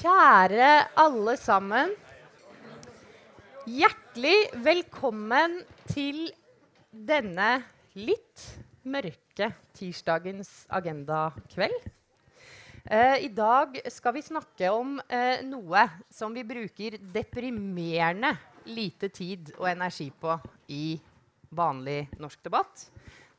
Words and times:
Kjære 0.00 0.68
alle 0.96 1.34
sammen. 1.36 1.90
Hjertelig 3.68 4.46
velkommen 4.64 5.58
til 5.90 6.22
denne 6.88 7.48
litt 8.00 8.44
mørke 8.88 9.50
tirsdagens 9.76 10.48
agendakveld. 10.72 11.76
Eh, 12.88 13.26
I 13.26 13.28
dag 13.28 13.76
skal 13.92 14.16
vi 14.16 14.22
snakke 14.24 14.70
om 14.72 14.94
eh, 15.04 15.44
noe 15.44 15.84
som 16.08 16.32
vi 16.32 16.46
bruker 16.48 16.96
deprimerende 17.12 18.32
lite 18.72 19.10
tid 19.12 19.52
og 19.58 19.68
energi 19.74 20.08
på 20.16 20.38
i 20.72 20.96
vanlig 21.52 22.06
norsk 22.16 22.48
debatt, 22.48 22.86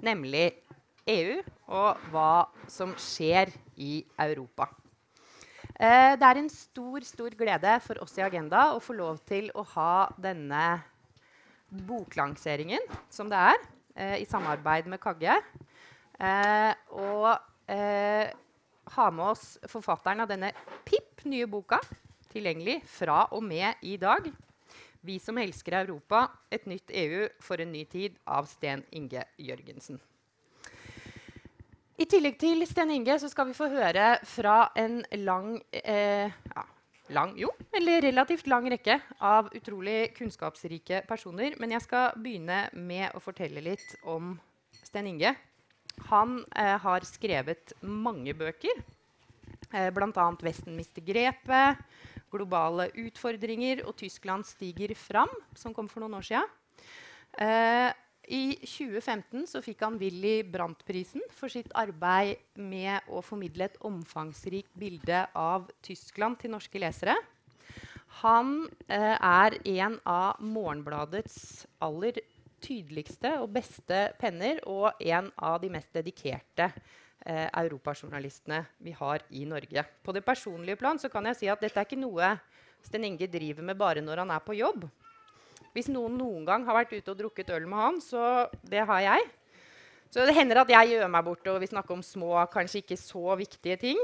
nemlig 0.05 0.52
EU 1.09 1.41
og 1.73 2.05
hva 2.14 2.46
som 2.70 2.93
skjer 3.02 3.50
i 3.82 3.96
Europa. 4.30 4.70
Eh, 5.82 6.13
det 6.13 6.27
er 6.27 6.38
en 6.38 6.50
stor, 6.54 7.02
stor 7.02 7.34
glede 7.34 7.71
for 7.82 7.97
oss 8.04 8.14
i 8.19 8.21
Agenda 8.21 8.68
å 8.75 8.82
få 8.83 8.93
lov 8.93 9.18
til 9.25 9.47
å 9.57 9.64
ha 9.74 9.93
denne 10.21 10.65
boklanseringen 11.87 12.86
som 13.10 13.32
det 13.32 13.39
er, 13.39 13.57
eh, 13.96 14.18
i 14.21 14.28
samarbeid 14.29 14.86
med 14.86 15.01
Kagge. 15.01 15.42
Eh, 16.20 16.73
og 16.92 17.37
ha 18.92 19.09
med 19.09 19.25
oss 19.25 19.57
forfatteren 19.65 20.20
av 20.20 20.28
denne 20.28 20.51
PIP, 20.86 21.23
nye 21.25 21.47
boka, 21.47 21.79
tilgjengelig 22.29 22.84
fra 22.86 23.28
og 23.32 23.42
med 23.43 23.75
i 23.82 23.95
dag. 23.98 24.28
'Vi 25.01 25.18
som 25.20 25.37
elsker 25.37 25.73
Europa 25.73 26.29
et 26.51 26.65
nytt 26.68 26.92
EU 26.93 27.28
for 27.39 27.56
en 27.56 27.71
ny 27.71 27.86
tid' 27.86 28.18
av 28.28 28.45
Sten 28.45 28.84
Inge 28.92 29.23
Jørgensen. 29.39 30.00
I 32.02 32.05
tillegg 32.09 32.39
til 32.41 32.64
Sten 32.66 32.89
Inge 32.95 33.14
så 33.22 33.28
skal 33.30 33.52
vi 33.52 33.53
få 33.53 33.67
høre 33.69 34.16
fra 34.25 34.72
en 34.80 35.03
lang, 35.22 35.59
eh, 35.69 36.31
ja, 36.33 36.64
lang 37.14 37.36
jo, 37.38 37.52
eller 37.78 38.02
relativt 38.08 38.47
lang 38.50 38.66
rekke 38.73 38.95
av 39.22 39.52
utrolig 39.53 40.09
kunnskapsrike 40.16 41.03
personer. 41.06 41.53
Men 41.61 41.76
jeg 41.76 41.86
skal 41.86 42.17
begynne 42.17 42.64
med 42.73 43.14
å 43.14 43.22
fortelle 43.22 43.61
litt 43.61 43.86
om 44.02 44.34
Sten 44.81 45.11
Inge. 45.11 45.36
Han 46.09 46.39
eh, 46.56 46.73
har 46.81 47.06
skrevet 47.06 47.76
mange 47.86 48.33
bøker, 48.33 48.81
eh, 49.70 49.92
bl.a. 49.94 50.30
'Vesten 50.42 50.73
mister 50.73 51.06
grepet', 51.06 51.86
'Globale 52.33 52.89
utfordringer' 52.98 53.86
og 53.86 53.94
'Tyskland 54.00 54.50
stiger 54.50 54.95
fram', 54.98 55.38
som 55.54 55.73
kom 55.73 55.92
for 55.92 56.02
noen 56.02 56.17
år 56.17 56.26
sia. 56.26 56.48
Eh, 57.38 57.92
i 58.32 58.56
2015 58.64 59.44
så 59.50 59.60
fikk 59.64 59.82
han 59.84 59.98
Willy 60.00 60.40
Brandt-prisen 60.48 61.24
for 61.36 61.52
sitt 61.52 61.72
arbeid 61.76 62.40
med 62.56 63.10
å 63.12 63.20
formidle 63.26 63.68
et 63.68 63.76
omfangsrikt 63.84 64.72
bilde 64.80 65.26
av 65.36 65.68
Tyskland 65.84 66.40
til 66.40 66.54
norske 66.54 66.80
lesere. 66.80 67.18
Han 68.22 68.70
eh, 68.88 69.16
er 69.16 69.58
en 69.73 69.98
av 70.08 70.40
Morgenbladets 70.44 71.66
aller 71.84 72.22
tydeligste 72.64 73.34
og 73.42 73.52
beste 73.56 74.00
penner 74.22 74.62
og 74.70 75.02
en 75.02 75.28
av 75.36 75.60
de 75.64 75.72
mest 75.73 75.92
dedikerte 75.95 76.70
eh, 76.70 77.48
europajournalistene 77.48 78.64
vi 78.80 78.95
har 78.95 79.28
i 79.36 79.44
Norge. 79.50 79.84
På 80.04 80.16
det 80.16 80.23
personlige 80.23 80.80
plan 80.80 81.00
så 81.00 81.12
kan 81.12 81.28
jeg 81.32 81.42
si 81.42 81.52
at 81.52 81.64
dette 81.64 81.80
er 81.80 81.90
ikke 81.90 82.00
noe 82.00 82.36
Sten 82.82 83.04
Inge 83.06 83.28
driver 83.30 83.66
med 83.66 83.78
bare 83.78 84.02
når 84.04 84.23
han 84.23 84.32
er 84.34 84.44
på 84.45 84.56
jobb. 84.58 84.88
Hvis 85.75 85.91
noen 85.91 86.17
noen 86.19 86.47
gang 86.47 86.66
har 86.67 86.81
vært 86.81 86.95
ute 86.97 87.14
og 87.14 87.19
drukket 87.19 87.53
øl 87.55 87.67
med 87.69 87.80
han, 87.80 88.00
så 88.03 88.47
det 88.67 88.83
har 88.88 89.03
jeg. 89.05 89.30
Så 90.11 90.25
det 90.27 90.36
hender 90.36 90.59
at 90.59 90.72
jeg 90.73 90.91
gjør 90.91 91.11
meg 91.11 91.23
bort 91.23 91.45
og 91.47 91.61
vi 91.64 91.69
snakker 91.72 91.95
om 91.95 92.03
små, 92.03 92.33
kanskje 92.52 92.81
ikke 92.81 93.00
så 93.00 93.38
viktige 93.39 93.77
ting. 93.80 94.02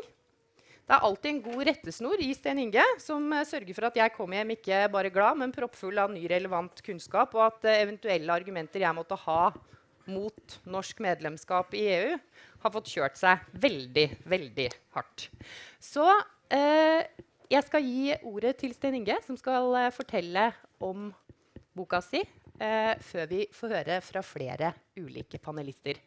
Det 0.88 0.96
er 0.96 1.04
alltid 1.04 1.34
en 1.34 1.42
god 1.44 1.64
rettesnor 1.68 2.22
i 2.24 2.30
Sten 2.32 2.62
Inge 2.64 2.84
som 3.04 3.26
uh, 3.36 3.44
sørger 3.44 3.76
for 3.76 3.90
at 3.90 3.98
jeg 4.00 4.14
kommer 4.16 4.40
hjem 4.40 4.54
ikke 4.56 4.86
bare 4.94 5.12
glad, 5.12 5.36
men 5.42 5.52
proppfull 5.52 6.00
av 6.00 6.14
ny 6.14 6.22
relevant 6.32 6.80
kunnskap, 6.86 7.36
og 7.36 7.44
at 7.44 7.68
uh, 7.68 7.74
eventuelle 7.74 8.32
argumenter 8.32 8.86
jeg 8.86 8.96
måtte 8.96 9.18
ha 9.26 9.42
mot 10.08 10.56
norsk 10.64 11.04
medlemskap 11.04 11.76
i 11.76 11.84
EU, 11.92 12.16
har 12.64 12.74
fått 12.78 12.94
kjørt 12.94 13.20
seg 13.20 13.44
veldig, 13.60 14.06
veldig 14.32 14.70
hardt. 14.96 15.28
Så 15.84 16.06
eh, 16.56 17.04
jeg 17.52 17.66
skal 17.68 17.84
gi 17.84 18.16
ordet 18.24 18.56
til 18.62 18.72
Sten 18.72 18.96
Inge, 19.02 19.18
som 19.28 19.36
skal 19.36 19.76
fortelle 19.92 20.46
om 20.80 21.10
boka 21.78 22.02
si 22.04 22.24
eh, 22.24 22.94
før 23.04 23.30
vi 23.30 23.46
får 23.54 23.76
høre 23.76 24.02
fra 24.06 24.24
flere 24.26 24.74
ulike 24.98 25.40
panelister. 25.42 26.02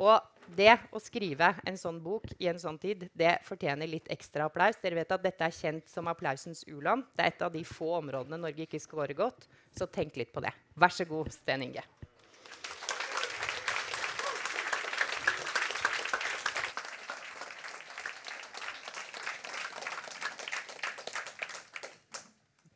Og 0.00 0.16
det 0.56 0.72
å 0.96 1.00
skrive 1.02 1.52
en 1.68 1.76
sånn 1.78 1.98
bok 2.02 2.30
i 2.40 2.48
en 2.50 2.58
sånn 2.58 2.78
tid, 2.80 3.04
det 3.12 3.36
fortjener 3.44 3.90
litt 3.90 4.08
ekstra 4.10 4.46
applaus. 4.48 4.80
Dere 4.80 5.02
vet 5.02 5.12
at 5.12 5.22
dette 5.22 5.44
er 5.44 5.54
kjent 5.54 5.92
som 5.92 6.08
applausens 6.10 6.64
u-land. 6.72 7.04
Det 7.14 7.26
er 7.26 7.34
et 7.34 7.44
av 7.44 7.52
de 7.52 7.62
få 7.68 7.92
områdene 8.00 8.40
Norge 8.40 8.64
ikke 8.64 8.80
scorer 8.80 9.14
godt. 9.18 9.46
Så 9.76 9.86
tenk 9.92 10.16
litt 10.16 10.32
på 10.32 10.42
det. 10.42 10.54
Vær 10.80 10.94
så 10.94 11.04
god, 11.04 11.30
Sten 11.36 11.68
Inge. 11.68 11.84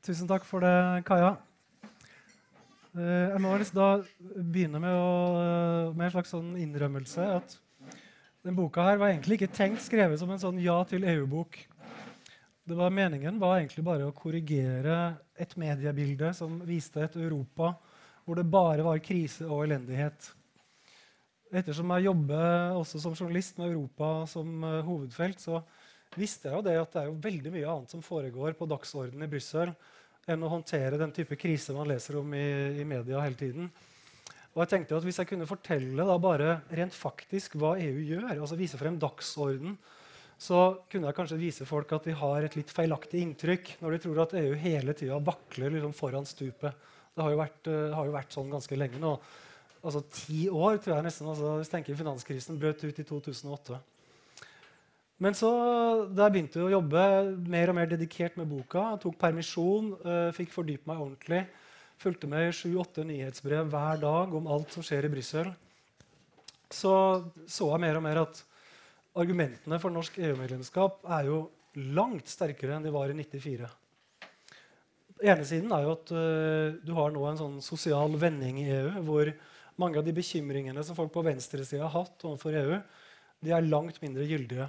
Tusen 0.05 0.29
takk 0.29 0.45
for 0.45 0.61
det, 0.61 0.77
Kaja. 1.09 1.39
Jeg 2.95 3.41
må 3.43 3.57
da 3.75 3.89
begynne 4.39 4.79
med, 4.79 4.95
å, 4.95 5.15
uh, 5.35 5.95
med 5.97 6.07
en 6.07 6.13
slags 6.15 6.31
sånn 6.31 6.53
innrømmelse. 6.63 7.25
At 7.41 7.57
den 8.47 8.55
boka 8.55 8.85
her 8.87 9.01
var 9.01 9.11
egentlig 9.11 9.41
ikke 9.41 9.57
tenkt 9.57 9.83
skrevet 9.83 10.21
som 10.21 10.31
en 10.31 10.39
sånn 10.39 10.61
ja 10.63 10.77
til 10.87 11.07
EU-bok. 11.11 11.59
Det 12.65 12.77
var 12.79 12.95
Meningen 12.95 13.41
var 13.43 13.59
egentlig 13.59 13.83
bare 13.85 14.07
å 14.07 14.15
korrigere 14.15 15.17
et 15.35 15.57
mediebilde 15.59 16.31
som 16.39 16.61
viste 16.65 17.03
et 17.03 17.19
Europa 17.19 17.75
hvor 18.25 18.39
det 18.39 18.47
bare 18.49 18.87
var 18.87 19.03
krise 19.05 19.45
og 19.49 19.67
elendighet. 19.67 20.31
Ettersom 21.55 21.91
jeg 21.97 22.07
jobber 22.07 22.79
også 22.79 23.03
som 23.03 23.19
journalist 23.19 23.59
med 23.59 23.73
Europa 23.73 24.13
som 24.31 24.55
uh, 24.63 24.79
hovedfelt, 24.87 25.43
så 25.43 25.65
visste 26.15 26.47
jeg 26.47 26.61
jo 26.61 26.65
det 26.71 26.79
at 26.79 26.95
det 26.95 27.03
er 27.03 27.11
jo 27.11 27.19
veldig 27.27 27.57
mye 27.59 27.75
annet 27.75 27.91
som 27.91 28.07
foregår 28.07 28.55
på 28.55 28.71
dagsordenen 28.71 29.27
i 29.27 29.33
Brussel 29.35 29.75
enn 30.31 30.45
å 30.45 30.53
håndtere 30.53 31.01
den 31.01 31.13
type 31.15 31.37
kriser 31.41 31.77
man 31.77 31.89
leser 31.89 32.19
om 32.21 32.31
i, 32.37 32.47
i, 32.81 32.87
media 32.89 33.23
hele 33.25 33.39
tiden. 33.39 33.69
Og 34.55 34.63
jeg 34.63 34.71
tenkte 34.71 34.97
at 34.97 35.05
Hvis 35.05 35.19
jeg 35.19 35.29
kunne 35.33 35.49
fortelle 35.51 36.07
da 36.07 36.17
bare 36.23 36.61
rent 36.71 36.95
faktisk 36.95 37.57
hva 37.59 37.75
EU 37.83 38.01
gjør, 38.07 38.31
altså 38.37 38.59
vise 38.59 38.79
frem 38.81 38.99
dagsorden, 39.03 39.77
så 40.39 40.61
kunne 40.91 41.09
jeg 41.09 41.17
kanskje 41.17 41.41
vise 41.41 41.67
folk 41.67 41.93
at 41.95 42.07
de 42.09 42.15
har 42.19 42.45
et 42.45 42.57
litt 42.59 42.71
feilaktig 42.75 43.23
inntrykk 43.23 43.77
når 43.83 43.95
de 43.95 44.03
tror 44.03 44.21
at 44.25 44.37
EU 44.39 44.55
hele 44.59 44.95
tida 44.97 45.19
vakler 45.23 45.75
liksom 45.75 45.95
foran 45.97 46.27
stupet. 46.27 46.75
Det 47.15 47.23
har 47.23 47.31
jo, 47.31 47.39
vært, 47.39 47.69
uh, 47.71 47.95
har 47.95 48.09
jo 48.09 48.15
vært 48.15 48.35
sånn 48.35 48.51
ganske 48.51 48.79
lenge 48.79 48.99
nå. 49.03 49.15
Altså 49.85 50.01
Ti 50.17 50.49
år, 50.49 50.79
tror 50.83 50.97
jeg 50.97 51.07
nesten. 51.07 51.29
Altså, 51.31 51.57
hvis 51.61 51.71
tenker 51.71 51.99
Finanskrisen 51.99 52.59
brøt 52.59 52.83
ut 52.83 52.99
i 52.99 53.07
2008. 53.07 53.79
Men 55.23 55.37
så, 55.39 55.51
da 56.11 56.27
jeg 56.27 56.35
begynte 56.35 56.65
å 56.65 56.73
jobbe 56.73 57.03
mer 57.51 57.71
og 57.71 57.77
mer 57.79 57.91
dedikert 57.91 58.35
med 58.41 58.49
boka, 58.51 58.97
tok 59.03 59.15
permisjon, 59.21 59.93
uh, 60.03 60.31
fikk 60.35 60.51
fordype 60.55 60.91
meg 60.91 61.05
ordentlig, 61.05 61.45
fulgte 62.03 62.31
med 62.31 62.49
i 62.49 62.57
sju-åtte 62.57 63.05
nyhetsbrev 63.07 63.71
hver 63.71 64.03
dag 64.03 64.35
om 64.35 64.49
alt 64.51 64.75
som 64.75 64.83
skjer 64.85 65.07
i 65.07 65.13
Brussel, 65.13 65.53
så 66.75 66.97
så 67.47 67.71
jeg 67.71 67.85
mer 67.85 68.01
og 68.01 68.03
mer 68.03 68.25
at 68.25 68.43
argumentene 69.15 69.79
for 69.79 69.95
norsk 69.95 70.19
EU-medlemskap 70.19 71.07
er 71.21 71.31
jo 71.31 71.39
langt 71.95 72.27
sterkere 72.31 72.75
enn 72.75 72.87
de 72.87 72.93
var 72.95 73.11
i 73.11 73.17
94. 73.19 73.71
ene 75.25 75.45
siden 75.47 75.71
er 75.73 75.87
jo 75.87 75.95
at 75.95 76.11
uh, 76.11 76.75
du 76.83 76.95
har 76.99 77.15
nå 77.15 77.23
en 77.31 77.39
sånn 77.39 77.59
sosial 77.63 78.19
vending 78.19 78.65
i 78.65 78.71
EU, 78.81 78.95
hvor 79.07 79.31
mange 79.79 79.99
av 79.99 80.07
de 80.07 80.15
bekymringene 80.15 80.83
som 80.83 80.99
folk 80.99 81.15
på 81.15 81.23
venstresida 81.23 81.87
har 81.87 82.03
hatt 82.03 82.27
overfor 82.27 82.59
EU, 82.59 82.81
de 83.45 83.55
er 83.55 83.71
langt 83.71 84.03
mindre 84.03 84.27
gyldige. 84.27 84.67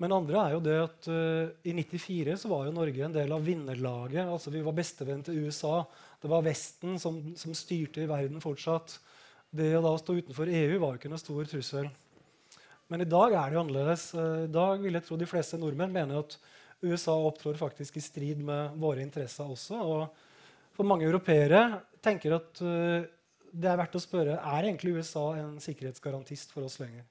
Men 0.00 0.14
andre 0.16 0.38
er 0.40 0.54
jo 0.54 0.60
det 0.64 0.76
at 0.80 1.08
uh, 1.12 1.50
i 1.68 1.74
94 1.76 2.38
så 2.40 2.48
var 2.48 2.64
jo 2.64 2.72
Norge 2.72 3.02
en 3.04 3.14
del 3.14 3.32
av 3.36 3.44
vinnerlaget. 3.44 4.22
altså 4.24 4.52
Vi 4.52 4.62
var 4.64 4.76
bestevenn 4.76 5.20
til 5.26 5.42
USA. 5.44 5.82
Det 6.22 6.30
var 6.32 6.46
Vesten 6.46 6.96
som, 7.00 7.18
som, 7.36 7.52
styrte 7.56 8.00
i 8.00 8.08
verden 8.08 8.40
fortsatt. 8.40 8.96
Det 9.52 9.74
å 9.76 9.82
da 9.84 9.92
stå 10.00 10.16
utenfor 10.22 10.48
EU 10.48 10.78
var 10.80 10.94
jo 10.94 11.02
ikke 11.02 11.12
noe 11.12 11.20
stor 11.20 11.50
trussel. 11.50 11.90
Men 12.90 13.04
i 13.04 13.10
dag 13.12 13.36
er 13.36 13.50
det 13.50 13.58
jo 13.58 13.66
annerledes. 13.66 14.06
Uh, 14.16 14.46
I 14.46 14.54
dag 14.56 14.80
vil 14.80 14.96
jeg 14.96 15.08
tro 15.10 15.20
de 15.20 15.28
fleste 15.28 15.60
nordmenn 15.60 15.92
mener 15.92 16.24
at 16.24 16.40
USA 16.80 17.18
opptrår 17.20 17.60
faktisk 17.60 18.00
i 18.00 18.04
strid 18.04 18.40
med 18.40 18.80
våre 18.80 19.04
interesser 19.04 19.52
også. 19.52 19.84
Og 19.84 20.76
for 20.78 20.88
mange 20.88 21.04
europeere 21.04 21.82
tenker 22.00 22.38
at 22.40 22.64
uh, 22.64 23.04
det 23.52 23.68
er 23.68 23.80
verdt 23.82 24.00
å 24.00 24.06
spørre 24.06 24.40
er 24.40 24.64
egentlig 24.64 24.96
USA 24.96 25.32
en 25.42 25.58
sikkerhetsgarantist 25.60 26.56
for 26.56 26.64
oss 26.64 26.80
lenger. 26.80 27.04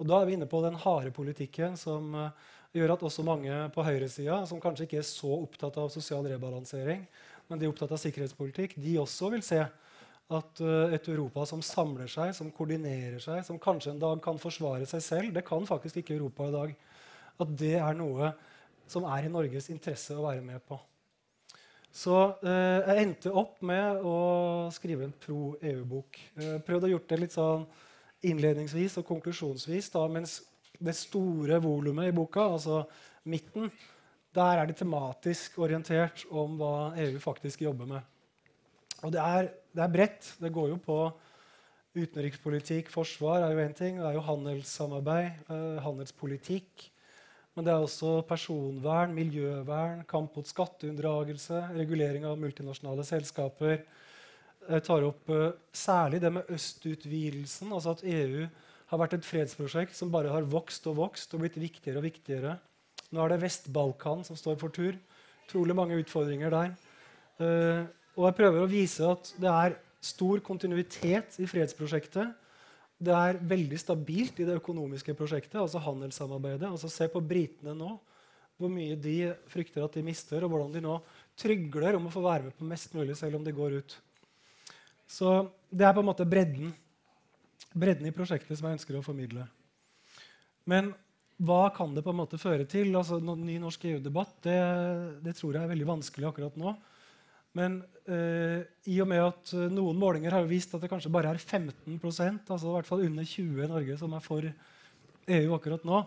Og 0.00 0.08
Da 0.10 0.20
er 0.20 0.28
vi 0.28 0.36
inne 0.36 0.48
på 0.50 0.62
den 0.64 0.76
harde 0.80 1.12
politikken 1.14 1.78
som 1.78 2.14
uh, 2.18 2.30
gjør 2.74 2.96
at 2.96 3.04
også 3.06 3.24
mange 3.26 3.58
på 3.74 3.84
høyresida, 3.86 4.40
som 4.48 4.60
kanskje 4.62 4.88
ikke 4.88 5.00
er 5.02 5.06
så 5.06 5.30
opptatt 5.36 5.78
av 5.78 5.92
sosial 5.94 6.26
rebalansering, 6.26 7.04
men 7.48 7.60
de 7.60 7.66
er 7.66 7.72
opptatt 7.72 7.94
av 7.94 8.00
sikkerhetspolitikk, 8.02 8.74
de 8.82 8.96
også 8.98 9.30
vil 9.34 9.44
se 9.46 9.60
at 9.64 10.64
uh, 10.64 10.94
et 10.94 11.10
Europa 11.12 11.44
som 11.46 11.62
samler 11.62 12.10
seg, 12.10 12.32
som 12.34 12.50
koordinerer 12.54 13.20
seg, 13.22 13.44
som 13.46 13.60
kanskje 13.62 13.92
en 13.94 14.02
dag 14.02 14.22
kan 14.24 14.40
forsvare 14.40 14.88
seg 14.90 15.04
selv 15.04 15.36
Det 15.36 15.44
kan 15.46 15.68
faktisk 15.68 16.00
ikke 16.00 16.16
Europa 16.16 16.48
i 16.48 16.56
dag. 16.56 16.74
At 17.44 17.54
det 17.60 17.76
er 17.82 17.96
noe 17.98 18.32
som 18.90 19.06
er 19.08 19.26
i 19.26 19.32
Norges 19.32 19.70
interesse 19.72 20.16
å 20.16 20.26
være 20.26 20.42
med 20.44 20.62
på. 20.66 20.78
Så 21.94 22.14
eh, 22.42 22.80
jeg 22.82 23.02
endte 23.04 23.32
opp 23.38 23.60
med 23.66 24.02
å 24.02 24.16
skrive 24.74 25.06
en 25.06 25.14
pro-EU-bok. 25.24 26.18
Eh, 26.34 26.56
prøvde 26.66 26.88
å 26.88 26.94
gjøre 26.96 27.10
det 27.12 27.20
litt 27.22 27.36
sånn 27.36 27.66
innledningsvis 28.24 28.98
og 29.00 29.06
konklusjonsvis, 29.08 29.90
da, 29.94 30.04
mens 30.10 30.38
det 30.80 30.96
store 30.98 31.60
volumet 31.62 32.10
i 32.10 32.14
boka, 32.16 32.46
altså 32.56 32.82
midten, 33.30 33.70
der 34.34 34.60
er 34.60 34.66
det 34.66 34.78
tematisk 34.80 35.60
orientert 35.62 36.24
om 36.30 36.56
hva 36.58 36.74
EU 37.04 37.20
faktisk 37.22 37.62
jobber 37.62 37.86
med. 37.86 38.10
Og 39.04 39.12
det 39.14 39.20
er, 39.20 39.52
det 39.76 39.84
er 39.84 39.92
bredt. 39.92 40.32
Det 40.40 40.50
går 40.52 40.72
jo 40.72 40.80
på 40.82 40.98
utenrikspolitikk, 41.94 42.90
forsvar 42.90 43.44
er 43.44 43.54
jo 43.54 43.62
én 43.62 43.76
ting. 43.76 44.00
Det 44.00 44.08
er 44.08 44.16
jo 44.16 44.24
handelssamarbeid, 44.26 45.44
eh, 45.52 45.82
handelspolitikk. 45.84 46.88
Men 47.54 47.66
det 47.66 47.70
er 47.70 47.84
også 47.84 48.24
personvern, 48.26 49.14
miljøvern, 49.14 50.02
kamp 50.10 50.34
mot 50.34 50.48
skatteunndragelse, 50.48 51.60
regulering 51.76 52.26
av 52.26 52.40
multinasjonale 52.40 53.04
selskaper. 53.06 53.84
Jeg 54.64 54.84
tar 54.86 55.04
opp 55.04 55.32
uh, 55.32 55.52
særlig 55.76 56.20
det 56.22 56.30
med 56.32 56.52
østutvidelsen, 56.54 57.72
altså 57.72 57.94
at 57.94 58.04
EU 58.08 58.46
har 58.90 59.00
vært 59.00 59.16
et 59.18 59.26
fredsprosjekt 59.26 59.96
som 59.96 60.12
bare 60.12 60.32
har 60.32 60.46
vokst 60.48 60.86
og 60.90 60.98
vokst 61.00 61.34
og 61.34 61.42
blitt 61.42 61.58
viktigere 61.60 62.00
og 62.00 62.06
viktigere. 62.06 62.56
Nå 63.14 63.22
er 63.22 63.34
det 63.34 63.42
Vest-Balkan 63.42 64.24
som 64.26 64.38
står 64.38 64.56
for 64.60 64.74
tur. 64.74 64.96
Trolig 65.50 65.76
mange 65.76 65.98
utfordringer 66.00 66.54
der. 66.54 66.72
Uh, 67.40 67.84
og 68.14 68.28
jeg 68.28 68.38
prøver 68.38 68.62
å 68.62 68.70
vise 68.70 69.10
at 69.10 69.34
det 69.42 69.50
er 69.50 69.76
stor 70.04 70.40
kontinuitet 70.44 71.38
i 71.42 71.48
fredsprosjektet. 71.50 72.32
Det 73.04 73.14
er 73.14 73.40
veldig 73.42 73.78
stabilt 73.80 74.38
i 74.40 74.46
det 74.46 74.56
økonomiske 74.60 75.16
prosjektet, 75.18 75.58
altså 75.60 75.82
handelssamarbeidet. 75.82 76.68
Altså 76.70 76.90
Se 76.92 77.08
på 77.10 77.22
britene 77.24 77.74
nå. 77.76 77.96
Hvor 78.54 78.70
mye 78.70 78.94
de 78.94 79.32
frykter 79.50 79.82
at 79.82 79.96
de 79.96 80.04
mister, 80.06 80.44
og 80.44 80.52
hvordan 80.52 80.76
de 80.76 80.82
nå 80.84 81.00
trygler 81.40 81.96
om 81.98 82.06
å 82.06 82.12
få 82.14 82.22
være 82.22 82.46
med 82.46 82.54
på 82.54 82.68
mest 82.70 82.92
mulig 82.94 83.16
selv 83.18 83.40
om 83.40 83.46
de 83.46 83.54
går 83.54 83.80
ut. 83.82 83.96
Så 85.10 85.36
det 85.70 85.86
er 85.86 85.94
på 85.94 86.02
en 86.02 86.08
måte 86.08 86.26
bredden, 86.28 86.72
bredden 87.74 88.08
i 88.08 88.14
prosjektet 88.14 88.58
som 88.58 88.68
jeg 88.68 88.78
ønsker 88.78 88.98
å 88.98 89.04
formidle. 89.04 89.46
Men 90.70 90.92
hva 91.44 91.68
kan 91.74 91.94
det 91.94 92.04
på 92.06 92.12
en 92.14 92.20
måte 92.22 92.40
føre 92.40 92.66
til? 92.70 92.94
Altså, 92.96 93.18
Ny 93.20 93.58
norsk 93.62 93.84
EU-debatt 93.90 94.36
det, 94.46 94.58
det 95.24 95.34
tror 95.38 95.56
jeg 95.56 95.64
er 95.64 95.72
veldig 95.72 95.88
vanskelig 95.88 96.28
akkurat 96.30 96.58
nå. 96.60 96.74
Men 97.54 97.78
eh, 98.10 98.66
i 98.90 98.98
og 99.02 99.08
med 99.10 99.22
at 99.22 99.52
eh, 99.54 99.70
noen 99.70 99.98
målinger 99.98 100.34
har 100.34 100.46
vist 100.50 100.74
at 100.74 100.82
det 100.82 100.90
kanskje 100.90 101.12
bare 101.14 101.30
er 101.30 101.38
15% 101.38 102.50
altså 102.50 102.70
i 102.70 102.74
hvert 102.74 102.88
fall 102.88 103.04
under 103.06 103.26
20 103.30 103.62
i 103.62 103.70
Norge, 103.70 103.98
som 104.00 104.14
er 104.16 104.24
for 104.24 104.48
EU 105.34 105.54
akkurat 105.56 105.86
nå, 105.86 106.00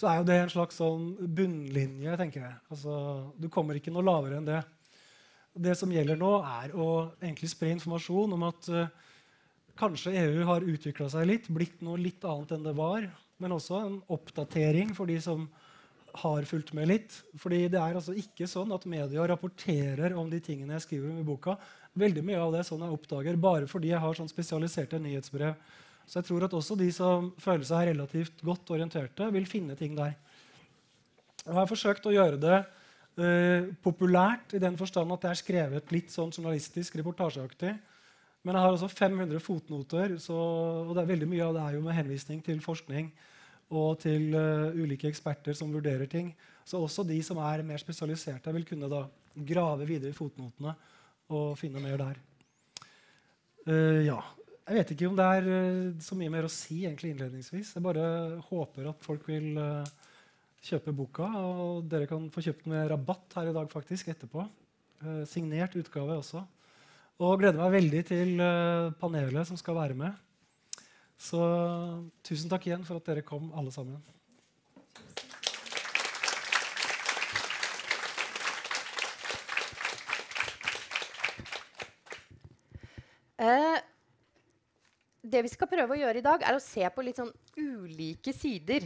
så 0.00 0.08
er 0.08 0.20
jo 0.20 0.28
det 0.30 0.38
en 0.40 0.52
slags 0.52 0.78
sånn 0.80 1.10
bunnlinje. 1.20 2.16
tenker 2.16 2.46
jeg. 2.46 2.54
Altså, 2.72 2.94
du 3.36 3.50
kommer 3.52 3.76
ikke 3.76 3.92
noe 3.92 4.06
lavere 4.06 4.40
enn 4.40 4.48
det. 4.48 4.62
Det 5.54 5.74
som 5.78 5.90
gjelder 5.92 6.18
nå, 6.18 6.34
er 6.46 6.74
å 6.78 6.90
egentlig 7.18 7.50
spre 7.50 7.72
informasjon 7.74 8.36
om 8.36 8.44
at 8.46 8.68
uh, 8.70 8.92
kanskje 9.80 10.14
EU 10.20 10.44
har 10.46 10.66
utvikla 10.66 11.08
seg 11.10 11.26
litt, 11.26 11.48
blitt 11.50 11.80
noe 11.84 11.98
litt 11.98 12.24
annet 12.24 12.54
enn 12.54 12.68
det 12.68 12.76
var. 12.78 13.08
Men 13.40 13.56
også 13.56 13.80
en 13.80 13.98
oppdatering 14.12 14.94
for 14.94 15.10
de 15.10 15.18
som 15.24 15.48
har 16.20 16.46
fulgt 16.48 16.72
med 16.76 16.88
litt. 16.90 17.16
Fordi 17.40 17.64
det 17.72 17.80
er 17.80 17.98
altså 17.98 18.14
ikke 18.18 18.48
sånn 18.50 18.72
at 18.74 18.86
media 18.90 19.26
rapporterer 19.30 20.14
om 20.18 20.30
de 20.30 20.40
tingene 20.44 20.76
jeg 20.76 20.86
skriver 20.86 21.12
om 21.12 21.20
i 21.22 21.26
boka. 21.26 21.56
Veldig 21.98 22.24
mye 22.26 22.40
av 22.40 22.54
det 22.54 22.62
er 22.62 22.68
sånn 22.70 22.84
jeg 22.86 22.96
oppdager, 22.96 23.38
bare 23.40 23.70
fordi 23.70 23.92
jeg 23.92 24.02
har 24.02 24.18
sånn 24.18 24.30
spesialiserte 24.30 25.00
nyhetsbrev. 25.02 25.56
Så 26.06 26.18
jeg 26.18 26.28
tror 26.30 26.46
at 26.46 26.54
også 26.56 26.76
de 26.78 26.90
som 26.94 27.30
føler 27.40 27.66
seg 27.66 27.92
relativt 27.92 28.42
godt 28.46 28.70
orienterte, 28.74 29.30
vil 29.34 29.46
finne 29.50 29.76
ting 29.78 29.94
der. 29.98 30.16
Jeg 31.44 31.56
har 31.56 31.70
forsøkt 31.70 32.06
å 32.06 32.14
gjøre 32.14 32.38
det 32.40 32.58
uh, 33.18 33.70
populært 33.82 34.54
i 34.54 34.62
den 34.62 34.76
forstand 34.78 35.12
at 35.14 35.24
det 35.24 35.30
er 35.32 35.40
skrevet 35.40 35.94
litt 35.94 36.12
sånn 36.14 36.30
journalistisk, 36.34 36.98
reportasjeaktig. 37.00 37.74
Men 38.46 38.56
jeg 38.56 38.64
har 38.64 38.72
også 38.72 38.88
500 38.88 39.42
fotnoter, 39.44 40.14
så, 40.22 40.36
og 40.86 40.94
det 40.96 41.02
er 41.02 41.10
veldig 41.10 41.28
mye 41.28 41.44
av 41.44 41.56
det 41.56 41.64
er 41.64 41.76
jo 41.76 41.82
med 41.84 41.96
henvisning 41.98 42.40
til 42.44 42.62
forskning 42.64 43.10
og 43.70 44.00
til 44.02 44.32
uh, 44.34 44.72
ulike 44.74 45.10
eksperter 45.10 45.54
som 45.56 45.70
vurderer 45.72 46.08
ting. 46.10 46.32
Så 46.66 46.80
også 46.80 47.04
de 47.06 47.20
som 47.22 47.38
er 47.44 47.62
mer 47.66 47.80
spesialiserte, 47.82 48.52
vil 48.56 48.66
kunne 48.66 48.88
da 48.90 49.04
grave 49.46 49.86
videre 49.86 50.10
i 50.10 50.16
fotnotene 50.16 50.74
og 51.30 51.54
finne 51.60 51.82
mer 51.82 52.00
der. 52.00 52.20
Uh, 53.68 54.00
ja. 54.06 54.18
Jeg 54.70 54.78
vet 54.78 54.90
ikke 54.94 55.08
om 55.10 55.16
det 55.18 55.26
er 55.26 55.46
uh, 55.50 56.00
så 56.02 56.16
mye 56.18 56.32
mer 56.32 56.46
å 56.46 56.52
si 56.52 56.82
egentlig 56.84 57.12
innledningsvis. 57.14 57.74
Jeg 57.76 57.84
bare 57.84 58.40
håper 58.48 58.90
at 58.90 59.04
folk 59.04 59.28
vil 59.28 59.52
kjøpe 60.64 60.94
boka. 60.94 61.26
Og 61.40 61.84
dere 61.90 62.08
kan 62.10 62.28
få 62.32 62.44
kjøpt 62.44 62.66
den 62.66 62.74
med 62.74 62.88
rabatt 62.92 63.36
her 63.38 63.50
i 63.50 63.56
dag 63.56 63.70
faktisk 63.72 64.12
etterpå. 64.12 64.48
signert 65.24 65.76
utgave 65.80 66.18
også. 66.20 66.44
Og 67.20 67.38
gleder 67.40 67.56
meg 67.56 67.72
veldig 67.72 68.00
til 68.04 68.42
panelet 69.00 69.48
som 69.48 69.56
skal 69.56 69.78
være 69.78 69.96
med. 69.96 70.12
Så 71.20 71.40
tusen 72.24 72.48
takk 72.48 72.66
igjen 72.66 72.84
for 72.84 73.00
at 73.00 73.08
dere 73.08 73.24
kom, 73.24 73.50
alle 73.56 73.72
sammen. 73.72 74.00
Eh, 83.40 83.76
det 85.24 85.40
vi 85.46 85.52
skal 85.52 85.68
prøve 85.70 85.96
å 85.96 86.00
gjøre 86.00 86.20
i 86.20 86.24
dag, 86.24 86.42
er 86.44 86.56
å 86.56 86.62
se 86.62 86.84
på 86.92 87.04
litt 87.04 87.20
sånn 87.20 87.32
ulike 87.56 88.34
sider 88.36 88.84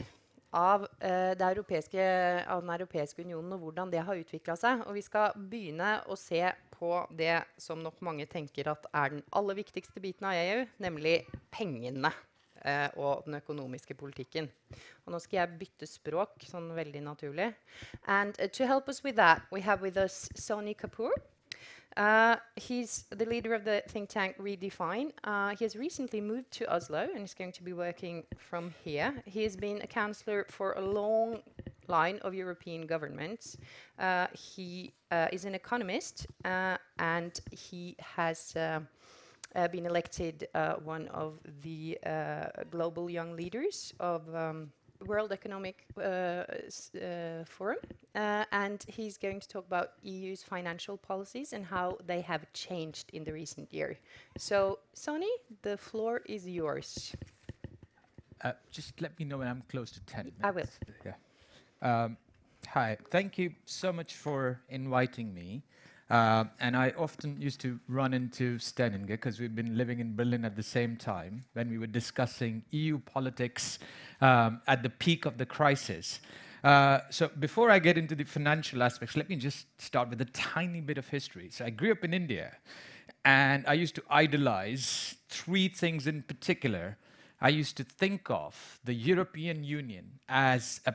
av, 0.55 0.87
eh, 1.01 1.35
europeiske, 1.35 2.05
av, 2.47 2.63
den 2.63 2.71
europeiske 2.71 3.23
unionen 3.23 3.57
og 3.57 3.65
hvordan 3.65 3.91
det 3.91 4.05
har 4.07 4.21
utvikla 4.21 4.57
seg. 4.57 4.85
Og 4.87 4.95
vi 4.95 5.03
skal 5.03 5.35
begynne 5.35 5.97
å 6.07 6.17
se 6.19 6.43
på 6.75 6.93
det 7.11 7.43
som 7.59 7.83
nok 7.83 8.01
mange 8.01 8.27
tenker 8.31 8.71
at 8.71 8.87
er 8.95 9.17
den 9.17 9.25
aller 9.33 9.59
viktigste 9.59 10.01
biten 10.01 10.27
av 10.31 10.39
EU, 10.39 10.65
nemlig 10.79 11.25
pengene 11.55 12.13
eh, 12.63 12.89
og 12.97 13.27
den 13.27 13.41
økonomiske 13.41 13.97
politikken. 13.99 14.49
Og 15.05 15.15
nå 15.15 15.21
skal 15.23 15.43
jeg 15.43 15.59
bytte 15.61 15.91
språk 15.91 16.47
sånn 16.47 16.71
veldig 16.77 17.03
naturlig. 17.03 17.53
And 18.07 18.39
uh, 18.41 18.49
to 18.49 18.67
help 18.67 18.89
us 18.89 19.03
with 19.05 19.17
that, 19.17 19.43
we 19.51 19.61
have 19.61 19.83
with 19.83 19.99
us 19.99 20.29
Sony 20.35 20.75
Kapoor. 20.75 21.15
Uh, 21.97 22.37
he's 22.57 23.05
the 23.11 23.25
leader 23.25 23.55
of 23.55 23.65
the 23.65 23.83
think 23.89 24.09
tank 24.09 24.37
Redefine. 24.39 25.13
Uh, 25.23 25.51
he 25.51 25.65
has 25.65 25.77
recently 25.77 26.21
moved 26.21 26.51
to 26.53 26.75
Oslo 26.75 27.09
and 27.15 27.23
is 27.23 27.35
going 27.35 27.53
to 27.53 27.63
be 27.63 27.73
working 27.73 28.25
from 28.37 28.75
here. 28.85 29.15
He 29.27 29.45
has 29.45 29.57
been 29.57 29.81
a 29.83 29.87
counselor 29.87 30.47
for 30.51 30.73
a 30.73 30.81
long 30.81 31.43
line 31.89 32.19
of 32.23 32.35
European 32.35 32.87
governments. 32.87 33.57
Uh, 33.99 34.27
he 34.33 34.93
uh, 35.11 35.29
is 35.33 35.45
an 35.45 35.55
economist 35.55 36.27
uh, 36.45 36.77
and 36.99 37.41
he 37.53 37.97
has 38.01 38.57
uh, 38.57 38.81
been 39.69 39.87
elected 39.87 40.49
one 40.83 41.07
of 41.09 41.39
the 41.63 41.97
global 42.71 43.09
young 43.09 43.37
leaders 43.37 43.95
of 44.01 44.23
um, 44.35 44.73
World 45.07 45.33
Economic 45.33 45.87
uh, 45.97 46.01
uh, 46.01 47.45
Forum, 47.45 47.79
uh, 48.15 48.45
and 48.53 48.85
he's 48.89 49.19
going 49.19 49.41
to 49.41 49.49
talk 49.49 49.67
about 49.67 49.93
EU's 50.03 50.43
financial 50.43 50.97
policies 50.97 51.53
and 51.53 51.65
how 51.65 51.99
they 52.07 52.21
have 52.21 52.53
changed 52.53 53.11
in 53.13 53.25
the 53.25 53.33
recent 53.33 53.73
year. 53.73 53.99
So, 54.39 54.79
Sonny, 54.93 55.31
the 55.63 55.77
floor 55.77 56.23
is 56.27 56.47
yours. 56.47 57.15
Uh, 58.43 58.53
just 58.71 59.01
let 59.01 59.19
me 59.19 59.25
know 59.25 59.39
when 59.39 59.49
I'm 59.49 59.63
close 59.69 59.91
to 59.93 60.01
10 60.01 60.25
minutes. 60.25 60.41
I 60.43 60.51
will. 60.51 60.69
Yeah. 61.05 62.05
Um, 62.05 62.17
hi, 62.69 62.97
thank 63.11 63.39
you 63.39 63.53
so 63.65 63.93
much 63.93 64.15
for 64.15 64.61
inviting 64.69 65.33
me. 65.33 65.63
Uh, 66.11 66.45
and 66.61 66.77
I 66.77 66.93
often 66.99 67.41
used 67.41 67.61
to 67.63 67.81
run 67.89 68.13
into 68.13 68.59
Steninger 68.59 69.07
because 69.07 69.41
we've 69.41 69.55
been 69.55 69.77
living 69.77 70.01
in 70.01 70.15
Berlin 70.15 70.45
at 70.45 70.55
the 70.55 70.63
same 70.63 70.97
time 70.97 71.45
when 71.55 71.71
we 71.71 71.79
were 71.79 71.87
discussing 71.87 72.63
EU 72.73 72.99
politics 72.99 73.79
um, 74.21 74.61
at 74.67 74.83
the 74.83 74.91
peak 74.91 75.25
of 75.25 75.39
the 75.39 75.47
crisis. 75.47 76.21
Uh, 76.63 77.01
so 77.11 77.31
before 77.39 77.71
I 77.71 77.79
get 77.79 77.99
into 77.99 78.15
the 78.15 78.25
financial 78.25 78.83
aspects, 78.83 79.17
let 79.17 79.29
me 79.29 79.37
just 79.37 79.67
start 79.81 80.11
with 80.11 80.21
a 80.21 80.27
tiny 80.27 80.81
bit 80.81 80.99
of 80.99 81.09
history. 81.09 81.49
So 81.51 81.65
I 81.65 81.71
grew 81.71 81.93
up 81.93 82.05
in 82.05 82.15
India, 82.15 82.57
and 83.25 83.65
I 83.67 83.75
used 83.75 83.95
to 83.97 84.03
idolize 84.11 85.15
three 85.29 85.69
things 85.69 86.07
in 86.07 86.23
particular. 86.23 86.97
I 87.41 87.49
used 87.49 87.77
to 87.79 87.85
think 87.85 88.31
of 88.31 88.81
the 88.85 88.95
European 88.95 89.65
Union 89.65 90.21
as 90.29 90.81
a 90.87 90.95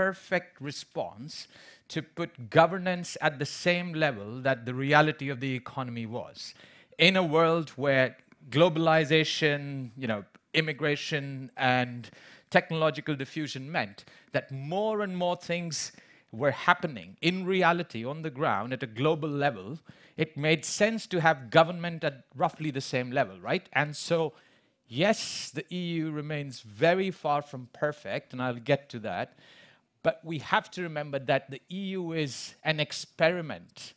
perfect 0.00 0.58
response 0.62 1.46
to 1.86 2.00
put 2.00 2.48
governance 2.48 3.18
at 3.20 3.38
the 3.38 3.44
same 3.44 3.92
level 3.92 4.40
that 4.40 4.64
the 4.64 4.72
reality 4.72 5.28
of 5.28 5.40
the 5.40 5.54
economy 5.54 6.06
was. 6.06 6.54
In 6.96 7.16
a 7.16 7.22
world 7.22 7.68
where 7.76 8.16
globalization, 8.48 9.90
you 9.98 10.06
know, 10.06 10.24
immigration 10.54 11.50
and 11.58 12.08
technological 12.48 13.14
diffusion 13.14 13.70
meant 13.70 14.06
that 14.32 14.50
more 14.50 15.02
and 15.02 15.14
more 15.14 15.36
things 15.36 15.92
were 16.32 16.52
happening 16.52 17.18
in 17.20 17.44
reality 17.44 18.02
on 18.02 18.22
the 18.22 18.30
ground 18.30 18.72
at 18.72 18.82
a 18.82 18.86
global 18.86 19.28
level, 19.28 19.78
it 20.16 20.34
made 20.34 20.64
sense 20.64 21.06
to 21.08 21.20
have 21.20 21.50
government 21.50 22.04
at 22.04 22.24
roughly 22.34 22.70
the 22.70 22.80
same 22.80 23.10
level, 23.10 23.38
right? 23.38 23.68
And 23.74 23.94
so, 23.94 24.32
yes, 24.88 25.50
the 25.50 25.66
EU 25.68 26.10
remains 26.10 26.60
very 26.60 27.10
far 27.10 27.42
from 27.42 27.68
perfect, 27.74 28.32
and 28.32 28.40
I'll 28.40 28.54
get 28.54 28.88
to 28.90 28.98
that. 29.00 29.36
But 30.02 30.20
we 30.24 30.38
have 30.38 30.70
to 30.72 30.82
remember 30.82 31.18
that 31.18 31.50
the 31.50 31.60
EU 31.68 32.12
is 32.12 32.54
an 32.64 32.80
experiment 32.80 33.94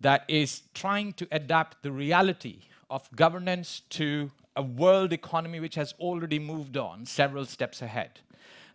that 0.00 0.24
is 0.28 0.62
trying 0.74 1.12
to 1.14 1.28
adapt 1.30 1.82
the 1.82 1.92
reality 1.92 2.62
of 2.90 3.08
governance 3.14 3.82
to 3.90 4.30
a 4.56 4.62
world 4.62 5.12
economy 5.12 5.60
which 5.60 5.74
has 5.76 5.94
already 5.98 6.38
moved 6.38 6.76
on 6.76 7.06
several 7.06 7.44
steps 7.44 7.82
ahead. 7.82 8.20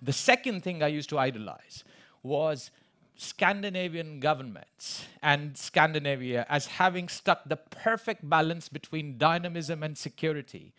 The 0.01 0.13
second 0.13 0.63
thing 0.63 0.81
I 0.81 0.87
used 0.87 1.09
to 1.09 1.19
idolize 1.19 1.83
was 2.23 2.71
Scandinavian 3.15 4.21
governments 4.21 5.05
and 5.21 5.57
Scandinavia 5.57 6.45
as 6.49 6.67
having 6.67 7.09
struck 7.09 7.47
the 7.47 7.57
perfect 7.57 8.29
balance 8.29 8.69
between 8.69 9.17
dynamism 9.17 9.83
and 9.83 9.97
security, 9.97 10.73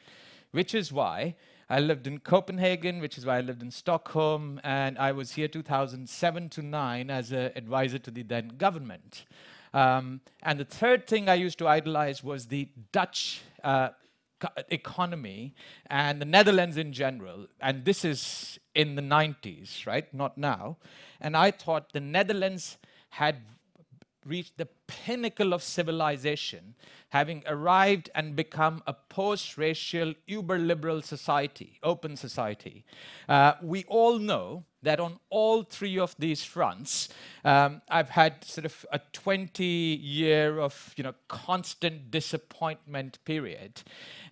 which 0.50 0.75
is 0.75 0.90
why 0.90 1.35
I 1.71 1.79
lived 1.79 2.09
in 2.09 2.19
Copenhagen, 2.19 3.00
which 3.00 3.17
is 3.17 3.25
why 3.25 3.39
I 3.39 3.43
lived 3.43 3.62
in 3.62 3.71
Stockholm, 3.71 4.61
and 4.65 4.99
I 4.99 5.12
was 5.12 5.31
here 5.31 5.47
2007 5.47 6.49
to 6.49 6.62
9 6.62 7.11
as 7.11 7.31
an 7.31 7.53
advisor 7.55 8.00
to 8.00 8.11
the 8.11 8.25
then 8.25 8.49
government. 8.59 9.25
Um, 9.73 10.21
and 10.43 10.59
the 10.59 10.65
third 10.65 11.07
thing 11.07 11.29
I 11.29 11.35
used 11.35 11.59
to 11.59 11.69
idolize 11.69 12.25
was 12.25 12.47
the 12.47 12.69
Dutch 12.91 13.43
uh, 13.62 13.91
economy 14.69 15.55
and 15.87 16.21
the 16.21 16.25
Netherlands 16.25 16.77
in 16.77 16.93
general. 16.93 17.47
And 17.61 17.85
this 17.85 18.05
is 18.05 18.59
in 18.75 18.97
the 18.97 19.03
90s, 19.03 19.87
right? 19.87 20.12
Not 20.12 20.37
now. 20.37 20.77
And 21.21 21.37
I 21.37 21.53
thought 21.53 21.93
the 21.93 22.00
Netherlands 22.00 22.79
had 23.11 23.37
reached 24.25 24.59
the 24.59 24.69
pinnacle 24.87 25.53
of 25.53 25.62
civilization, 25.62 26.75
having 27.11 27.43
arrived 27.47 28.11
and 28.15 28.37
become 28.37 28.83
a 28.87 28.93
post 28.93 29.57
racial, 29.57 30.15
uber 30.27 30.59
liberal 30.59 31.03
society, 31.03 31.79
open 31.83 32.17
society. 32.17 32.85
Uh, 33.29 33.55
we 33.62 33.85
all 33.85 34.19
know 34.19 34.65
that 34.83 35.01
on 35.01 35.19
all 35.29 35.63
three 35.63 35.99
of 35.99 36.15
these 36.19 36.43
fronts, 36.43 37.09
um, 37.45 37.83
I've 37.89 38.11
had 38.11 38.45
sort 38.45 38.65
of 38.65 38.87
a 38.93 39.01
20 39.13 39.65
year 39.65 40.59
of 40.59 40.95
you 40.97 41.05
know, 41.05 41.15
constant 41.29 42.11
disappointment 42.11 43.19
period. 43.25 43.83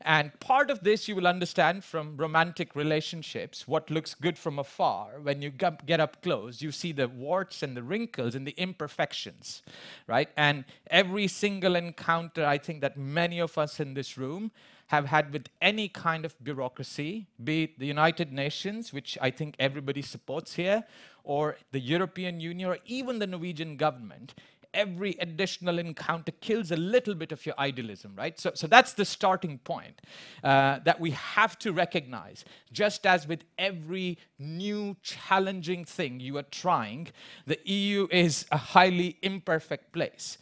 And 0.02 0.38
part 0.40 0.70
of 0.70 0.80
this 0.80 1.08
you 1.08 1.16
will 1.16 1.26
understand 1.26 1.84
from 1.84 2.16
romantic 2.16 2.74
relationships. 2.74 3.66
What 3.66 3.90
looks 3.90 4.14
good 4.14 4.38
from 4.38 4.58
afar, 4.58 5.20
when 5.20 5.42
you 5.42 5.50
get 5.50 6.00
up 6.00 6.22
close, 6.22 6.62
you 6.62 6.72
see 6.72 6.92
the 6.92 7.08
warts 7.08 7.62
and 7.62 7.76
the 7.76 7.82
wrinkles 7.82 8.34
and 8.34 8.46
the 8.46 8.54
imperfections, 8.56 9.62
right? 10.06 10.28
And 10.36 10.64
every 10.90 11.28
single 11.28 11.76
encounter, 11.76 12.46
I 12.46 12.58
think 12.58 12.80
that 12.80 12.96
many 12.96 13.40
of 13.40 13.58
us 13.58 13.80
in 13.80 13.94
this 13.94 14.16
room 14.16 14.50
have 14.88 15.06
had 15.06 15.32
with 15.32 15.48
any 15.60 15.88
kind 15.88 16.24
of 16.24 16.34
bureaucracy, 16.42 17.26
be 17.42 17.64
it 17.64 17.78
the 17.78 17.86
United 17.86 18.32
Nations, 18.32 18.92
which 18.92 19.16
I 19.20 19.30
think 19.30 19.54
everybody 19.58 20.02
supports 20.02 20.54
here, 20.54 20.84
or 21.24 21.56
the 21.72 21.80
European 21.80 22.40
Union, 22.40 22.70
or 22.70 22.78
even 22.86 23.18
the 23.18 23.26
Norwegian 23.26 23.76
government, 23.76 24.34
every 24.72 25.14
additional 25.20 25.78
encounter 25.78 26.32
kills 26.40 26.70
a 26.70 26.76
little 26.76 27.14
bit 27.14 27.32
of 27.32 27.44
your 27.44 27.54
idealism, 27.58 28.14
right? 28.16 28.38
So, 28.38 28.52
so 28.54 28.66
that's 28.66 28.94
the 28.94 29.04
starting 29.04 29.58
point 29.58 30.00
uh, 30.42 30.78
that 30.84 30.98
we 30.98 31.10
have 31.12 31.58
to 31.60 31.72
recognize. 31.72 32.44
Just 32.72 33.06
as 33.06 33.28
with 33.28 33.44
every 33.58 34.18
new 34.38 34.96
challenging 35.02 35.84
thing 35.84 36.20
you 36.20 36.38
are 36.38 36.44
trying, 36.50 37.08
the 37.46 37.58
EU 37.64 38.08
is 38.10 38.46
a 38.50 38.58
highly 38.58 39.18
imperfect 39.22 39.92
place. 39.92 40.38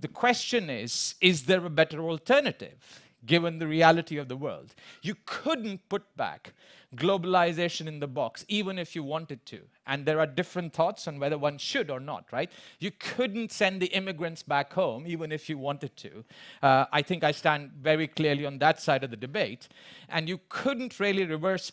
The 0.00 0.08
question 0.08 0.70
is 0.70 1.14
is 1.20 1.44
there 1.44 1.64
a 1.64 1.70
better 1.70 2.00
alternative? 2.00 3.02
Given 3.26 3.58
the 3.58 3.66
reality 3.66 4.16
of 4.16 4.28
the 4.28 4.36
world. 4.36 4.74
You 5.02 5.14
couldn't 5.24 5.88
put 5.88 6.16
back 6.16 6.52
globalization 6.96 7.86
in 7.86 8.00
the 8.00 8.06
box, 8.06 8.44
even 8.48 8.78
if 8.78 8.96
you 8.96 9.02
wanted 9.02 9.44
to. 9.46 9.60
And 9.86 10.06
there 10.06 10.20
are 10.20 10.26
different 10.26 10.72
thoughts 10.72 11.06
on 11.06 11.18
whether 11.18 11.36
one 11.36 11.58
should 11.58 11.90
or 11.90 12.00
not, 12.00 12.26
right? 12.32 12.50
You 12.78 12.90
couldn't 12.98 13.52
send 13.52 13.82
the 13.82 13.86
immigrants 13.86 14.42
back 14.42 14.72
home, 14.72 15.06
even 15.06 15.30
if 15.30 15.48
you 15.48 15.58
wanted 15.58 15.96
to. 15.98 16.24
Uh, 16.62 16.86
I 16.92 17.02
think 17.02 17.24
I 17.24 17.32
stand 17.32 17.72
very 17.80 18.06
clearly 18.06 18.46
on 18.46 18.58
that 18.58 18.80
side 18.80 19.04
of 19.04 19.10
the 19.10 19.16
debate. 19.16 19.68
And 20.08 20.28
you 20.28 20.40
couldn't 20.48 20.98
really 20.98 21.24
reverse 21.24 21.72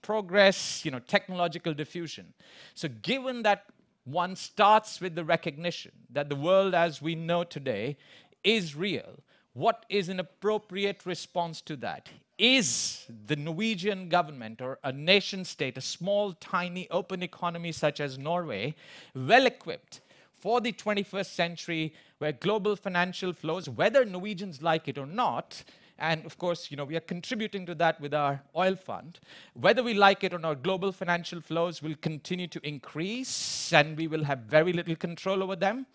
progress, 0.00 0.84
you 0.84 0.90
know, 0.90 0.98
technological 0.98 1.74
diffusion. 1.74 2.32
So 2.74 2.88
given 2.88 3.42
that 3.42 3.64
one 4.04 4.36
starts 4.36 5.00
with 5.00 5.14
the 5.14 5.24
recognition 5.24 5.92
that 6.10 6.28
the 6.28 6.36
world 6.36 6.74
as 6.74 7.00
we 7.00 7.14
know 7.14 7.42
today 7.42 7.96
is 8.42 8.76
real, 8.76 9.20
what 9.54 9.86
is 9.88 10.08
an 10.08 10.20
appropriate 10.20 11.06
response 11.06 11.60
to 11.62 11.76
that? 11.76 12.08
Is 12.36 13.06
the 13.26 13.36
Norwegian 13.36 14.08
government 14.08 14.60
or 14.60 14.78
a 14.82 14.92
nation 14.92 15.44
state, 15.44 15.78
a 15.78 15.80
small, 15.80 16.32
tiny, 16.32 16.90
open 16.90 17.22
economy 17.22 17.70
such 17.70 18.00
as 18.00 18.18
Norway, 18.18 18.74
well 19.14 19.46
equipped 19.46 20.00
for 20.32 20.60
the 20.60 20.72
21st 20.72 21.26
century 21.26 21.94
where 22.18 22.32
global 22.32 22.74
financial 22.74 23.32
flows, 23.32 23.68
whether 23.68 24.04
Norwegians 24.04 24.60
like 24.60 24.88
it 24.88 24.98
or 24.98 25.06
not, 25.06 25.62
and 25.98 26.26
of 26.26 26.36
course, 26.38 26.70
you 26.70 26.76
know, 26.76 26.84
we 26.84 26.96
are 26.96 27.00
contributing 27.00 27.64
to 27.66 27.74
that 27.76 28.00
with 28.00 28.12
our 28.12 28.42
oil 28.56 28.74
fund. 28.74 29.20
Whether 29.54 29.82
we 29.82 29.94
like 29.94 30.24
it 30.24 30.34
or 30.34 30.38
not, 30.38 30.62
global 30.62 30.90
financial 30.90 31.40
flows 31.40 31.80
will 31.80 31.94
continue 32.00 32.48
to 32.48 32.66
increase 32.66 33.72
and 33.72 33.96
we 33.96 34.08
will 34.08 34.24
have 34.24 34.40
very 34.40 34.72
little 34.72 34.96
control 34.96 35.42
over 35.42 35.54
them. 35.54 35.86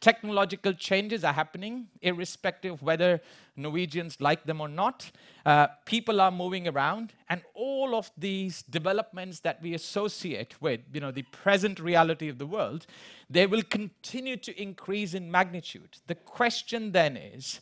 Technological 0.00 0.72
changes 0.74 1.24
are 1.24 1.32
happening, 1.32 1.88
irrespective 2.02 2.74
of 2.74 2.82
whether 2.82 3.20
Norwegians 3.56 4.20
like 4.20 4.44
them 4.44 4.60
or 4.60 4.68
not. 4.68 5.10
Uh, 5.44 5.66
people 5.86 6.20
are 6.20 6.30
moving 6.30 6.68
around, 6.68 7.12
and 7.28 7.42
all 7.54 7.96
of 7.96 8.10
these 8.16 8.62
developments 8.62 9.40
that 9.40 9.60
we 9.60 9.74
associate 9.74 10.54
with, 10.60 10.80
you 10.92 11.00
know, 11.00 11.10
the 11.10 11.22
present 11.22 11.80
reality 11.80 12.28
of 12.28 12.38
the 12.38 12.46
world, 12.46 12.86
they 13.28 13.46
will 13.46 13.62
continue 13.62 14.36
to 14.36 14.62
increase 14.62 15.14
in 15.14 15.30
magnitude. 15.30 15.98
The 16.06 16.14
question 16.14 16.92
then 16.92 17.16
is, 17.16 17.60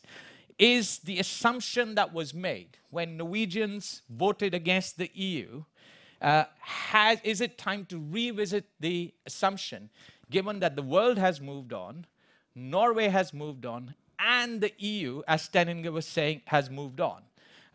is 0.59 0.99
the 0.99 1.17
assumption 1.19 1.95
that 1.95 2.13
was 2.13 2.33
made 2.33 2.77
when 2.91 3.17
Norwegians 3.17 4.03
voted 4.09 4.53
against 4.53 4.97
the 4.97 5.09
EU, 5.13 5.63
uh, 6.21 6.45
has, 6.59 7.19
is 7.23 7.41
it 7.41 7.57
time 7.57 7.85
to 7.85 7.99
revisit 7.99 8.65
the 8.79 9.13
assumption, 9.25 9.89
given 10.29 10.59
that 10.59 10.75
the 10.75 10.81
world 10.81 11.17
has 11.17 11.39
moved 11.41 11.73
on, 11.73 12.05
Norway 12.57 13.07
has 13.07 13.33
moved 13.33 13.65
on, 13.65 13.93
and 14.19 14.59
the 14.59 14.73
EU, 14.79 15.21
as 15.27 15.43
Sten 15.43 15.69
Inge 15.69 15.87
was 15.89 16.07
saying, 16.07 16.41
has 16.45 16.69
moved 16.69 16.99
on. 16.99 17.21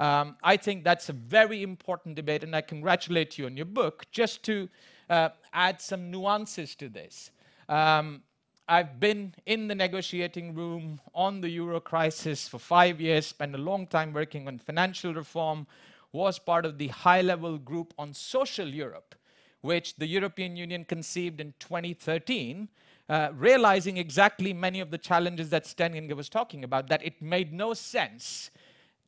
Um, 0.00 0.36
I 0.42 0.56
think 0.56 0.82
that's 0.82 1.08
a 1.08 1.12
very 1.12 1.62
important 1.62 2.16
debate, 2.16 2.42
and 2.42 2.56
I 2.56 2.62
congratulate 2.62 3.38
you 3.38 3.46
on 3.46 3.56
your 3.56 3.66
book. 3.66 4.06
Just 4.10 4.42
to 4.44 4.68
uh, 5.08 5.28
add 5.52 5.80
some 5.80 6.10
nuances 6.10 6.74
to 6.76 6.88
this, 6.88 7.30
um, 7.68 8.22
I've 8.68 8.98
been 8.98 9.34
in 9.46 9.68
the 9.68 9.74
negotiating 9.74 10.54
room 10.54 11.00
on 11.14 11.40
the 11.40 11.48
euro 11.50 11.78
crisis 11.78 12.48
for 12.48 12.58
five 12.58 13.00
years, 13.00 13.26
spent 13.26 13.54
a 13.54 13.58
long 13.58 13.86
time 13.86 14.12
working 14.12 14.48
on 14.48 14.58
financial 14.58 15.14
reform, 15.14 15.66
was 16.12 16.38
part 16.38 16.66
of 16.66 16.78
the 16.78 16.88
high 16.88 17.22
level 17.22 17.58
group 17.58 17.94
on 17.98 18.12
social 18.12 18.66
Europe, 18.66 19.14
which 19.60 19.96
the 19.96 20.06
European 20.06 20.56
Union 20.56 20.84
conceived 20.84 21.40
in 21.40 21.54
2013 21.60 22.68
uh, 23.12 23.30
realizing 23.36 23.98
exactly 23.98 24.54
many 24.54 24.80
of 24.80 24.90
the 24.90 24.96
challenges 24.96 25.50
that 25.50 25.66
Sten 25.66 25.94
Inge 25.94 26.14
was 26.14 26.30
talking 26.30 26.64
about, 26.64 26.88
that 26.88 27.04
it 27.04 27.20
made 27.20 27.52
no 27.52 27.74
sense 27.74 28.50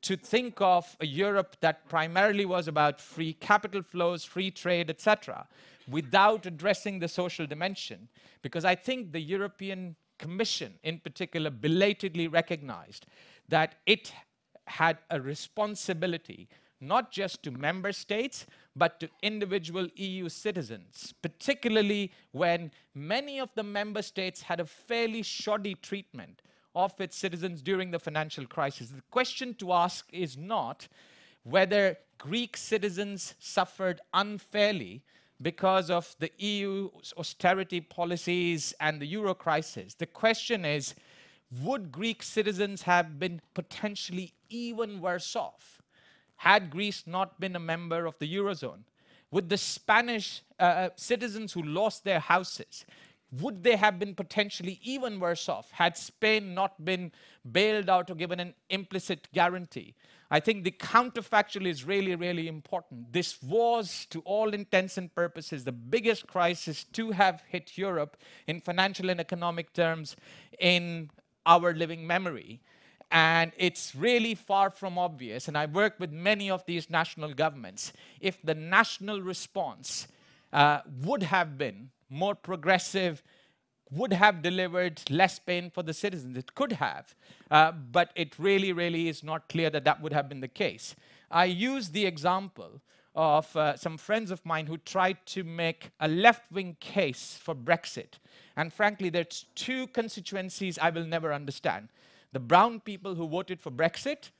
to 0.02 0.14
think 0.14 0.60
of 0.60 0.94
a 1.00 1.06
Europe 1.06 1.56
that 1.60 1.88
primarily 1.88 2.44
was 2.44 2.68
about 2.68 3.00
free 3.00 3.32
capital 3.32 3.80
flows, 3.80 4.22
free 4.22 4.50
trade, 4.50 4.90
etc., 4.90 5.46
without 5.88 6.44
addressing 6.44 6.98
the 6.98 7.08
social 7.08 7.46
dimension. 7.46 8.08
Because 8.42 8.66
I 8.66 8.74
think 8.74 9.12
the 9.12 9.20
European 9.20 9.96
Commission, 10.18 10.74
in 10.82 10.98
particular, 10.98 11.48
belatedly 11.48 12.28
recognized 12.28 13.06
that 13.48 13.76
it 13.86 14.12
had 14.66 14.98
a 15.08 15.18
responsibility 15.18 16.46
not 16.78 17.10
just 17.10 17.42
to 17.42 17.50
member 17.50 17.90
states, 17.92 18.46
but 18.76 18.98
to 19.00 19.08
individual 19.22 19.88
EU 19.96 20.28
citizens, 20.28 21.14
particularly 21.22 22.12
when 22.32 22.70
many 22.94 23.38
of 23.38 23.50
the 23.54 23.62
member 23.62 24.02
states 24.02 24.42
had 24.42 24.60
a 24.60 24.64
fairly 24.64 25.22
shoddy 25.22 25.74
treatment 25.74 26.42
of 26.74 27.00
its 27.00 27.16
citizens 27.16 27.62
during 27.62 27.90
the 27.90 27.98
financial 27.98 28.46
crisis. 28.46 28.88
The 28.88 29.02
question 29.10 29.54
to 29.54 29.72
ask 29.72 30.06
is 30.12 30.36
not 30.36 30.88
whether 31.44 31.98
Greek 32.18 32.56
citizens 32.56 33.34
suffered 33.38 34.00
unfairly 34.12 35.02
because 35.40 35.90
of 35.90 36.14
the 36.18 36.30
EU's 36.38 37.12
austerity 37.16 37.80
policies 37.80 38.74
and 38.80 39.00
the 39.00 39.06
euro 39.06 39.34
crisis. 39.34 39.94
The 39.94 40.06
question 40.06 40.64
is 40.64 40.94
would 41.62 41.92
Greek 41.92 42.22
citizens 42.22 42.82
have 42.82 43.18
been 43.20 43.40
potentially 43.52 44.32
even 44.48 45.00
worse 45.00 45.36
off 45.36 45.82
had 46.36 46.70
Greece 46.70 47.04
not 47.06 47.40
been 47.40 47.56
a 47.56 47.60
member 47.60 48.06
of 48.06 48.18
the 48.18 48.32
Eurozone? 48.32 48.84
Would 49.30 49.48
the 49.48 49.58
Spanish 49.58 50.42
uh, 50.60 50.62
uh, 50.62 50.88
citizens 50.96 51.52
who 51.52 51.62
lost 51.62 52.04
their 52.04 52.20
houses, 52.20 52.84
would 53.40 53.64
they 53.64 53.76
have 53.76 53.98
been 53.98 54.14
potentially 54.14 54.78
even 54.84 55.18
worse 55.18 55.48
off 55.48 55.70
had 55.72 55.96
Spain 55.96 56.54
not 56.54 56.84
been 56.84 57.10
bailed 57.50 57.88
out 57.88 58.10
or 58.10 58.14
given 58.14 58.38
an 58.38 58.54
implicit 58.70 59.28
guarantee? 59.32 59.94
I 60.30 60.40
think 60.40 60.64
the 60.64 60.70
counterfactual 60.70 61.66
is 61.66 61.84
really, 61.84 62.14
really 62.14 62.48
important. 62.48 63.12
This 63.12 63.42
was, 63.42 64.06
to 64.10 64.20
all 64.20 64.54
intents 64.54 64.98
and 64.98 65.14
purposes, 65.14 65.64
the 65.64 65.72
biggest 65.72 66.26
crisis 66.26 66.84
to 66.92 67.10
have 67.10 67.42
hit 67.48 67.76
Europe 67.76 68.16
in 68.46 68.60
financial 68.60 69.10
and 69.10 69.20
economic 69.20 69.72
terms 69.72 70.16
in 70.58 71.10
our 71.46 71.74
living 71.74 72.06
memory. 72.06 72.60
And 73.14 73.52
it's 73.56 73.94
really 73.94 74.34
far 74.34 74.70
from 74.70 74.98
obvious, 74.98 75.46
and 75.46 75.56
I 75.56 75.66
work 75.66 76.00
with 76.00 76.10
many 76.10 76.50
of 76.50 76.66
these 76.66 76.90
national 76.90 77.32
governments, 77.32 77.92
if 78.20 78.42
the 78.42 78.56
national 78.56 79.22
response 79.22 80.08
uh, 80.52 80.80
would 81.00 81.22
have 81.22 81.56
been 81.56 81.90
more 82.10 82.34
progressive, 82.34 83.22
would 83.92 84.12
have 84.12 84.42
delivered 84.42 85.00
less 85.10 85.38
pain 85.38 85.70
for 85.70 85.84
the 85.84 85.94
citizens. 85.94 86.36
It 86.36 86.56
could 86.56 86.72
have, 86.72 87.14
uh, 87.52 87.70
but 87.70 88.10
it 88.16 88.36
really, 88.36 88.72
really 88.72 89.08
is 89.08 89.22
not 89.22 89.48
clear 89.48 89.70
that 89.70 89.84
that 89.84 90.02
would 90.02 90.12
have 90.12 90.28
been 90.28 90.40
the 90.40 90.48
case. 90.48 90.96
I 91.30 91.44
use 91.44 91.90
the 91.90 92.06
example 92.06 92.80
of 93.14 93.56
uh, 93.56 93.76
some 93.76 93.96
friends 93.96 94.32
of 94.32 94.44
mine 94.44 94.66
who 94.66 94.78
tried 94.78 95.24
to 95.26 95.44
make 95.44 95.90
a 96.00 96.08
left 96.08 96.50
wing 96.50 96.76
case 96.80 97.38
for 97.40 97.54
Brexit. 97.54 98.18
And 98.56 98.72
frankly, 98.72 99.08
there's 99.08 99.46
two 99.54 99.86
constituencies 99.88 100.80
I 100.80 100.90
will 100.90 101.06
never 101.06 101.32
understand 101.32 101.90
the 102.34 102.40
brown 102.40 102.80
people 102.80 103.14
who 103.14 103.28
voted 103.28 103.60
for 103.60 103.70
Brexit, 103.70 104.30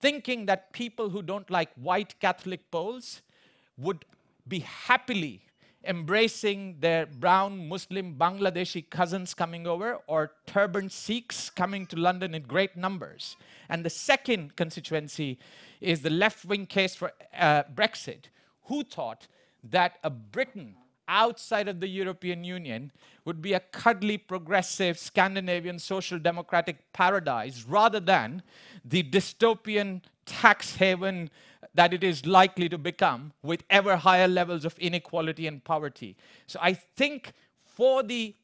thinking 0.00 0.46
that 0.46 0.72
people 0.72 1.08
who 1.08 1.22
don't 1.22 1.50
like 1.50 1.70
white 1.74 2.14
Catholic 2.20 2.70
Poles 2.70 3.22
would 3.78 4.04
be 4.46 4.60
happily 4.60 5.40
embracing 5.84 6.76
their 6.80 7.06
brown 7.06 7.66
Muslim 7.66 8.14
Bangladeshi 8.16 8.90
cousins 8.90 9.32
coming 9.32 9.66
over 9.66 9.98
or 10.06 10.32
turban 10.46 10.90
Sikhs 10.90 11.48
coming 11.48 11.86
to 11.86 11.96
London 11.96 12.34
in 12.34 12.42
great 12.42 12.76
numbers. 12.76 13.36
And 13.70 13.82
the 13.82 13.90
second 13.90 14.54
constituency 14.56 15.38
is 15.80 16.02
the 16.02 16.10
left 16.10 16.44
wing 16.44 16.66
case 16.66 16.94
for 16.94 17.12
uh, 17.36 17.62
Brexit, 17.74 18.24
who 18.64 18.84
thought 18.84 19.26
that 19.64 19.96
a 20.04 20.10
Britain 20.10 20.74
outside 21.08 21.68
of 21.68 21.80
the 21.80 21.88
European 21.88 22.44
Union 22.44 22.92
would 23.24 23.42
be 23.42 23.54
a 23.54 23.60
cuddly, 23.60 24.18
progressive, 24.18 24.98
Scandinavian 24.98 25.78
social 25.78 26.18
democratic 26.18 26.92
paradise 26.92 27.64
rather 27.66 28.00
than 28.00 28.42
the 28.84 29.02
dystopian 29.02 30.02
tax 30.26 30.76
haven 30.76 31.30
that 31.74 31.92
it 31.92 32.04
is 32.04 32.26
likely 32.26 32.68
to 32.68 32.78
become 32.78 33.32
with 33.42 33.64
ever 33.70 33.96
higher 33.96 34.28
levels 34.28 34.64
of 34.64 34.78
inequality 34.78 35.46
and 35.46 35.64
poverty. 35.64 36.16
So 36.46 36.58
I 36.62 36.74
think 36.74 37.32
for 37.64 38.02
the 38.02 38.34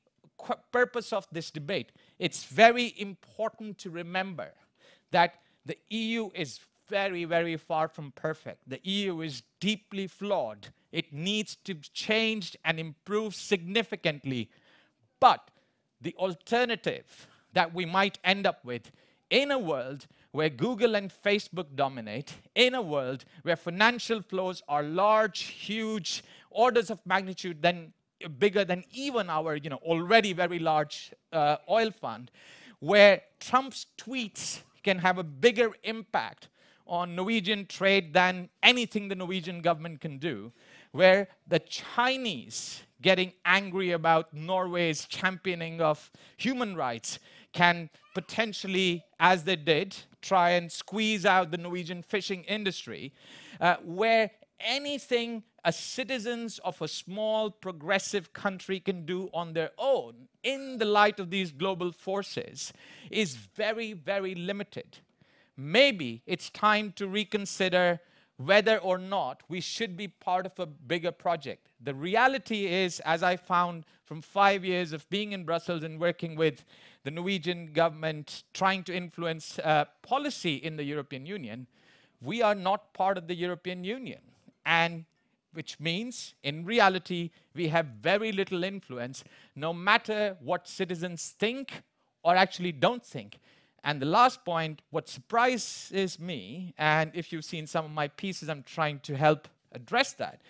purpose 0.73 1.13
of 1.13 1.27
this 1.31 1.51
debate, 1.51 1.93
it's 2.19 2.45
very 2.45 2.95
important 2.97 3.79
to 3.79 3.91
remember 3.91 4.53
that 5.11 5.35
the 5.65 5.77
EU 5.91 6.31
is 6.35 6.61
very, 6.89 7.25
very 7.25 7.57
far 7.57 7.89
from 7.89 8.13
perfect. 8.13 8.69
The 8.69 8.81
EU 8.83 9.21
is 9.21 9.43
deeply 9.61 10.07
flawed. 10.07 10.69
It 10.95 11.13
needs 11.13 11.57
to 11.65 11.75
change 11.75 12.57
and 12.65 12.79
improve 12.79 13.35
significantly. 13.35 14.49
But 15.19 15.51
the 16.01 16.15
alternative 16.17 17.27
that 17.53 17.75
we 17.75 17.85
might 17.85 18.21
end 18.23 18.47
up 18.47 18.65
with 18.65 18.93
in 19.29 19.51
a 19.51 19.59
world 19.59 20.07
where 20.31 20.49
Google 20.49 20.95
and 20.95 21.11
Facebook 21.11 21.75
dominate, 21.75 22.35
in 22.55 22.77
a 22.77 22.81
world 22.83 23.25
where 23.43 23.57
financial 23.57 24.23
flows 24.23 24.63
are 24.69 24.85
large, 24.85 25.41
huge, 25.43 26.23
orders 26.51 26.91
of 26.91 27.01
magnitude 27.05 27.61
than 27.61 27.93
bigger 28.39 28.65
than 28.65 28.85
even 28.93 29.29
our 29.29 29.57
you 29.57 29.71
know, 29.71 29.81
already 29.83 30.33
very 30.33 30.61
large 30.61 31.11
uh, 31.33 31.57
oil 31.69 31.91
fund, 31.91 32.31
where 32.79 33.21
Trump's 33.41 33.87
tweets 33.99 34.61
can 34.85 35.01
have 35.01 35.19
a 35.19 35.25
bigger 35.25 35.73
impact 35.83 36.51
on 36.87 37.17
Norwegian 37.17 37.67
trade 37.67 38.13
than 38.13 38.49
anything 38.63 39.09
the 39.09 39.17
Norwegian 39.17 39.61
government 39.61 40.01
can 40.01 40.19
do, 40.19 40.53
where 40.95 41.27
the 41.49 41.59
Chinese 41.59 42.85
getting 43.03 43.33
angry 43.45 43.91
about 43.91 44.33
Norway's 44.33 45.07
championing 45.07 45.81
of 45.81 46.09
human 46.37 46.77
rights 46.77 47.19
can 47.53 47.91
potentially, 48.15 49.05
as 49.19 49.43
they 49.43 49.57
did, 49.57 49.97
try 50.23 50.51
and 50.51 50.71
squeeze 50.71 51.27
out 51.27 51.51
the 51.51 51.59
Norwegian 51.59 52.01
fishing 52.01 52.45
industry, 52.45 53.13
uh, 53.61 53.75
where 53.85 54.31
anything 54.61 55.43
a 55.65 55.73
citizens 55.73 56.61
of 56.61 56.81
a 56.81 56.87
small 56.87 57.51
progressive 57.51 58.33
country 58.33 58.79
can 58.79 59.05
do 59.05 59.29
on 59.35 59.53
their 59.53 59.71
own 59.79 60.29
in 60.45 60.79
the 60.79 60.85
light 60.85 61.19
of 61.19 61.29
these 61.29 61.51
global 61.51 61.91
forces 61.91 62.73
is 63.11 63.35
very, 63.35 63.95
very 63.95 64.37
limited. 64.37 64.99
Maybe 65.57 66.23
it's 66.25 66.51
time 66.51 66.93
to 66.97 67.09
reconsider 67.09 68.01
whether 68.37 68.79
or 68.79 68.99
not 68.99 69.43
we 69.49 69.61
should 69.61 69.97
be 69.97 70.09
part 70.09 70.47
of 70.47 70.59
a 70.59 70.67
bigger 70.67 71.13
project. 71.13 71.69
The 71.81 71.95
reality 71.95 72.67
is, 72.67 73.01
as 73.01 73.23
I 73.23 73.37
found 73.37 73.85
from 74.05 74.23
five 74.23 74.65
years 74.65 74.93
of 74.93 75.09
being 75.09 75.33
in 75.33 75.45
Brussels 75.45 75.85
and 75.85 76.01
working 76.01 76.35
with 76.35 76.65
the 77.05 77.11
Norwegian 77.11 77.73
government 77.73 78.45
trying 78.53 78.83
to 78.85 78.95
influence 78.95 79.59
uh, 79.61 79.85
policy 80.03 80.57
in 80.57 80.77
the 80.77 80.85
European 80.85 81.27
Union, 81.27 81.67
we 82.23 82.43
are 82.43 82.55
not 82.55 82.93
part 82.93 83.19
of 83.19 83.29
the 83.29 83.35
European 83.35 83.85
Union. 83.85 84.21
And 84.67 85.05
which 85.53 85.79
means, 85.79 86.35
in 86.43 86.65
reality, 86.65 87.31
we 87.55 87.69
have 87.69 87.87
very 88.03 88.33
little 88.33 88.65
influence, 88.65 89.23
no 89.55 89.73
matter 89.73 90.37
what 90.41 90.67
citizens 90.67 91.35
think 91.39 91.83
or 92.25 92.35
actually 92.35 92.73
don't 92.73 93.05
think. 93.05 93.39
And 93.85 94.01
the 94.01 94.07
last 94.07 94.45
point, 94.47 94.81
what 94.91 95.11
surprises 95.11 96.19
me, 96.19 96.75
and 96.79 97.11
if 97.15 97.33
you've 97.33 97.45
seen 97.45 97.67
some 97.67 97.85
of 97.85 97.91
my 97.91 98.09
pieces, 98.09 98.49
I'm 98.49 98.63
trying 98.63 99.01
to 99.01 99.15
help 99.15 99.47
address 99.73 100.15
that, 100.15 100.41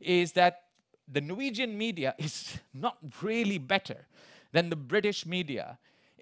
is 0.00 0.32
that 0.32 0.62
the 1.10 1.20
Norwegian 1.20 1.76
media 1.76 2.14
is 2.18 2.58
not 2.72 2.98
really 3.20 3.58
better 3.58 4.06
than 4.52 4.70
the 4.70 4.76
British 4.76 5.26
media 5.26 5.78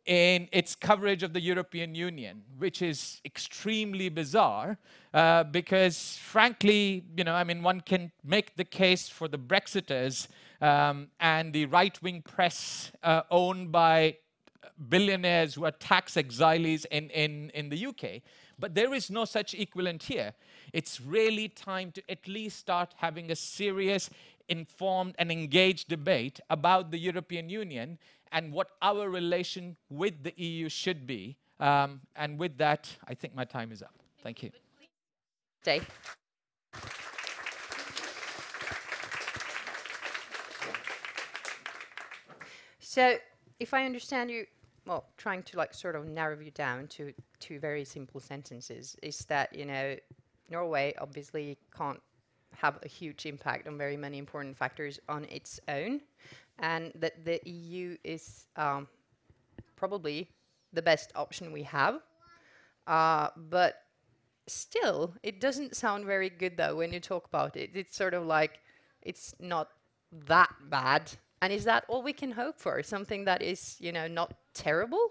in 0.07 0.49
its 0.51 0.75
coverage 0.75 1.23
of 1.23 1.35
the 1.35 1.41
European 1.41 1.95
Union, 1.95 2.43
which 2.59 2.83
is 2.83 3.21
extremely 3.25 4.09
bizarre 4.09 4.79
uh, 5.15 5.45
because, 5.45 6.17
frankly, 6.17 7.05
you 7.17 7.23
know, 7.23 7.35
I 7.35 7.45
mean, 7.45 7.63
one 7.63 7.83
can 7.83 8.11
make 8.25 8.57
the 8.57 8.65
case 8.65 9.09
for 9.09 9.29
the 9.29 9.39
Brexiters 9.39 10.27
um, 10.61 11.09
and 11.21 11.53
the 11.53 11.67
right 11.67 12.03
wing 12.03 12.23
press 12.23 12.91
uh, 13.03 13.23
owned 13.31 13.71
by 13.71 14.17
billionaires 14.89 15.55
who 15.55 15.65
are 15.65 15.71
tax 15.71 16.17
exiles 16.17 16.85
in, 16.87 17.11
in, 17.11 17.51
in 17.51 17.69
the 17.69 17.87
UK. 17.87 18.23
But 18.59 18.75
there 18.75 18.95
is 18.95 19.11
no 19.11 19.25
such 19.25 19.55
equivalent 19.55 20.05
here. 20.05 20.35
It's 20.73 21.01
really 21.01 21.49
time 21.49 21.91
to 21.93 22.03
at 22.11 22.29
least 22.29 22.59
start 22.59 22.95
having 22.97 23.31
a 23.31 23.37
serious, 23.37 24.11
informed, 24.49 25.15
and 25.19 25.33
engaged 25.33 25.89
debate 25.89 26.41
about 26.51 26.91
the 26.91 26.99
European 26.99 27.49
Union 27.49 27.99
and 28.31 28.53
what 28.53 28.69
our 28.81 29.09
relation 29.11 29.77
with 29.91 30.23
the 30.23 30.33
EU 30.37 30.69
should 30.69 31.07
be. 31.07 31.37
Um, 31.61 32.01
and 32.17 32.39
with 32.39 32.59
that, 32.59 32.89
I 33.07 33.15
think 33.15 33.35
my 33.35 33.45
time 33.45 33.73
is 33.73 33.83
up. 33.83 33.95
Thank 34.23 34.43
you. 34.43 34.51
Stay. 35.61 35.81
So, 42.81 43.17
if 43.63 43.73
I 43.73 43.85
understand 43.85 44.31
you, 44.31 44.45
well, 44.87 45.05
trying 45.17 45.45
to 45.45 45.57
like 45.57 45.73
sort 45.73 45.95
of 45.95 46.07
narrow 46.07 46.39
you 46.39 46.51
down 46.51 46.89
to 46.89 47.13
two 47.39 47.61
very 47.61 47.85
simple 47.85 48.21
sentences 48.21 48.97
is 49.03 49.25
that 49.27 49.55
you 49.55 49.65
know 49.65 49.97
Norway 50.51 50.95
obviously 51.01 51.57
can't 51.77 52.01
have 52.57 52.79
a 52.83 52.89
huge 52.89 53.25
impact 53.25 53.69
on 53.69 53.79
very 53.79 53.97
many 53.97 54.19
important 54.19 54.57
factors 54.57 54.99
on 55.09 55.25
its 55.27 55.61
own, 55.69 56.01
and 56.59 56.93
that 56.97 57.25
the 57.25 57.41
EU 57.49 57.97
is 58.03 58.47
um, 58.57 58.89
probably 59.77 60.29
the 60.73 60.83
best 60.83 61.13
option 61.15 61.53
we 61.53 61.63
have. 61.63 62.01
Uh, 62.89 63.29
but 63.37 63.85
still, 64.49 65.15
it 65.23 65.41
doesn't 65.41 65.77
sound 65.77 66.05
very 66.05 66.29
good 66.29 66.57
though 66.57 66.75
when 66.75 66.93
you 66.93 66.99
talk 66.99 67.27
about 67.27 67.57
it. 67.57 67.71
It's 67.75 67.97
sort 67.97 68.15
of 68.15 68.27
like 68.27 68.59
it's 69.03 69.35
not 69.39 69.69
that 70.27 70.51
bad. 70.69 71.13
And 71.43 71.53
is 71.53 71.65
that 71.65 71.85
all 71.89 72.05
we 72.05 72.13
can 72.13 72.31
hope 72.31 72.61
for? 72.61 72.81
Something 72.85 73.25
that 73.25 73.43
is, 73.43 73.77
you 73.81 73.91
know, 73.91 74.07
not 74.07 74.33
terrible? 74.55 75.11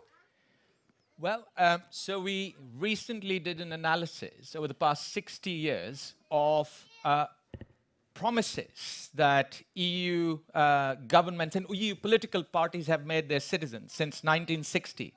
Well, 1.19 1.45
um, 1.57 1.83
so 1.89 2.21
we 2.21 2.55
recently 2.77 3.37
did 3.37 3.59
an 3.59 3.73
analysis 3.73 4.55
over 4.55 4.69
the 4.69 4.73
past 4.73 5.11
60 5.11 5.51
years 5.51 6.13
of 6.31 6.69
uh, 7.03 7.25
promises 8.13 9.09
that 9.13 9.61
EU 9.75 10.39
uh, 10.55 10.95
governments 11.05 11.57
and 11.57 11.65
EU 11.69 11.95
political 11.95 12.43
parties 12.45 12.87
have 12.87 13.05
made 13.05 13.27
their 13.27 13.41
citizens 13.41 13.91
since 13.91 14.23
1960. 14.23 15.13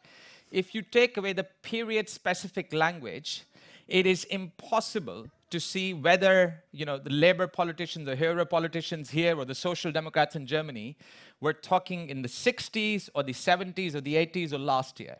If 0.51 0.75
you 0.75 0.83
take 0.83 1.17
away 1.17 1.33
the 1.33 1.45
period 1.45 2.09
specific 2.09 2.73
language, 2.73 3.45
it 3.87 4.05
is 4.05 4.25
impossible 4.25 5.29
to 5.55 5.61
see 5.61 5.95
whether 5.95 6.65
you 6.73 6.85
know 6.85 6.99
the 6.99 7.11
labor 7.25 7.47
politicians 7.47 8.07
the 8.07 8.17
hero 8.17 8.45
politicians 8.45 9.11
here 9.11 9.39
or 9.39 9.45
the 9.45 9.55
social 9.55 9.93
democrats 9.93 10.35
in 10.35 10.47
germany 10.47 10.97
were 11.41 11.53
talking 11.53 12.09
in 12.09 12.23
the 12.23 12.29
60s 12.29 13.09
or 13.15 13.23
the 13.23 13.33
70s 13.33 13.95
or 13.95 14.01
the 14.01 14.15
80s 14.15 14.53
or 14.53 14.59
last 14.59 14.99
year. 14.99 15.19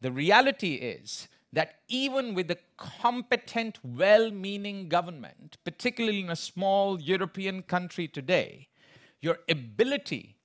The 0.00 0.12
reality 0.12 0.74
is 0.74 1.26
that 1.52 1.80
even 1.88 2.34
with 2.34 2.52
a 2.52 2.58
competent 2.76 3.80
well-meaning 3.82 4.88
government 4.88 5.56
particularly 5.64 6.20
in 6.20 6.30
a 6.30 6.36
small 6.36 7.00
european 7.00 7.62
country 7.62 8.06
today 8.06 8.68
your 9.20 9.38
ability 9.48 10.36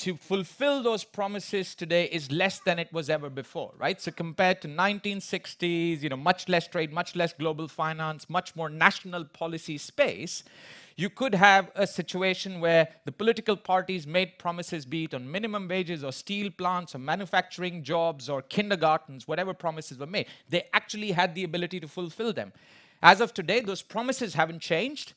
to 0.00 0.16
fulfill 0.16 0.82
those 0.82 1.04
promises 1.04 1.74
today 1.74 2.06
is 2.06 2.32
less 2.32 2.58
than 2.60 2.78
it 2.78 2.90
was 2.90 3.10
ever 3.10 3.28
before, 3.28 3.70
right? 3.76 4.00
So 4.00 4.10
compared 4.10 4.62
to 4.62 4.68
1960s, 4.68 6.00
you 6.00 6.08
know, 6.08 6.16
much 6.16 6.48
less 6.48 6.66
trade, 6.66 6.90
much 6.90 7.14
less 7.14 7.34
global 7.34 7.68
finance, 7.68 8.30
much 8.30 8.56
more 8.56 8.70
national 8.70 9.26
policy 9.26 9.76
space, 9.76 10.42
you 10.96 11.10
could 11.10 11.34
have 11.34 11.70
a 11.74 11.86
situation 11.86 12.60
where 12.60 12.88
the 13.04 13.12
political 13.12 13.58
parties 13.58 14.06
made 14.06 14.38
promises, 14.38 14.86
be 14.86 15.04
it 15.04 15.12
on 15.12 15.30
minimum 15.30 15.68
wages 15.68 16.02
or 16.02 16.12
steel 16.12 16.50
plants 16.50 16.94
or 16.94 16.98
manufacturing 16.98 17.82
jobs 17.82 18.30
or 18.30 18.40
kindergartens, 18.40 19.28
whatever 19.28 19.52
promises 19.52 19.98
were 19.98 20.06
made, 20.06 20.28
they 20.48 20.64
actually 20.72 21.12
had 21.12 21.34
the 21.34 21.44
ability 21.44 21.78
to 21.78 21.88
fulfill 21.88 22.32
them. 22.32 22.54
As 23.02 23.20
of 23.20 23.34
today, 23.34 23.60
those 23.60 23.82
promises 23.82 24.32
haven't 24.32 24.60
changed 24.60 25.12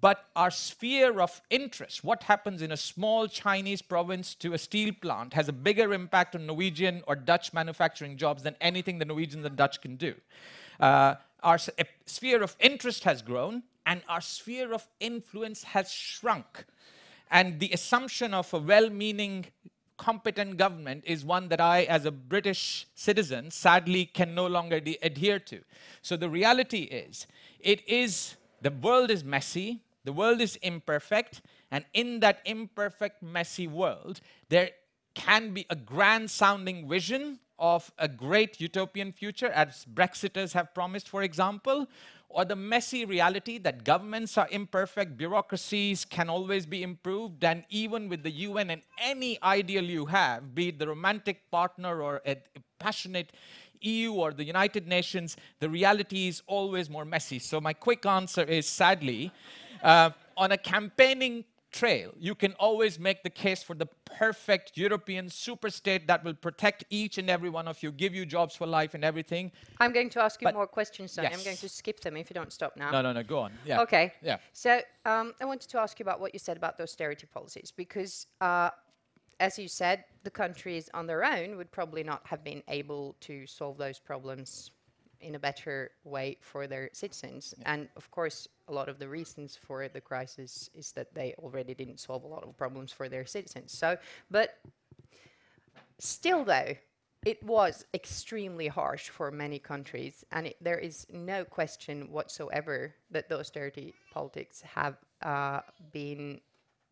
but 0.00 0.28
our 0.36 0.50
sphere 0.50 1.20
of 1.20 1.42
interest, 1.50 2.04
what 2.04 2.22
happens 2.22 2.62
in 2.62 2.70
a 2.70 2.76
small 2.76 3.26
Chinese 3.26 3.82
province 3.82 4.34
to 4.36 4.52
a 4.52 4.58
steel 4.58 4.92
plant, 5.00 5.34
has 5.34 5.48
a 5.48 5.52
bigger 5.52 5.92
impact 5.92 6.36
on 6.36 6.46
Norwegian 6.46 7.02
or 7.08 7.16
Dutch 7.16 7.52
manufacturing 7.52 8.16
jobs 8.16 8.44
than 8.44 8.54
anything 8.60 8.98
the 8.98 9.04
Norwegians 9.04 9.44
and 9.44 9.56
Dutch 9.56 9.80
can 9.80 9.96
do. 9.96 10.14
Uh, 10.78 11.16
our 11.42 11.58
sphere 12.06 12.42
of 12.42 12.56
interest 12.60 13.02
has 13.04 13.22
grown, 13.22 13.64
and 13.84 14.02
our 14.08 14.20
sphere 14.20 14.72
of 14.72 14.86
influence 15.00 15.64
has 15.64 15.90
shrunk. 15.90 16.64
And 17.30 17.58
the 17.58 17.70
assumption 17.72 18.34
of 18.34 18.52
a 18.54 18.58
well 18.58 18.88
meaning, 18.88 19.46
competent 19.96 20.58
government 20.58 21.02
is 21.06 21.24
one 21.24 21.48
that 21.48 21.60
I, 21.60 21.82
as 21.84 22.04
a 22.04 22.12
British 22.12 22.86
citizen, 22.94 23.50
sadly 23.50 24.04
can 24.06 24.34
no 24.34 24.46
longer 24.46 24.80
adhere 25.02 25.40
to. 25.40 25.60
So 26.02 26.16
the 26.16 26.30
reality 26.30 26.82
is, 26.82 27.26
it 27.58 27.86
is 27.88 28.36
the 28.62 28.70
world 28.70 29.10
is 29.10 29.24
messy, 29.24 29.82
the 30.04 30.12
world 30.12 30.40
is 30.40 30.56
imperfect, 30.56 31.42
and 31.70 31.84
in 31.94 32.20
that 32.20 32.40
imperfect, 32.44 33.22
messy 33.22 33.66
world, 33.66 34.20
there 34.48 34.70
can 35.14 35.52
be 35.52 35.66
a 35.68 35.76
grand 35.76 36.30
sounding 36.30 36.88
vision 36.88 37.38
of 37.58 37.92
a 37.98 38.08
great 38.08 38.60
utopian 38.60 39.12
future, 39.12 39.48
as 39.48 39.86
Brexiters 39.92 40.52
have 40.52 40.74
promised, 40.74 41.08
for 41.08 41.22
example, 41.22 41.86
or 42.28 42.44
the 42.44 42.56
messy 42.56 43.04
reality 43.04 43.58
that 43.58 43.84
governments 43.84 44.38
are 44.38 44.48
imperfect, 44.50 45.16
bureaucracies 45.18 46.04
can 46.04 46.30
always 46.30 46.64
be 46.64 46.82
improved, 46.82 47.44
and 47.44 47.64
even 47.68 48.08
with 48.08 48.22
the 48.22 48.30
UN 48.30 48.70
and 48.70 48.82
any 49.00 49.38
ideal 49.42 49.84
you 49.84 50.06
have, 50.06 50.54
be 50.54 50.68
it 50.68 50.78
the 50.78 50.88
romantic 50.88 51.50
partner 51.50 52.00
or 52.00 52.22
a 52.26 52.36
passionate 52.78 53.32
EU 53.84 54.12
or 54.12 54.32
the 54.32 54.44
United 54.44 54.86
Nations, 54.86 55.36
the 55.60 55.68
reality 55.68 56.28
is 56.28 56.42
always 56.46 56.88
more 56.88 57.04
messy. 57.04 57.38
So, 57.38 57.60
my 57.60 57.72
quick 57.72 58.06
answer 58.06 58.42
is 58.42 58.66
sadly, 58.66 59.32
uh, 59.82 60.10
on 60.36 60.52
a 60.52 60.58
campaigning 60.58 61.44
trail, 61.72 62.12
you 62.18 62.34
can 62.34 62.52
always 62.54 62.98
make 62.98 63.22
the 63.22 63.30
case 63.30 63.62
for 63.62 63.74
the 63.74 63.86
perfect 64.04 64.76
European 64.76 65.26
superstate 65.26 66.06
that 66.06 66.22
will 66.22 66.34
protect 66.34 66.84
each 66.90 67.18
and 67.18 67.28
every 67.30 67.50
one 67.50 67.66
of 67.66 67.82
you, 67.82 67.90
give 67.90 68.14
you 68.14 68.24
jobs 68.26 68.54
for 68.54 68.66
life 68.66 68.94
and 68.94 69.04
everything. 69.04 69.50
I'm 69.80 69.92
going 69.92 70.10
to 70.10 70.22
ask 70.22 70.40
you 70.40 70.46
but 70.46 70.54
more 70.54 70.66
questions, 70.66 71.12
Sonny. 71.12 71.28
Yes. 71.30 71.38
I'm 71.38 71.44
going 71.44 71.56
to 71.56 71.68
skip 71.68 72.00
them 72.00 72.16
if 72.16 72.30
you 72.30 72.34
don't 72.34 72.52
stop 72.52 72.76
now. 72.76 72.90
No, 72.90 73.02
no, 73.02 73.12
no, 73.12 73.22
go 73.22 73.38
on. 73.40 73.52
Yeah. 73.64 73.80
Okay. 73.80 74.12
Yeah. 74.22 74.36
So 74.52 74.80
um, 75.06 75.32
I 75.40 75.44
wanted 75.44 75.70
to 75.70 75.80
ask 75.80 75.98
you 75.98 76.04
about 76.04 76.20
what 76.20 76.34
you 76.34 76.38
said 76.38 76.56
about 76.56 76.76
the 76.76 76.84
austerity 76.84 77.26
policies, 77.32 77.72
because 77.74 78.26
uh, 78.40 78.70
as 79.40 79.58
you 79.58 79.68
said, 79.68 80.04
the 80.24 80.30
countries 80.30 80.88
on 80.94 81.06
their 81.06 81.24
own 81.24 81.56
would 81.56 81.70
probably 81.70 82.02
not 82.02 82.26
have 82.26 82.44
been 82.44 82.62
able 82.68 83.16
to 83.20 83.46
solve 83.46 83.78
those 83.78 83.98
problems 83.98 84.70
in 85.20 85.36
a 85.36 85.38
better 85.38 85.90
way 86.04 86.36
for 86.40 86.66
their 86.66 86.90
citizens. 86.92 87.54
Yeah. 87.58 87.74
And 87.74 87.88
of 87.96 88.10
course, 88.10 88.48
a 88.68 88.72
lot 88.72 88.88
of 88.88 88.98
the 88.98 89.08
reasons 89.08 89.56
for 89.56 89.88
the 89.88 90.00
crisis 90.00 90.68
is 90.74 90.92
that 90.92 91.14
they 91.14 91.34
already 91.38 91.74
didn't 91.74 92.00
solve 92.00 92.24
a 92.24 92.26
lot 92.26 92.42
of 92.42 92.56
problems 92.56 92.92
for 92.92 93.08
their 93.08 93.24
citizens. 93.24 93.72
So, 93.72 93.96
but 94.30 94.58
still, 95.98 96.44
though, 96.44 96.74
it 97.24 97.42
was 97.44 97.84
extremely 97.94 98.66
harsh 98.66 99.08
for 99.08 99.30
many 99.30 99.60
countries, 99.60 100.24
and 100.32 100.48
it, 100.48 100.56
there 100.60 100.78
is 100.78 101.06
no 101.12 101.44
question 101.44 102.10
whatsoever 102.10 102.94
that 103.12 103.28
the 103.28 103.38
austerity 103.38 103.94
politics 104.12 104.60
have 104.62 104.96
uh, 105.22 105.60
been 105.92 106.40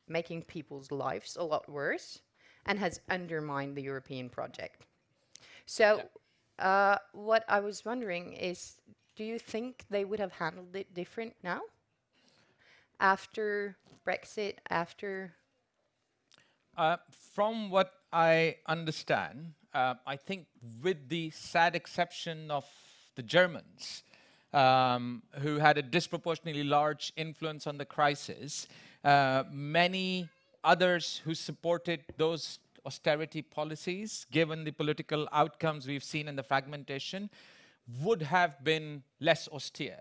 making 0.07 0.42
people's 0.42 0.92
lives 0.92 1.37
a 1.37 1.42
lot 1.42 1.68
worse 1.68 2.20
and 2.66 2.79
has 2.79 3.01
undermined 3.09 3.77
the 3.77 3.83
European 3.83 4.29
project. 4.29 4.83
So, 5.66 6.03
uh, 6.59 6.99
what 7.12 7.44
I 7.49 7.61
was 7.61 7.85
wondering 7.85 8.33
is 8.35 8.77
do 9.16 9.25
you 9.25 9.38
think 9.38 9.85
they 9.90 10.05
would 10.05 10.20
have 10.20 10.33
handled 10.33 10.75
it 10.75 10.94
different 10.94 11.35
now? 11.42 11.61
After 12.99 13.77
Brexit, 14.07 14.55
after. 14.68 15.35
Uh, 16.77 16.96
from 17.35 17.70
what 17.70 17.92
I 18.12 18.57
understand, 18.66 19.53
uh, 19.75 19.94
I 20.07 20.16
think, 20.16 20.46
with 20.83 21.09
the 21.09 21.31
sad 21.31 21.77
exception 21.77 22.51
of 22.51 22.64
the 23.14 23.23
Germans, 23.23 24.03
um, 24.53 25.23
who 25.40 25.59
had 25.59 25.77
a 25.79 25.83
disproportionately 25.83 26.64
large 26.64 27.12
influence 27.16 27.66
on 27.66 27.79
the 27.79 27.85
crisis, 27.85 28.66
uh, 29.05 29.44
many 29.51 30.29
others 30.64 31.20
who 31.25 31.35
supported 31.35 32.05
those 32.16 32.59
austerity 32.87 33.42
policies, 33.42 34.27
given 34.31 34.64
the 34.64 34.73
political 34.73 35.29
outcomes 35.33 35.87
we've 35.87 36.05
seen 36.05 36.29
in 36.29 36.37
the 36.37 36.42
fragmentation, 36.42 37.31
would 38.03 38.23
have 38.23 38.62
been 38.64 39.03
less 39.20 39.49
austere. 39.49 40.01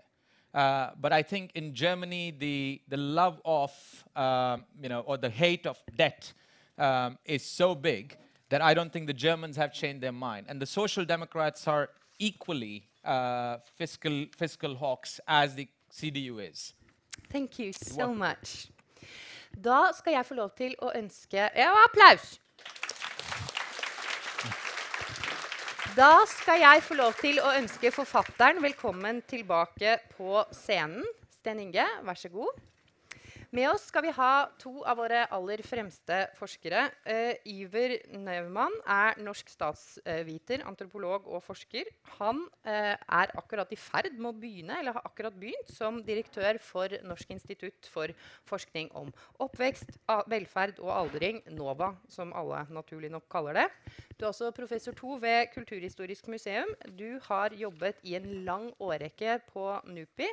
Uh, 0.52 0.90
but 1.00 1.12
I 1.12 1.22
think 1.22 1.52
in 1.54 1.74
Germany, 1.74 2.34
the, 2.36 2.80
the 2.88 2.96
love 2.96 3.40
of, 3.44 3.72
uh, 4.16 4.58
you 4.82 4.88
know, 4.88 5.00
or 5.00 5.16
the 5.16 5.30
hate 5.30 5.66
of 5.66 5.78
debt 5.96 6.32
um, 6.78 7.18
is 7.24 7.44
so 7.44 7.74
big 7.74 8.16
that 8.48 8.60
I 8.60 8.74
don't 8.74 8.92
think 8.92 9.06
the 9.06 9.12
Germans 9.12 9.56
have 9.56 9.72
changed 9.72 10.02
their 10.02 10.12
mind. 10.12 10.46
And 10.48 10.60
the 10.60 10.66
Social 10.66 11.04
Democrats 11.04 11.68
are 11.68 11.90
equally 12.18 12.88
uh, 13.04 13.58
fiscal, 13.76 14.26
fiscal 14.36 14.74
hawks 14.74 15.20
as 15.28 15.54
the 15.54 15.68
CDU 15.92 16.50
is. 16.50 16.74
Thank 17.30 17.58
you 17.58 17.72
so 17.72 18.12
much. 18.12 18.68
Da 19.56 19.90
skal 19.96 20.12
jeg 20.18 20.26
få 20.26 20.34
lov 20.38 20.54
til 20.56 20.76
å 20.80 20.92
ønske 20.96 21.50
Ja, 21.56 21.72
applaus! 21.86 22.38
Da 25.96 26.22
skal 26.30 26.60
jeg 26.62 26.82
få 26.86 26.94
lov 26.94 27.16
til 27.18 27.40
å 27.42 27.50
ønske 27.58 27.90
forfatteren 27.90 28.60
velkommen 28.62 29.18
tilbake 29.26 29.96
på 30.14 30.44
scenen. 30.54 31.02
Sten 31.34 31.58
Inge, 31.64 31.86
vær 32.06 32.20
så 32.20 32.30
god. 32.30 32.60
Med 33.50 33.66
oss 33.66 33.88
skal 33.90 34.04
vi 34.04 34.12
ha 34.14 34.46
to 34.62 34.70
av 34.86 35.00
våre 35.00 35.24
aller 35.34 35.58
fremste 35.66 36.20
forskere. 36.38 36.84
Uh, 37.02 37.32
Iver 37.50 37.96
Neumann 38.14 38.76
er 38.86 39.18
norsk 39.18 39.48
statsviter, 39.50 40.62
antropolog 40.70 41.26
og 41.26 41.42
forsker. 41.42 41.90
Han 42.20 42.44
uh, 42.68 42.94
er 42.94 43.32
akkurat 43.34 43.74
i 43.74 43.78
ferd 43.80 44.14
med 44.14 44.28
å 44.30 44.38
begynne, 44.38 44.76
eller 44.78 44.94
har 44.94 45.08
akkurat 45.08 45.34
begynt 45.34 45.74
som 45.74 45.98
direktør 46.06 46.60
for 46.62 46.94
Norsk 47.02 47.34
institutt 47.34 47.90
for 47.90 48.14
forskning 48.46 48.92
om 48.94 49.10
oppvekst, 49.42 49.96
velferd 50.30 50.78
og 50.78 50.94
aldring, 50.94 51.42
NOVA, 51.50 51.90
som 52.06 52.30
alle 52.38 52.62
naturlig 52.70 53.10
nok 53.10 53.26
kaller 53.34 53.64
det. 53.64 53.68
Du 54.14 54.28
er 54.28 54.30
også 54.30 54.54
professor 54.54 54.94
to 54.94 55.18
ved 55.18 55.50
Kulturhistorisk 55.56 56.30
museum. 56.30 56.70
Du 56.94 57.18
har 57.26 57.50
jobbet 57.58 57.98
i 58.06 58.14
en 58.20 58.30
lang 58.46 58.70
årrekke 58.78 59.40
på 59.50 59.72
NUPI. 59.90 60.30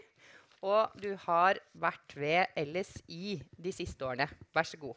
Og 0.65 0.95
du 1.01 1.11
har 1.27 1.59
vært 1.77 2.15
ved 2.17 2.57
LSI 2.57 3.37
de 3.57 3.73
siste 3.75 4.05
årene. 4.05 4.29
Vær 4.55 4.65
så 4.67 4.79
god. 4.81 4.95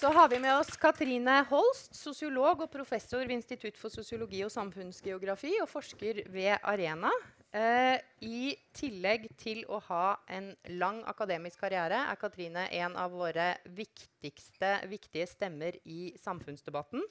Så 0.00 0.08
har 0.16 0.30
vi 0.32 0.38
med 0.40 0.54
oss 0.56 0.78
Katrine 0.80 1.42
Holst, 1.50 1.90
sosiolog 1.92 2.62
og 2.64 2.70
professor 2.72 3.20
ved 3.20 3.34
Institutt 3.34 3.76
for 3.76 3.92
sosiologi 3.92 4.40
og 4.46 4.52
samfunnsgeografi 4.54 5.58
og 5.60 5.68
forsker 5.68 6.22
ved 6.32 6.54
Arena. 6.64 7.10
Eh, 7.52 7.98
I 8.24 8.54
tillegg 8.72 9.26
til 9.36 9.60
å 9.68 9.76
ha 9.90 10.14
en 10.32 10.54
lang 10.80 11.02
akademisk 11.10 11.60
karriere 11.60 12.04
er 12.08 12.16
Katrine 12.16 12.64
en 12.78 12.96
av 12.96 13.12
våre 13.12 13.50
viktigste 13.76 14.76
viktige 14.88 15.28
stemmer 15.28 15.76
i 15.84 16.14
samfunnsdebatten. 16.22 17.04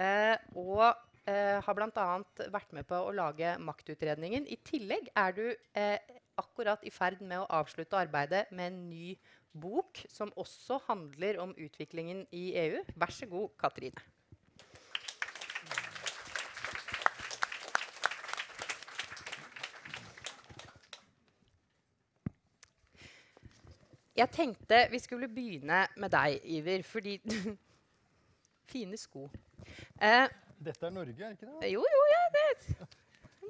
Eh, 0.00 0.38
og 0.56 0.88
eh, 1.26 1.58
har 1.64 1.76
bl.a. 1.76 2.06
vært 2.52 2.72
med 2.76 2.86
på 2.88 2.98
å 2.98 3.12
lage 3.14 3.54
maktutredningen. 3.62 4.48
I 4.48 4.58
tillegg 4.66 5.10
er 5.14 5.36
du 5.36 5.44
eh, 5.78 5.98
akkurat 6.40 6.82
i 6.86 6.92
ferd 6.94 7.20
med 7.20 7.42
å 7.42 7.50
avslutte 7.60 7.98
arbeidet 7.98 8.48
med 8.50 8.72
en 8.72 8.80
ny 8.88 9.14
bok 9.52 10.00
som 10.08 10.32
også 10.40 10.80
handler 10.88 11.38
om 11.42 11.52
utviklingen 11.60 12.24
i 12.32 12.50
EU. 12.64 12.82
Vær 12.96 13.12
så 13.12 13.28
god, 13.28 13.52
Katrine. 13.60 14.08
Jeg 24.12 24.28
tenkte 24.28 24.86
vi 24.92 24.98
skulle 25.00 25.28
begynne 25.28 25.86
med 25.96 26.12
deg, 26.12 26.40
Iver, 26.44 26.82
fordi 26.84 27.16
Fine 28.72 28.96
sko. 28.96 29.26
Eh, 30.00 30.28
dette 30.62 30.86
er 30.88 30.94
Norge, 30.94 31.18
er 31.18 31.36
ikke 31.36 31.48
det? 31.48 31.72
jo, 31.72 31.82
jo, 31.96 32.02
ja, 32.12 32.26
det 32.36 32.46
jeg 32.52 32.86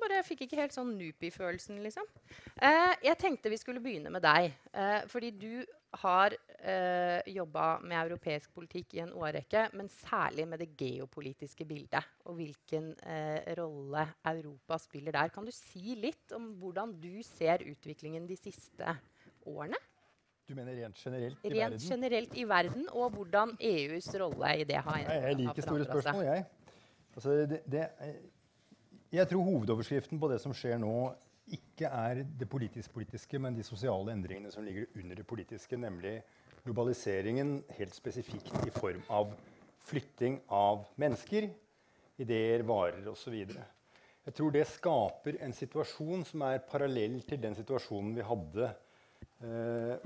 bare 0.03 0.25
fikk 0.27 0.47
ikke 0.47 0.59
helt 0.59 0.75
sånn 0.75 0.95
Nupi-følelsen, 0.99 1.79
liksom. 1.85 2.09
Eh, 2.57 2.95
jeg 3.07 3.19
tenkte 3.21 3.53
vi 3.53 3.61
skulle 3.61 3.83
begynne 3.83 4.11
med 4.13 4.25
deg. 4.25 4.51
Eh, 4.73 5.05
fordi 5.11 5.31
du 5.37 5.63
har 6.03 6.33
eh, 6.33 7.21
jobba 7.29 7.67
med 7.85 7.99
europeisk 7.99 8.55
politikk 8.57 8.97
i 8.97 9.03
en 9.05 9.13
årrekke, 9.19 9.67
men 9.77 9.91
særlig 9.93 10.47
med 10.49 10.63
det 10.63 10.71
geopolitiske 10.81 11.67
bildet. 11.69 12.09
Og 12.27 12.39
hvilken 12.41 12.93
eh, 13.05 13.53
rolle 13.59 14.07
Europa 14.33 14.81
spiller 14.81 15.19
der. 15.19 15.33
Kan 15.35 15.49
du 15.49 15.53
si 15.55 15.97
litt 16.01 16.33
om 16.37 16.55
hvordan 16.63 16.97
du 17.03 17.21
ser 17.27 17.65
utviklingen 17.69 18.27
de 18.31 18.39
siste 18.41 18.97
årene? 19.49 19.79
Du 20.49 20.57
mener 20.59 20.75
rent 20.75 20.99
generelt 20.99 21.45
i 21.45 21.53
Rent 21.53 21.61
verden? 21.61 21.85
generelt 21.87 22.35
i 22.35 22.43
verden, 22.49 22.89
og 22.91 23.15
hvordan 23.15 23.55
EUs 23.63 24.09
rolle 24.21 24.57
i 24.59 24.67
det 24.69 24.81
har, 24.83 24.99
jeg 25.05 25.23
har 25.23 25.39
liker 25.39 25.65
store 25.69 25.87
spørsmål, 25.87 26.25
jeg. 26.27 26.49
Altså, 27.15 27.35
det, 27.47 27.61
det, 27.69 27.87
jeg 29.13 29.29
tror 29.29 29.45
hovedoverskriften 29.45 30.21
på 30.21 30.31
det 30.33 30.41
som 30.41 30.55
skjer 30.57 30.79
nå, 30.81 31.13
ikke 31.53 31.89
er 31.91 32.23
det 32.39 32.49
politisk-politiske, 32.49 33.41
men 33.43 33.57
de 33.57 33.65
sosiale 33.67 34.15
endringene 34.15 34.53
som 34.55 34.65
ligger 34.65 34.87
under 34.97 35.19
det 35.19 35.27
politiske, 35.29 35.77
nemlig 35.77 36.21
globaliseringen 36.65 37.59
helt 37.77 37.95
spesifikt 37.95 38.55
i 38.67 38.73
form 38.73 39.03
av 39.13 39.35
flytting 39.83 40.39
av 40.55 40.87
mennesker, 41.03 41.51
ideer, 42.23 42.63
varer 42.65 43.09
osv. 43.11 43.35
Jeg 44.23 44.37
tror 44.39 44.55
det 44.55 44.69
skaper 44.71 45.41
en 45.43 45.55
situasjon 45.57 46.23
som 46.29 46.45
er 46.47 46.63
parallell 46.69 47.19
til 47.27 47.41
den 47.43 47.57
situasjonen 47.59 48.15
vi 48.15 48.27
hadde 48.27 48.69
eh, 49.43 49.97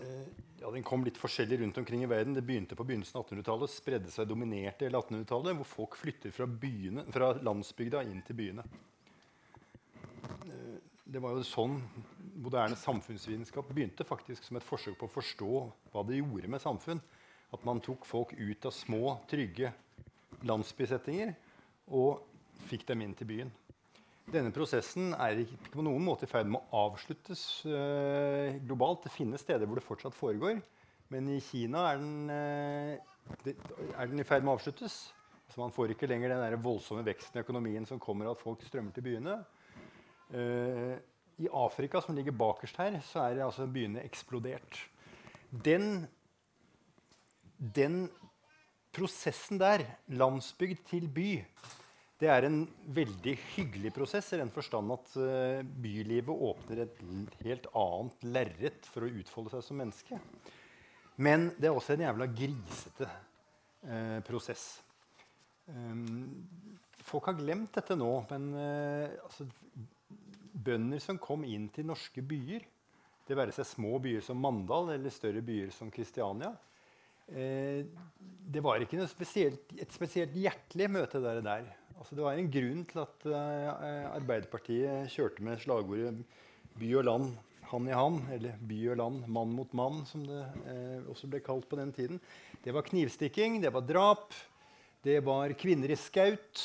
eh, 0.00 0.30
ja, 0.60 0.70
Den 0.70 0.84
kom 0.84 1.04
litt 1.04 1.18
forskjellig 1.18 1.60
rundt 1.60 1.78
omkring 1.78 2.02
i 2.04 2.10
verden. 2.10 2.34
Det 2.36 2.44
begynte 2.44 2.76
på 2.76 2.84
begynnelsen 2.84 3.18
av 3.20 3.26
1800-tallet, 3.26 3.72
spredde 3.72 4.12
seg 4.12 4.28
dominerte 4.28 4.84
hele 4.86 5.00
1800-tallet, 5.00 5.56
hvor 5.56 5.68
folk 5.68 5.96
flytter 6.00 6.34
fra, 6.36 6.46
byene, 6.46 7.06
fra 7.12 7.32
landsbygda 7.40 8.04
inn 8.08 8.20
til 8.26 8.38
byene. 8.42 8.66
Eh, 10.46 10.78
Det 11.10 11.18
var 11.18 11.34
jo 11.34 11.42
sånn 11.42 11.80
moderne 12.38 12.76
samfunnsvitenskap 12.78 13.72
begynte, 13.74 14.06
faktisk 14.06 14.44
som 14.46 14.60
et 14.60 14.66
forsøk 14.66 14.94
på 15.00 15.08
å 15.08 15.14
forstå 15.16 15.54
hva 15.90 16.04
det 16.06 16.20
gjorde 16.20 16.50
med 16.52 16.62
samfunn. 16.62 17.00
At 17.50 17.64
man 17.66 17.80
tok 17.82 18.04
folk 18.06 18.36
ut 18.38 18.66
av 18.68 18.70
små, 18.70 19.16
trygge 19.26 19.72
landsbysettinger 20.46 21.34
og 21.90 22.22
fikk 22.68 22.86
dem 22.86 23.02
inn 23.02 23.16
til 23.18 23.26
byen. 23.26 23.50
Denne 24.30 24.52
prosessen 24.54 25.10
er 25.18 25.40
ikke 25.42 25.72
på 25.74 25.82
noen 25.82 26.04
måte 26.06 26.26
i 26.26 26.30
ferd 26.30 26.46
med 26.50 26.60
å 26.60 26.84
avsluttes 26.86 27.40
øh, 27.66 28.60
globalt. 28.62 29.02
Det 29.06 29.14
finnes 29.14 29.42
steder 29.42 29.66
hvor 29.66 29.80
det 29.80 29.86
fortsatt 29.86 30.14
foregår, 30.14 30.60
men 31.10 31.30
i 31.34 31.40
Kina 31.42 31.88
er 31.90 31.98
den, 31.98 32.30
øh, 32.30 33.54
er 33.96 34.12
den 34.12 34.22
i 34.22 34.26
ferd 34.26 34.46
med 34.46 34.52
å 34.52 34.60
avsluttes. 34.60 35.00
Så 35.50 35.58
man 35.58 35.74
får 35.74 35.96
ikke 35.96 36.06
lenger 36.06 36.30
den 36.30 36.62
voldsomme 36.62 37.02
veksten 37.06 37.40
i 37.40 37.42
økonomien 37.42 37.88
som 37.88 37.98
kommer 38.02 38.28
av 38.28 38.36
at 38.36 38.44
folk 38.44 38.62
strømmer 38.62 38.94
til 38.94 39.08
byene. 39.08 39.34
Eh, 40.30 40.94
I 41.42 41.50
Afrika, 41.50 41.98
som 42.04 42.14
ligger 42.14 42.36
bakerst 42.38 42.78
her, 42.78 43.00
så 43.02 43.24
er 43.24 43.42
altså 43.42 43.66
byene 43.66 44.04
eksplodert. 44.06 44.78
Den, 45.50 46.06
den 47.58 48.04
prosessen 48.94 49.58
der, 49.58 49.88
landsbygd 50.06 50.86
til 50.86 51.10
by, 51.10 51.32
det 52.20 52.28
er 52.28 52.44
en 52.44 52.60
veldig 52.92 53.32
hyggelig 53.54 53.94
prosess 53.96 54.34
i 54.34 54.40
den 54.42 54.52
forstand 54.52 54.92
at 54.92 55.14
eh, 55.16 55.62
bylivet 55.64 56.44
åpner 56.50 56.84
et 56.84 56.98
helt 57.46 57.68
annet 57.80 58.26
lerret 58.28 58.88
for 58.92 59.06
å 59.06 59.12
utfolde 59.22 59.54
seg 59.54 59.64
som 59.64 59.80
menneske. 59.80 60.18
Men 61.20 61.48
det 61.56 61.70
er 61.70 61.76
også 61.76 61.96
en 61.96 62.04
jævla 62.04 62.28
grisete 62.32 63.08
eh, 63.08 64.20
prosess. 64.26 64.66
Um, 65.70 66.44
folk 67.06 67.30
har 67.30 67.38
glemt 67.38 67.72
dette 67.76 67.96
nå, 67.96 68.10
men 68.30 68.50
eh, 68.58 69.16
altså, 69.24 69.46
bønder 70.52 71.00
som 71.02 71.20
kom 71.22 71.44
inn 71.48 71.68
til 71.72 71.88
norske 71.88 72.24
byer, 72.24 72.64
det 73.28 73.36
være 73.38 73.54
seg 73.54 73.68
små 73.68 73.96
byer 74.02 74.24
som 74.26 74.40
Mandal 74.42 74.92
eller 74.96 75.12
større 75.14 75.40
byer 75.46 75.70
som 75.72 75.92
Kristiania, 75.94 76.50
eh, 77.30 77.86
det 78.50 78.64
var 78.64 78.82
ikke 78.82 79.06
spesielt, 79.08 79.72
et 79.78 79.92
spesielt 79.94 80.34
hjertelig 80.36 80.90
møte 80.90 81.22
der. 81.22 81.44
der. 81.44 81.70
Altså, 82.00 82.16
det 82.16 82.24
var 82.24 82.38
en 82.38 82.48
grunn 82.48 82.84
til 82.88 83.02
at 83.02 83.24
eh, 83.28 84.04
Arbeiderpartiet 84.08 85.10
kjørte 85.12 85.44
med 85.44 85.60
slagordet 85.60 86.22
'by 86.80 86.94
og 86.96 87.04
land 87.04 87.32
hand 87.70 87.90
i 87.90 87.94
hand', 87.94 88.30
eller 88.32 88.54
'by 88.56 88.78
og 88.94 88.96
land 88.96 89.26
mann 89.28 89.52
mot 89.52 89.74
mann', 89.76 90.06
som 90.08 90.22
det 90.24 90.40
eh, 90.64 91.02
også 91.12 91.28
ble 91.28 91.42
kalt 91.44 91.68
på 91.68 91.76
den 91.76 91.92
tiden. 91.92 92.20
Det 92.64 92.72
var 92.72 92.88
knivstikking, 92.88 93.60
det 93.60 93.72
var 93.74 93.84
drap, 93.84 94.32
det 95.04 95.20
var 95.24 95.52
kvinner 95.52 95.92
i 95.92 95.98
skaut. 96.00 96.62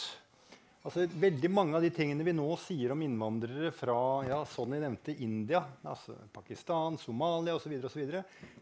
Altså, 0.86 1.04
veldig 1.10 1.50
mange 1.52 1.76
av 1.76 1.84
de 1.84 1.90
tingene 1.92 2.24
vi 2.24 2.32
nå 2.32 2.48
sier 2.62 2.94
om 2.94 3.02
innvandrere 3.04 3.74
fra 3.76 3.98
ja, 4.30 4.40
Sonny 4.48 4.80
nevnte 4.80 5.18
India, 5.20 5.66
altså 5.84 6.16
Pakistan, 6.32 6.96
Somalia 7.02 7.58
osv. 7.58 7.76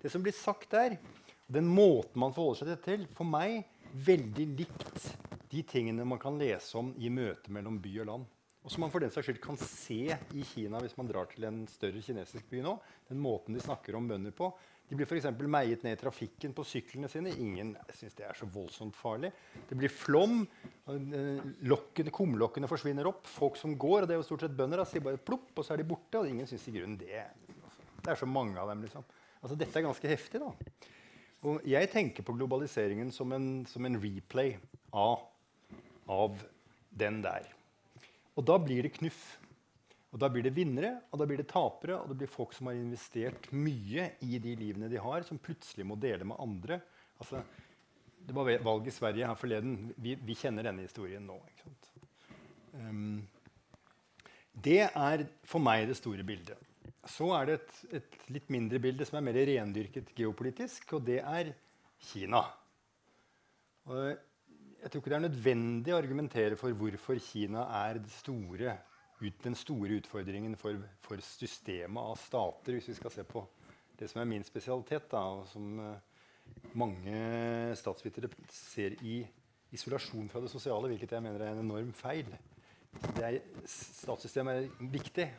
Det 0.02 0.10
som 0.10 0.24
blir 0.24 0.34
sagt 0.34 0.72
der, 0.72 0.98
den 1.46 1.70
måten 1.70 2.18
man 2.24 2.34
forholder 2.34 2.74
seg 2.74 2.82
til, 2.88 3.06
for 3.14 3.30
meg 3.30 3.62
veldig 3.94 4.48
likt 4.58 5.12
de 5.54 5.62
tingene 5.70 6.06
man 6.08 6.22
kan 6.22 6.40
lese 6.42 6.78
om 6.80 6.94
i 6.98 7.12
møtet 7.14 7.52
mellom 7.54 7.78
by 7.82 8.00
og 8.02 8.10
land. 8.10 8.30
Og 8.64 8.72
som 8.72 8.86
man 8.86 8.92
for 8.94 9.04
den 9.04 9.12
saks 9.12 9.28
skyld 9.28 9.42
kan 9.44 9.58
se 9.60 10.06
i 10.08 10.44
Kina 10.48 10.80
hvis 10.80 10.96
man 10.96 11.10
drar 11.10 11.28
til 11.32 11.44
en 11.50 11.66
større 11.68 12.00
kinesisk 12.04 12.48
by 12.52 12.62
nå. 12.64 12.78
Den 13.10 13.20
måten 13.20 13.56
de 13.56 13.64
snakker 13.64 13.98
om 14.00 14.08
bønder 14.08 14.32
på. 14.36 14.48
De 14.88 14.96
blir 15.00 15.08
f.eks. 15.08 15.28
meiet 15.52 15.84
ned 15.84 15.98
i 15.98 16.00
trafikken 16.00 16.54
på 16.56 16.64
syklene 16.68 17.10
sine. 17.12 17.34
Ingen 17.44 17.74
syns 17.96 18.16
det 18.16 18.26
er 18.28 18.38
så 18.40 18.48
voldsomt 18.52 18.96
farlig. 18.96 19.34
Det 19.68 19.76
blir 19.80 19.92
flom. 19.92 20.46
eh, 20.92 21.44
Lokkene, 21.68 22.14
kumlokkene 22.16 22.70
forsvinner 22.72 23.08
opp. 23.12 23.28
Folk 23.28 23.60
som 23.60 23.76
går, 23.80 24.04
og 24.04 24.08
det 24.08 24.16
er 24.16 24.22
jo 24.22 24.28
stort 24.30 24.46
sett 24.46 24.56
bønder, 24.56 24.80
da, 24.80 24.88
sier 24.88 25.04
bare 25.04 25.20
plopp, 25.20 25.52
og 25.58 25.68
så 25.68 25.76
er 25.76 25.84
de 25.84 25.90
borte. 25.92 26.22
Og 26.22 26.32
ingen 26.32 26.48
syns 26.48 26.68
i 26.72 26.76
grunnen 26.78 27.00
det. 27.00 27.26
Det 28.00 28.12
er 28.16 28.20
så 28.20 28.30
mange 28.30 28.60
av 28.60 28.72
dem, 28.72 28.84
liksom. 28.88 29.04
Altså, 29.42 29.60
dette 29.60 29.80
er 29.80 29.88
ganske 29.90 30.12
heftig, 30.12 30.44
da. 30.44 30.80
Og 31.44 31.68
jeg 31.68 31.92
tenker 31.92 32.24
på 32.24 32.36
globaliseringen 32.38 33.12
som 33.12 33.32
en, 33.36 33.48
som 33.68 33.84
en 33.84 34.00
replay 34.00 34.56
av, 34.96 35.26
av 36.12 36.40
den 36.90 37.22
der. 37.24 37.48
Og 38.38 38.46
da 38.48 38.58
blir 38.62 38.86
det 38.86 38.94
knuff. 38.98 39.22
Og 40.14 40.22
da 40.22 40.30
blir 40.30 40.46
det 40.46 40.54
vinnere, 40.54 40.92
og 41.10 41.18
da 41.18 41.26
blir 41.26 41.40
det 41.42 41.50
tapere, 41.50 41.96
og 41.98 42.12
det 42.12 42.20
blir 42.20 42.30
folk 42.30 42.52
som 42.54 42.68
har 42.70 42.78
investert 42.78 43.48
mye 43.50 44.12
i 44.22 44.38
de 44.42 44.52
livene 44.60 44.90
de 44.92 45.00
har, 45.02 45.26
som 45.26 45.42
plutselig 45.42 45.88
må 45.90 45.98
dele 45.98 46.28
med 46.30 46.38
andre. 46.42 46.78
Altså, 47.18 47.42
det 48.22 48.36
var 48.38 48.52
valg 48.62 48.88
i 48.88 48.94
Sverige 48.94 49.26
her 49.26 49.40
forleden. 49.40 49.88
Vi, 49.98 50.14
vi 50.22 50.36
kjenner 50.38 50.70
denne 50.70 50.86
historien 50.86 51.26
nå. 51.26 51.40
Um, 52.78 53.24
det 54.54 54.84
er 54.86 55.26
for 55.50 55.66
meg 55.66 55.88
det 55.90 55.98
store 55.98 56.26
bildet. 56.28 56.62
Så 57.10 57.32
er 57.36 57.50
det 57.50 57.56
et, 57.58 57.74
et 57.98 58.30
litt 58.38 58.54
mindre 58.54 58.80
bilde 58.84 59.06
som 59.10 59.18
er 59.18 59.26
mer 59.26 59.42
rendyrket 59.50 60.14
geopolitisk, 60.16 60.94
og 60.94 61.08
det 61.10 61.24
er 61.26 61.50
Kina. 62.12 62.44
Og 63.90 64.14
jeg 64.84 64.92
tror 64.92 65.00
ikke 65.00 65.12
det 65.14 65.18
er 65.18 65.28
nødvendig 65.30 65.94
å 65.94 66.00
argumentere 66.00 66.58
for 66.60 66.76
hvorfor 66.76 67.20
Kina 67.24 67.64
er 67.86 68.02
store, 68.18 68.76
ut, 69.22 69.38
den 69.46 69.56
store 69.56 70.00
utfordringen 70.02 70.58
for, 70.60 70.82
for 71.06 71.24
systemet 71.24 72.02
av 72.02 72.18
stater, 72.20 72.76
hvis 72.76 72.90
vi 72.92 72.98
skal 72.98 73.14
se 73.14 73.24
på 73.28 73.46
det 74.00 74.10
som 74.12 74.20
er 74.20 74.28
min 74.28 74.44
spesialitet, 74.44 75.08
da, 75.14 75.22
og 75.38 75.48
som 75.48 75.80
eh, 75.80 76.68
mange 76.76 77.16
statsvitere 77.80 78.32
ser 78.52 78.98
i 79.08 79.22
isolasjon 79.74 80.28
fra 80.30 80.44
det 80.44 80.52
sosiale, 80.52 80.90
hvilket 80.92 81.16
jeg 81.16 81.24
mener 81.24 81.46
er 81.46 81.54
en 81.54 81.64
enorm 81.64 81.94
feil. 81.96 82.28
Er, 83.24 83.40
statssystemet 83.70 84.66
er 84.66 84.90
viktig, 84.92 85.30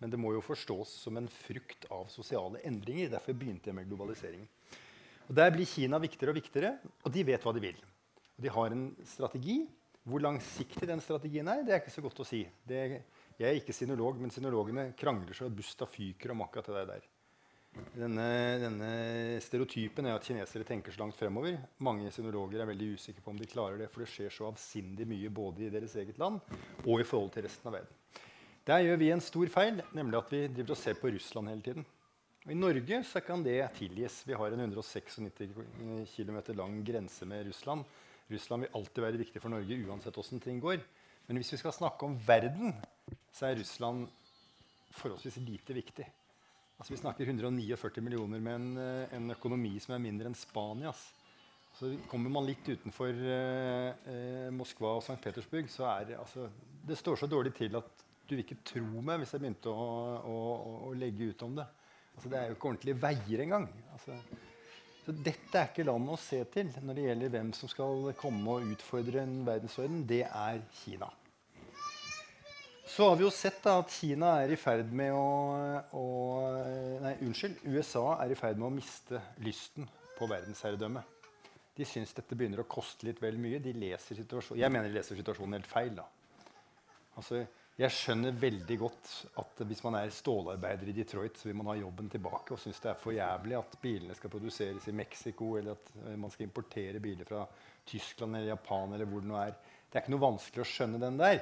men 0.00 0.10
det 0.10 0.18
må 0.20 0.32
jo 0.34 0.44
forstås 0.44 0.96
som 1.04 1.20
en 1.20 1.28
frukt 1.30 1.84
av 1.92 2.08
sosiale 2.12 2.62
endringer. 2.66 3.12
Derfor 3.12 3.36
begynte 3.36 3.70
jeg 3.70 3.76
med 3.76 3.90
globaliseringen. 3.90 4.48
Og 5.28 5.36
Der 5.36 5.52
blir 5.52 5.68
Kina 5.68 6.00
viktigere 6.00 6.32
og 6.32 6.40
viktigere, 6.40 6.78
og 7.04 7.12
de 7.12 7.26
vet 7.28 7.44
hva 7.44 7.52
de 7.56 7.62
vil. 7.68 7.84
De 8.44 8.52
har 8.52 8.74
en 8.74 8.90
strategi. 9.08 9.62
Hvor 10.04 10.20
langsiktig 10.20 10.84
den 10.84 11.00
strategien 11.00 11.48
er, 11.48 11.62
det 11.64 11.72
er 11.72 11.80
ikke 11.80 11.94
så 11.94 12.02
godt 12.04 12.18
å 12.20 12.26
si. 12.28 12.42
Det, 12.68 12.80
jeg 13.38 13.46
er 13.48 13.56
ikke 13.56 13.72
sinolog, 13.72 14.18
men 14.20 14.32
sinologene 14.32 14.90
krangler 15.00 15.32
så 15.36 15.48
busta 15.48 15.88
fyker 15.88 16.34
om 16.34 16.44
akkurat 16.44 16.68
det 16.68 16.82
der. 16.90 17.06
Denne, 17.94 18.26
denne 18.62 18.90
stereotypen 19.42 20.06
er 20.06 20.18
at 20.18 20.28
kinesere 20.28 20.66
tenker 20.68 20.94
så 20.94 21.00
langt 21.00 21.16
fremover. 21.18 21.56
Mange 21.82 22.12
sinologer 22.14 22.62
er 22.62 22.68
veldig 22.68 22.92
usikre 22.98 23.24
på 23.24 23.32
om 23.32 23.40
de 23.40 23.48
klarer 23.50 23.80
det, 23.80 23.88
for 23.90 24.04
det 24.04 24.10
skjer 24.12 24.30
så 24.30 24.50
avsindig 24.52 25.08
mye 25.10 25.32
både 25.34 25.66
i 25.66 25.72
deres 25.72 25.96
eget 25.98 26.20
land 26.20 26.38
og 26.84 27.00
i 27.00 27.08
forhold 27.08 27.32
til 27.34 27.48
resten 27.48 27.72
av 27.72 27.78
verden. 27.80 28.22
Der 28.68 28.84
gjør 28.84 29.00
vi 29.00 29.10
en 29.12 29.24
stor 29.24 29.50
feil, 29.56 29.82
nemlig 29.96 30.20
at 30.20 30.30
vi 30.36 30.46
driver 30.52 30.76
og 30.76 30.82
ser 30.84 31.00
på 31.00 31.10
Russland 31.16 31.50
hele 31.50 31.64
tiden. 31.64 31.88
Og 32.44 32.52
I 32.52 32.60
Norge 32.60 33.02
så 33.08 33.24
kan 33.24 33.42
det 33.44 33.58
tilgis. 33.80 34.20
Vi 34.28 34.36
har 34.36 34.52
en 34.52 34.66
196 34.68 35.18
km 36.12 36.38
lang 36.60 36.82
grense 36.84 37.26
med 37.28 37.48
Russland. 37.48 37.88
Russland 38.32 38.64
vil 38.64 38.76
alltid 38.78 39.02
være 39.04 39.20
viktig 39.20 39.42
for 39.42 39.52
Norge 39.52 39.80
uansett 39.84 40.18
åssen 40.20 40.40
ting 40.42 40.60
går. 40.62 40.82
Men 41.28 41.40
hvis 41.40 41.54
vi 41.54 41.60
skal 41.60 41.74
snakke 41.76 42.06
om 42.06 42.18
verden, 42.26 42.74
så 43.32 43.48
er 43.48 43.58
Russland 43.60 44.06
forholdsvis 44.94 45.40
lite 45.44 45.76
viktig. 45.76 46.06
Altså, 46.78 46.92
vi 46.92 47.00
snakker 47.00 47.28
149 47.28 48.02
millioner 48.02 48.40
med 48.42 48.54
en, 48.54 48.70
eh, 48.78 49.16
en 49.16 49.30
økonomi 49.30 49.76
som 49.80 49.94
er 49.94 50.02
mindre 50.02 50.30
enn 50.30 50.38
Spanias. 50.38 51.12
Så 51.74 51.90
kommer 52.10 52.30
man 52.30 52.46
litt 52.46 52.66
utenfor 52.66 53.10
eh, 53.10 53.92
eh, 54.10 54.50
Moskva 54.54 54.96
og 54.96 55.02
St. 55.02 55.20
Petersburg, 55.22 55.70
så 55.70 55.86
er 55.90 56.10
det, 56.10 56.18
altså, 56.18 56.48
det 56.86 56.98
står 56.98 57.22
så 57.22 57.30
dårlig 57.30 57.54
til 57.54 57.74
at 57.78 58.04
du 58.24 58.34
vil 58.34 58.44
ikke 58.44 58.62
tro 58.64 59.02
meg 59.04 59.20
hvis 59.20 59.34
jeg 59.34 59.42
begynte 59.42 59.70
å, 59.70 59.86
å, 60.24 60.36
å 60.90 60.92
legge 60.98 61.30
ut 61.32 61.46
om 61.46 61.56
det. 61.58 61.66
Altså, 62.14 62.30
det 62.30 62.38
er 62.38 62.50
jo 62.50 62.58
ikke 62.58 62.70
ordentlige 62.70 63.00
veier 63.02 63.42
engang. 63.46 63.66
Altså, 63.92 64.18
så 65.04 65.12
dette 65.12 65.58
er 65.60 65.68
ikke 65.68 65.84
landet 65.84 66.14
å 66.14 66.20
se 66.20 66.38
til 66.52 66.70
når 66.80 66.96
det 66.96 67.04
gjelder 67.04 67.32
hvem 67.34 67.50
som 67.56 67.68
skal 67.68 68.06
komme 68.16 68.54
og 68.54 68.70
utfordre 68.72 69.20
en 69.20 69.42
verdensorden. 69.44 70.00
Det 70.08 70.22
er 70.24 70.62
Kina. 70.80 71.10
Så 72.88 73.08
har 73.08 73.16
vi 73.16 73.24
jo 73.24 73.32
sett 73.32 73.62
da, 73.64 73.78
at 73.80 73.92
Kina 73.92 74.34
er 74.42 74.52
i 74.52 74.58
ferd 74.60 74.92
med 74.96 75.12
å, 75.16 75.26
å, 75.96 76.04
Nei, 77.04 77.14
unnskyld. 77.26 77.62
USA 77.68 78.06
er 78.24 78.32
i 78.32 78.38
ferd 78.38 78.60
med 78.60 78.68
å 78.68 78.74
miste 78.76 79.20
lysten 79.44 79.88
på 80.16 80.28
verdensherredømme. 80.30 81.02
De 81.74 81.86
syns 81.88 82.14
dette 82.16 82.36
begynner 82.38 82.62
å 82.62 82.68
koste 82.70 83.08
litt 83.08 83.20
vel 83.20 83.36
mye. 83.40 83.60
De 83.60 83.72
leser 83.76 84.20
jeg 84.20 84.72
mener 84.72 84.88
de 84.88 84.96
leser 84.98 85.18
situasjonen 85.18 85.58
helt 85.58 85.68
feil. 85.68 85.96
da. 85.96 86.06
Altså, 87.18 87.44
jeg 87.74 87.90
skjønner 87.90 88.36
veldig 88.38 88.74
godt 88.78 89.08
at 89.42 89.62
hvis 89.66 89.80
man 89.82 89.96
er 89.98 90.12
stålarbeider 90.14 90.92
i 90.92 90.94
Detroit, 90.94 91.38
så 91.40 91.48
vil 91.48 91.56
man 91.58 91.72
ha 91.72 91.74
jobben 91.80 92.06
tilbake 92.12 92.54
og 92.54 92.60
synes 92.62 92.78
det 92.82 92.92
er 92.92 93.00
for 93.00 93.16
jævlig 93.16 93.56
at 93.58 93.76
bilene 93.82 94.14
skal 94.14 94.30
produseres 94.30 94.86
i 94.90 94.94
Mexico, 94.94 95.56
eller 95.58 95.74
at 95.74 95.90
eh, 96.04 96.12
man 96.14 96.30
skal 96.30 96.46
importere 96.46 97.00
biler 97.02 97.26
fra 97.26 97.42
Tyskland 97.90 98.36
eller 98.38 98.52
Japan 98.52 98.94
eller 98.94 99.08
hvor 99.10 99.24
det 99.24 99.30
nå 99.30 99.40
er. 99.40 99.56
Det 99.90 99.98
er 99.98 100.04
ikke 100.04 100.14
noe 100.14 100.22
vanskelig 100.22 100.62
å 100.62 100.68
skjønne 100.70 101.00
den 101.02 101.18
der. 101.18 101.40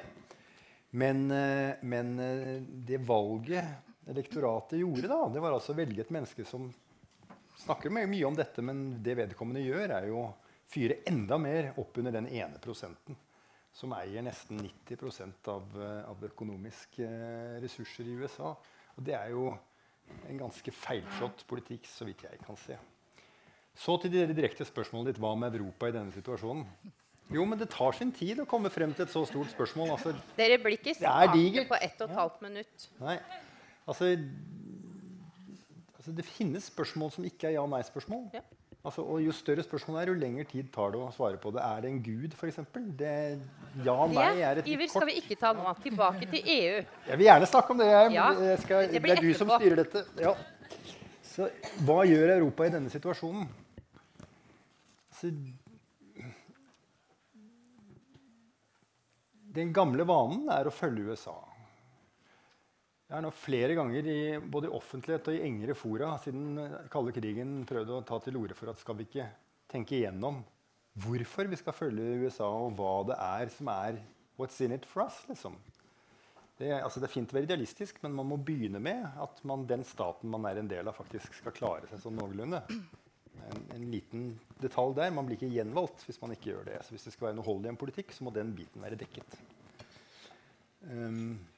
Men, 0.97 1.21
eh, 1.37 1.83
men 1.85 2.09
eh, 2.23 2.55
det 2.89 3.03
valget 3.05 4.09
elektoratet 4.09 4.81
gjorde, 4.81 5.11
da, 5.11 5.19
det 5.35 5.43
var 5.43 5.53
altså 5.53 5.75
å 5.75 5.77
velge 5.77 6.01
et 6.01 6.15
menneske 6.15 6.47
som 6.49 6.65
snakker 7.61 7.93
mye 7.93 8.25
om 8.25 8.33
dette, 8.33 8.65
men 8.65 9.03
det 9.05 9.19
vedkommende 9.21 9.61
gjør, 9.61 9.99
er 9.99 10.09
jo 10.09 10.23
å 10.23 10.31
fyre 10.73 11.03
enda 11.05 11.37
mer 11.37 11.75
opp 11.77 12.01
under 12.01 12.17
den 12.17 12.31
ene 12.33 12.57
prosenten 12.57 13.21
som 13.73 13.93
eier 13.97 14.21
nesten 14.25 14.61
90 14.61 15.49
av, 15.49 15.63
eh, 15.81 16.09
av 16.09 16.23
økonomiske 16.29 17.05
eh, 17.05 17.61
ressurser 17.63 18.07
i 18.07 18.17
USA. 18.21 18.53
Og 18.97 19.05
det 19.05 19.15
er 19.17 19.31
jo 19.33 19.47
en 20.29 20.41
ganske 20.43 20.71
feilslått 20.71 21.45
politikk, 21.49 21.87
så 21.89 22.05
vidt 22.05 22.25
jeg 22.27 22.41
kan 22.45 22.59
se. 22.59 22.77
Så 23.73 23.95
til 24.01 24.13
det 24.13 24.35
direkte 24.37 24.67
spørsmålet 24.67 25.13
ditt 25.13 25.23
hva 25.23 25.33
med 25.39 25.55
Europa 25.57 25.89
i 25.89 25.95
denne 25.95 26.13
situasjonen. 26.13 26.67
Jo, 27.33 27.45
men 27.49 27.57
det 27.57 27.71
tar 27.73 27.95
sin 27.97 28.11
tid 28.13 28.43
å 28.43 28.45
komme 28.49 28.69
frem 28.69 28.91
til 28.93 29.07
et 29.07 29.13
så 29.13 29.23
stort 29.25 29.49
spørsmål. 29.49 29.95
Altså, 29.95 30.13
Dere 30.37 30.59
blir 30.61 30.75
ikke 30.77 30.93
svake 30.99 31.63
på 31.69 31.79
ett 31.79 32.03
og 32.03 32.11
et 32.11 32.17
halvt 32.19 32.43
minutt. 32.45 32.89
Nei, 33.01 33.15
altså, 33.87 34.11
altså 35.95 36.13
Det 36.19 36.27
finnes 36.27 36.67
spørsmål 36.69 37.15
som 37.15 37.25
ikke 37.25 37.49
er 37.49 37.57
ja-nei-spørsmål. 37.57 38.27
Ja. 38.35 38.43
Altså, 38.83 39.01
og 39.01 39.21
Jo 39.23 39.31
større 39.31 39.63
spørsmålet 39.63 40.01
er, 40.01 40.09
jo 40.11 40.19
lengre 40.19 40.43
tid 40.43 40.67
tar 40.73 40.91
det 40.91 40.99
å 40.99 41.05
svare 41.15 41.37
på 41.39 41.53
det. 41.55 41.61
Er 41.63 41.85
det 41.85 41.91
en 41.93 41.99
gud, 42.03 42.33
f.eks.? 42.35 42.57
Ja, 43.85 43.95
nei 44.11 44.25
er 44.43 44.59
et 44.59 44.67
Iver 44.67 44.89
skal 44.91 45.07
vi 45.07 45.15
ikke 45.21 45.37
ta 45.39 45.53
nå. 45.55 45.63
Tilbake 45.85 46.27
til 46.33 46.49
EU. 46.57 46.81
Jeg 47.07 47.19
vil 47.21 47.29
gjerne 47.29 47.47
snakke 47.47 47.71
om 47.71 47.79
det. 47.79 47.87
Jeg, 47.87 48.11
ja, 48.17 48.25
jeg 48.49 48.59
skal, 48.65 48.89
det, 48.91 49.03
det, 49.05 49.13
er 49.15 49.23
du 49.23 49.39
som 49.39 49.53
styrer 49.55 49.79
dette. 49.85 50.03
Ja. 50.19 50.33
Så 51.23 51.47
hva 51.87 52.01
gjør 52.09 52.35
Europa 52.35 52.67
i 52.67 52.73
denne 52.75 52.91
situasjonen? 52.91 53.47
Så, 55.15 55.31
den 59.55 59.71
gamle 59.71 60.03
vanen 60.11 60.51
er 60.51 60.67
å 60.67 60.75
følge 60.75 61.13
USA. 61.13 61.37
Jeg 63.13 63.19
har 63.19 63.27
nå 63.27 63.29
flere 63.37 63.75
ganger 63.77 64.07
i 64.09 64.21
både 64.41 64.65
i 64.65 64.73
offentlighet 64.73 65.27
og 65.29 65.35
i 65.37 65.43
engere 65.45 65.75
fora 65.77 66.15
siden 66.17 66.55
kalde 66.89 67.11
krigen 67.13 67.59
prøvd 67.69 67.91
å 67.93 67.99
ta 68.09 68.17
til 68.25 68.39
orde 68.39 68.57
for 68.57 68.71
at 68.71 68.81
skal 68.81 68.97
vi 68.97 69.05
ikke 69.05 69.27
tenke 69.69 69.99
igjennom 69.99 70.39
hvorfor 71.03 71.45
vi 71.51 71.59
skal 71.61 71.77
følge 71.77 72.23
USA, 72.23 72.47
og 72.49 72.73
hva 72.79 72.95
det 73.11 73.19
er 73.21 73.51
som 73.53 73.69
er 73.69 74.01
What's 74.41 74.57
in 74.65 74.73
it 74.73 74.89
for 74.89 75.05
us? 75.05 75.19
liksom. 75.29 75.59
Det, 76.57 76.71
altså 76.73 76.97
det, 76.97 77.11
er 77.11 77.13
fint 77.13 77.29
å 77.29 77.37
være 77.37 77.51
idealistisk, 77.51 78.01
men 78.01 78.17
man 78.17 78.31
må 78.31 78.39
begynne 78.49 78.81
med 78.81 79.05
at 79.05 79.45
man, 79.45 79.69
den 79.69 79.85
staten 79.85 80.33
man 80.33 80.49
er 80.49 80.57
en 80.57 80.73
del 80.73 80.89
av, 80.89 80.97
faktisk 80.97 81.37
skal 81.37 81.53
klare 81.53 81.93
seg 81.93 82.01
sånn 82.01 82.17
noenlunde. 82.17 82.65
En, 83.43 83.63
en, 83.77 83.87
liten 83.93 84.27
detalj 84.57 84.97
der. 84.97 85.13
Man 85.13 85.29
blir 85.29 85.37
ikke 85.37 85.53
gjenvalgt 85.53 86.09
hvis 86.09 86.21
man 86.25 86.33
ikke 86.33 86.55
gjør 86.55 86.69
det. 86.71 86.81
Så 86.81 86.97
hvis 86.97 87.05
det 87.05 87.13
skal 87.13 87.29
være 87.29 87.37
noe 87.43 87.45
hold 87.45 87.69
i 87.69 87.75
en 87.75 87.81
politikk, 87.85 88.17
så 88.17 88.25
må 88.25 88.33
den 88.33 88.57
biten 88.57 88.81
være 88.81 88.97
dekket. 89.05 89.41
Um, 90.89 91.35
Eh, 91.43 91.52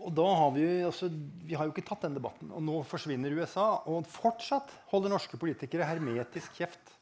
og 0.00 0.12
da 0.16 0.24
har 0.24 0.52
vi, 0.54 0.64
altså, 0.86 1.10
vi 1.44 1.56
har 1.58 1.66
jo 1.68 1.74
ikke 1.74 1.84
tatt 1.84 2.06
den 2.06 2.16
debatten. 2.16 2.52
Og 2.56 2.62
nå 2.64 2.78
forsvinner 2.88 3.34
USA. 3.36 3.82
Og 3.90 4.06
fortsatt 4.08 4.72
holder 4.92 5.12
norske 5.12 5.40
politikere 5.40 5.88
hermetisk 5.88 6.56
kjeft. 6.56 6.94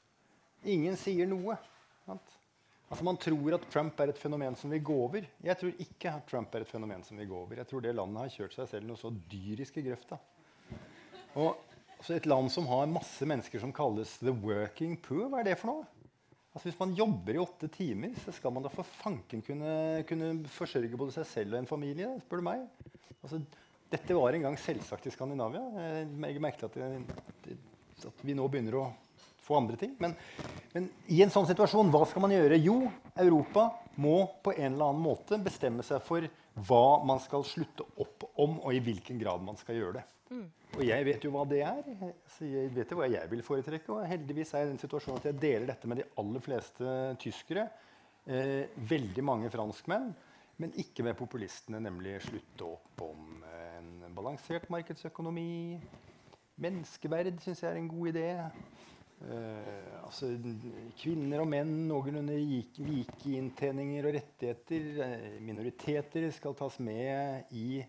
Ingen 0.66 0.98
sier 0.98 1.28
noe. 1.30 1.54
Sant? 2.06 2.34
Altså 2.88 3.04
Man 3.04 3.20
tror 3.20 3.54
at 3.58 3.66
Trump 3.70 4.00
er 4.00 4.10
et 4.10 4.18
fenomen 4.18 4.56
som 4.56 4.72
vil 4.72 4.82
gå 4.82 4.96
over. 5.04 5.28
Jeg 5.44 5.60
tror 5.60 5.82
ikke 5.84 6.14
at 6.16 6.26
Trump 6.30 6.54
er 6.56 6.64
et 6.64 6.72
fenomen 6.72 7.04
som 7.04 7.20
vil 7.20 7.28
gå 7.30 7.38
over. 7.44 7.60
Jeg 7.60 7.68
tror 7.68 7.84
det 7.84 7.94
landet 7.94 8.24
har 8.24 8.34
kjørt 8.34 8.56
seg 8.56 8.70
selv 8.72 8.88
noe 8.88 9.00
så 9.00 9.12
dyrisk 9.30 9.78
i 9.78 9.84
grøfta. 9.90 10.18
Og 11.36 11.52
altså 11.98 12.16
Et 12.16 12.26
land 12.30 12.48
som 12.54 12.66
har 12.70 12.88
masse 12.90 13.26
mennesker 13.26 13.60
som 13.60 13.74
kalles 13.74 14.16
the 14.22 14.32
working 14.32 14.96
poor, 15.02 15.28
hva 15.28 15.42
er 15.42 15.50
det 15.50 15.58
for 15.60 15.72
noe? 15.72 15.86
Altså 16.58 16.72
Hvis 16.72 16.80
man 16.80 16.94
jobber 16.98 17.36
i 17.36 17.38
åtte 17.38 17.68
timer, 17.70 18.14
så 18.18 18.32
skal 18.34 18.50
man 18.50 18.64
da 18.64 18.70
for 18.72 18.82
fanken 18.98 19.44
kunne, 19.46 20.02
kunne 20.08 20.30
forsørge 20.50 20.98
både 20.98 21.14
seg 21.14 21.28
selv 21.30 21.54
og 21.54 21.60
en 21.60 21.68
familie. 21.70 22.08
spør 22.24 22.40
du 22.40 22.44
meg. 22.48 22.64
Altså, 23.22 23.38
dette 23.92 24.16
var 24.18 24.34
en 24.34 24.48
gang 24.48 24.56
selvsagt 24.58 25.06
i 25.06 25.12
Skandinavia. 25.14 25.62
Jeg 26.02 26.42
merket 26.42 26.66
at, 26.66 26.80
at, 28.02 28.24
vi 28.26 28.34
nå 28.34 28.48
begynner 28.50 28.74
å 28.80 28.82
få 29.46 29.60
andre 29.60 29.78
ting. 29.78 29.94
Men, 30.02 30.16
men, 30.74 30.90
i 31.06 31.22
en 31.22 31.30
sånn 31.30 31.46
situasjon, 31.46 31.94
hva 31.94 32.02
skal 32.10 32.26
man 32.26 32.34
gjøre? 32.34 32.58
Jo, 32.58 32.80
Europa 33.14 33.68
må 34.02 34.18
på 34.42 34.56
en 34.56 34.72
eller 34.72 34.90
annen 34.90 35.06
måte 35.06 35.38
bestemme 35.38 35.86
seg 35.86 36.02
for 36.10 36.26
hva 36.66 36.84
man 37.06 37.22
skal 37.22 37.46
slutte 37.46 37.86
opp 38.02 38.27
om, 38.38 38.60
og 38.60 38.74
i 38.74 38.82
hvilken 38.82 39.18
grad 39.20 39.42
man 39.44 39.58
skal 39.58 39.78
gjøre 39.78 39.98
det. 39.98 40.06
Mm. 40.28 40.46
Og 40.76 40.82
jeg 40.84 41.06
vet 41.08 41.24
jo 41.24 41.32
hva 41.34 41.44
det 41.48 41.60
er. 41.64 41.90
Så 42.34 42.48
jeg 42.48 42.70
vet 42.76 42.90
jo 42.92 42.98
hva 43.00 43.08
jeg 43.10 43.30
vil 43.32 43.44
foretrekke. 43.44 43.92
Og 43.94 44.08
heldigvis 44.08 44.52
er 44.52 44.64
jeg 44.64 44.68
i 44.68 44.72
den 44.74 44.82
situasjonen 44.82 45.20
at 45.20 45.28
jeg 45.30 45.40
deler 45.42 45.68
dette 45.70 45.90
med 45.90 46.02
de 46.02 46.08
aller 46.20 46.44
fleste 46.44 46.96
tyskere. 47.22 47.68
Eh, 48.28 48.68
veldig 48.90 49.24
mange 49.24 49.50
franskmenn. 49.52 50.10
Men 50.58 50.74
ikke 50.80 51.04
med 51.06 51.14
populistene, 51.18 51.78
nemlig 51.80 52.16
slutte 52.26 52.66
opp 52.66 53.02
om 53.06 53.44
en 53.46 54.14
balansert 54.14 54.66
markedsøkonomi. 54.74 55.78
Menneskeverd 56.58 57.38
syns 57.44 57.62
jeg 57.62 57.70
er 57.70 57.78
en 57.78 57.90
god 57.92 58.10
idé. 58.10 58.30
Eh, 59.18 59.94
altså, 60.02 60.32
kvinner 60.98 61.42
og 61.42 61.48
menn 61.50 61.70
noenlunde 61.88 62.36
like 62.38 63.30
inntjeninger 63.38 64.10
og 64.10 64.18
rettigheter. 64.18 64.90
Eh, 65.06 65.38
minoriteter 65.46 66.28
skal 66.34 66.58
tas 66.58 66.78
med 66.82 67.54
i 67.54 67.80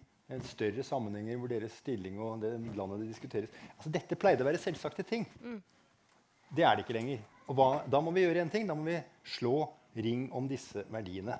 større 0.45 0.85
sammenhenger 0.85 1.39
hvor 1.41 1.49
deres 1.51 1.79
stilling 1.81 2.19
og 2.21 2.43
det 2.43 2.53
landet 2.77 3.01
det 3.01 3.09
diskuteres 3.09 3.53
altså, 3.75 3.91
Dette 3.93 4.17
pleide 4.19 4.45
å 4.45 4.47
være 4.47 4.61
selvsagte 4.61 5.05
ting. 5.07 5.25
Mm. 5.41 5.59
Det 6.55 6.65
er 6.65 6.75
det 6.75 6.85
ikke 6.85 6.97
lenger. 6.97 7.23
Og 7.49 7.57
hva, 7.57 7.69
da 7.89 8.01
må 8.01 8.13
vi 8.13 8.23
gjøre 8.23 8.43
en 8.45 8.51
ting. 8.53 8.67
Da 8.69 8.75
må 8.77 8.85
vi 8.85 8.97
slå 9.37 9.63
ring 9.97 10.27
om 10.37 10.47
disse 10.49 10.85
verdiene. 10.93 11.37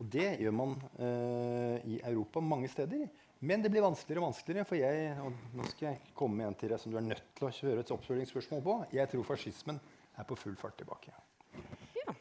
Og 0.00 0.06
det 0.12 0.38
gjør 0.40 0.54
man 0.56 0.76
eh, 0.96 1.76
i 1.84 1.98
Europa 2.08 2.40
mange 2.44 2.68
steder. 2.72 3.08
Men 3.40 3.64
det 3.64 3.70
blir 3.72 3.84
vanskeligere 3.84 4.22
og 4.22 4.30
vanskeligere. 4.30 4.68
For 4.68 4.80
jeg 4.80 5.16
og 5.24 5.56
nå 5.56 5.68
skal 5.72 5.90
jeg 5.90 6.14
komme 6.16 6.40
med 6.40 6.50
en 6.50 6.58
til 6.60 6.72
deg 6.72 6.80
som 6.82 6.92
du 6.92 7.00
er 7.00 7.06
nødt 7.08 7.26
til 7.36 7.48
å 7.48 7.52
høre 7.60 7.84
et 7.84 7.92
oppfølgingsspørsmål 7.96 8.64
på. 8.64 8.78
Jeg 8.96 9.12
tror 9.12 9.28
fascismen 9.28 9.80
er 10.16 10.28
på 10.28 10.38
full 10.38 10.56
fart 10.60 10.76
tilbake. 10.80 11.12
Ja. 12.00 12.16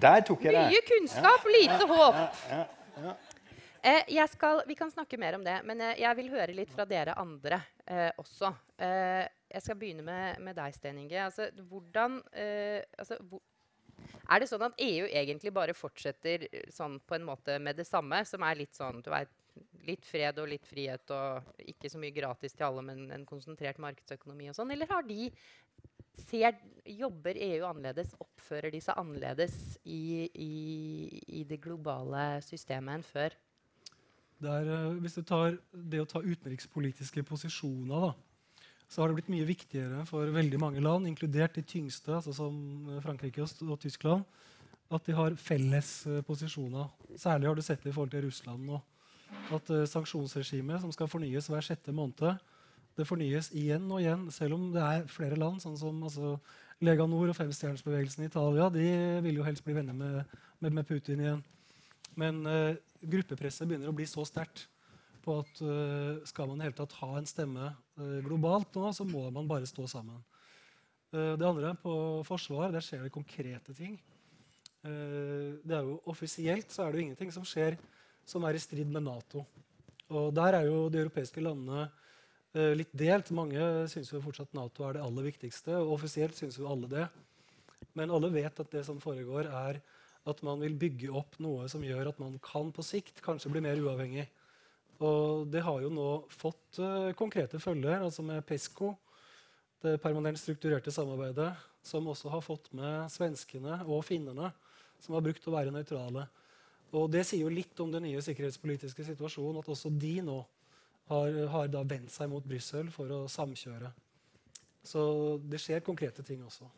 Der 0.00 0.24
tok 0.24 0.44
jeg 0.46 0.54
det. 0.56 0.66
Mye 0.72 0.84
kunnskap, 0.86 1.44
ja. 1.44 1.56
lite 1.56 1.88
håp. 1.90 2.20
Ja, 2.48 2.62
ja, 3.00 3.14
Eh, 3.82 4.26
skal, 4.28 4.62
vi 4.66 4.74
kan 4.74 4.90
snakke 4.90 5.16
mer 5.18 5.38
om 5.38 5.44
det, 5.44 5.56
men 5.64 5.80
eh, 5.80 6.00
jeg 6.02 6.16
vil 6.18 6.28
høre 6.34 6.52
litt 6.52 6.72
fra 6.72 6.84
dere 6.84 7.14
andre 7.16 7.62
eh, 7.88 8.10
også. 8.20 8.52
Eh, 8.76 9.24
jeg 9.50 9.64
skal 9.64 9.78
begynne 9.80 10.04
med, 10.04 10.40
med 10.44 10.58
deg, 10.58 10.74
Sten 10.76 11.00
Inge. 11.00 11.16
Altså, 11.24 11.48
hvordan, 11.70 12.18
eh, 12.36 12.82
altså, 13.00 13.16
hvor, 13.24 13.40
er 14.28 14.42
det 14.42 14.50
sånn 14.50 14.66
at 14.68 14.84
EU 14.84 15.08
egentlig 15.08 15.52
bare 15.56 15.76
fortsetter 15.76 16.44
eh, 16.50 16.68
sånn 16.72 16.98
på 17.00 17.16
en 17.16 17.26
måte 17.30 17.56
med 17.62 17.80
det 17.80 17.88
samme, 17.88 18.20
som 18.28 18.44
er 18.44 18.60
litt 18.60 18.76
sånn 18.76 19.00
du 19.00 19.10
vet, 19.14 19.32
litt 19.88 20.04
fred 20.04 20.38
og 20.38 20.52
litt 20.52 20.68
frihet 20.68 21.10
og 21.16 21.64
ikke 21.72 21.88
så 21.90 21.98
mye 22.00 22.14
gratis 22.14 22.52
til 22.54 22.68
alle, 22.68 22.84
men 22.84 23.06
en 23.16 23.26
konsentrert 23.28 23.80
markedsøkonomi 23.80 24.52
og 24.52 24.60
sånn? 24.60 24.76
Eller 24.76 24.92
har 24.92 25.08
de 25.08 25.30
ser, 26.20 26.60
jobber 26.84 27.38
EU 27.48 27.64
annerledes? 27.64 28.12
Oppfører 28.20 28.76
de 28.76 28.84
seg 28.84 29.00
annerledes 29.00 29.56
i, 29.88 30.28
i, 30.36 31.22
i 31.40 31.46
det 31.48 31.62
globale 31.64 32.42
systemet 32.44 33.00
enn 33.00 33.08
før? 33.08 33.40
Der, 34.40 34.68
uh, 34.68 34.98
hvis 35.02 35.18
du 35.18 35.22
tar 35.26 35.58
det 35.72 36.00
å 36.00 36.08
ta 36.08 36.22
utenrikspolitiske 36.24 37.24
posisjoner, 37.28 38.08
da, 38.08 38.60
så 38.90 39.02
har 39.02 39.10
det 39.10 39.20
blitt 39.20 39.30
mye 39.30 39.46
viktigere 39.46 40.02
for 40.08 40.32
veldig 40.34 40.58
mange 40.58 40.82
land, 40.82 41.06
inkludert 41.06 41.54
de 41.54 41.62
tyngste, 41.62 42.10
altså 42.16 42.32
som 42.34 42.54
eh, 42.88 43.02
Frankrike 43.04 43.44
og, 43.44 43.76
Tyskland, 43.78 44.24
at 44.90 45.06
de 45.06 45.14
har 45.14 45.36
felles 45.38 45.90
uh, 46.10 46.18
posisjoner. 46.26 46.88
Særlig 47.14 47.50
har 47.50 47.58
du 47.58 47.62
sett 47.62 47.84
det 47.84 47.92
i 47.92 47.94
forhold 47.94 48.10
til 48.16 48.24
Russland. 48.26 48.64
nå. 48.66 48.80
at 49.54 49.70
uh, 49.70 49.84
sanksjonsregimet 49.86 50.80
som 50.82 50.90
skal 50.92 51.08
fornyes 51.08 51.46
hver 51.46 51.62
sjette 51.62 51.94
måned, 51.94 52.40
det 52.98 53.06
fornyes 53.06 53.52
igjen 53.54 53.86
og 53.92 54.02
igjen, 54.02 54.26
selv 54.34 54.56
om 54.56 54.66
det 54.74 54.82
er 54.82 55.06
flere 55.08 55.38
land, 55.38 55.62
sånn 55.62 55.78
som 55.78 56.02
altså, 56.02 56.34
Lega 56.82 57.06
Nord 57.06 57.30
og 57.30 57.36
femstjernersbevegelsen 57.36 58.24
i 58.24 58.28
Italia, 58.30 58.66
de 58.72 58.88
vil 59.22 59.38
jo 59.38 59.46
helst 59.46 59.64
bli 59.64 59.76
venner 59.76 59.94
med, 59.96 60.36
med, 60.58 60.74
med 60.80 60.88
Putin 60.88 61.22
igjen. 61.22 61.42
Men 62.20 62.44
uh, 62.44 62.76
gruppepresset 63.00 63.68
begynner 63.68 63.90
å 63.90 63.96
bli 63.96 64.06
så 64.08 64.24
sterkt 64.28 64.66
på 65.24 65.38
at 65.42 65.62
uh, 65.64 66.20
skal 66.28 66.50
man 66.50 66.60
i 66.60 66.66
hele 66.66 66.76
tatt 66.76 66.96
ha 67.00 67.10
en 67.18 67.28
stemme 67.28 67.70
uh, 67.72 68.18
globalt 68.24 68.76
nå, 68.76 68.90
så 68.96 69.06
må 69.08 69.26
man 69.32 69.48
bare 69.50 69.68
stå 69.68 69.88
sammen. 69.90 70.20
det 71.10 71.42
andre, 71.42 71.72
på 71.82 71.92
forsvar, 72.22 72.68
der 72.70 72.84
skjer 72.86 73.00
det 73.02 73.10
konkrete 73.10 73.72
ting. 73.74 73.96
det 74.80 75.74
er 75.74 75.82
jo 75.82 75.96
Offisielt 76.06 76.70
så 76.70 76.84
er 76.84 76.92
det 76.92 77.00
jo 77.00 77.04
ingenting 77.04 77.32
som 77.34 77.42
skjer 77.42 77.74
som 78.22 78.44
er 78.46 78.54
i 78.54 78.60
strid 78.62 78.86
med 78.86 79.02
Nato. 79.02 79.42
Og 80.06 80.30
Der 80.34 80.54
er 80.54 80.68
jo 80.68 80.84
de 80.88 81.00
europeiske 81.02 81.42
landene 81.42 81.88
litt 82.78 82.94
delt. 82.94 83.32
Mange 83.34 83.88
syns 83.90 84.12
jo 84.12 84.22
fortsatt 84.22 84.54
Nato 84.54 84.86
er 84.86 84.94
det 84.94 85.02
aller 85.02 85.26
viktigste. 85.26 85.74
og 85.80 85.96
Offisielt 85.96 86.38
syns 86.38 86.60
jo 86.62 86.70
alle 86.70 86.86
det. 86.86 87.08
Men 87.98 88.14
alle 88.14 88.30
vet 88.30 88.62
at 88.62 88.70
det 88.70 88.84
som 88.86 89.02
foregår, 89.02 89.50
er 89.50 89.82
at 90.30 90.42
man 90.46 90.62
vil 90.62 90.76
bygge 90.78 91.10
opp 91.16 91.38
noe 91.42 91.68
som 91.70 91.84
gjør 91.84 92.12
at 92.12 92.20
man 92.22 92.38
kan 92.44 92.70
på 92.74 92.84
sikt 92.86 93.22
kanskje 93.24 93.52
bli 93.52 93.62
mer 93.64 93.80
uavhengig. 93.80 94.26
Og 95.00 95.46
det 95.48 95.62
har 95.64 95.80
jo 95.80 95.90
nå 95.92 96.08
fått 96.32 96.80
uh, 96.82 97.12
konkrete 97.16 97.60
følger, 97.62 98.02
altså 98.04 98.24
med 98.26 98.44
PESCO, 98.48 98.92
det 99.80 99.96
permanent 100.02 100.36
strukturerte 100.36 100.92
samarbeidet, 100.92 101.54
som 101.82 102.08
også 102.12 102.28
har 102.28 102.44
fått 102.44 102.68
med 102.76 103.08
svenskene 103.12 103.78
og 103.86 104.04
finnene, 104.04 104.50
som 105.00 105.16
har 105.16 105.24
brukt 105.24 105.46
å 105.48 105.54
være 105.54 105.72
nøytrale. 105.72 106.26
Og 106.92 107.08
Det 107.12 107.22
sier 107.24 107.46
jo 107.46 107.52
litt 107.54 107.78
om 107.80 107.92
den 107.92 108.04
nye 108.04 108.20
sikkerhetspolitiske 108.24 109.06
situasjonen, 109.06 109.62
at 109.62 109.70
også 109.72 109.92
de 109.94 110.18
nå 110.26 110.40
har, 111.08 111.40
har 111.54 111.70
da 111.72 111.82
vendt 111.86 112.12
seg 112.12 112.28
mot 112.30 112.44
Brussel 112.44 112.90
for 112.92 113.10
å 113.14 113.24
samkjøre. 113.30 113.88
Så 114.84 115.02
det 115.48 115.60
skjer 115.62 115.84
konkrete 115.86 116.24
ting 116.26 116.42
også. 116.44 116.68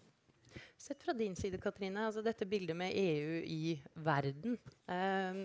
Sett 0.78 1.02
fra 1.04 1.14
din 1.16 1.36
side, 1.38 1.60
Katrine, 1.62 2.08
altså 2.08 2.24
dette 2.24 2.46
bildet 2.48 2.76
med 2.78 2.94
EU 2.98 3.38
i 3.46 3.76
verden. 4.04 4.56
Eh, 4.90 5.42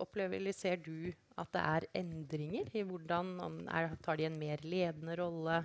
opplever 0.00 0.38
eller 0.40 0.56
ser 0.56 0.80
du 0.84 1.10
at 1.38 1.52
det 1.54 1.62
er 1.62 1.88
endringer 2.02 2.68
i 2.76 2.84
hvordan 2.86 3.36
er, 3.70 3.94
Tar 4.04 4.20
de 4.20 4.28
en 4.28 4.38
mer 4.40 4.62
ledende 4.66 5.16
rolle? 5.20 5.62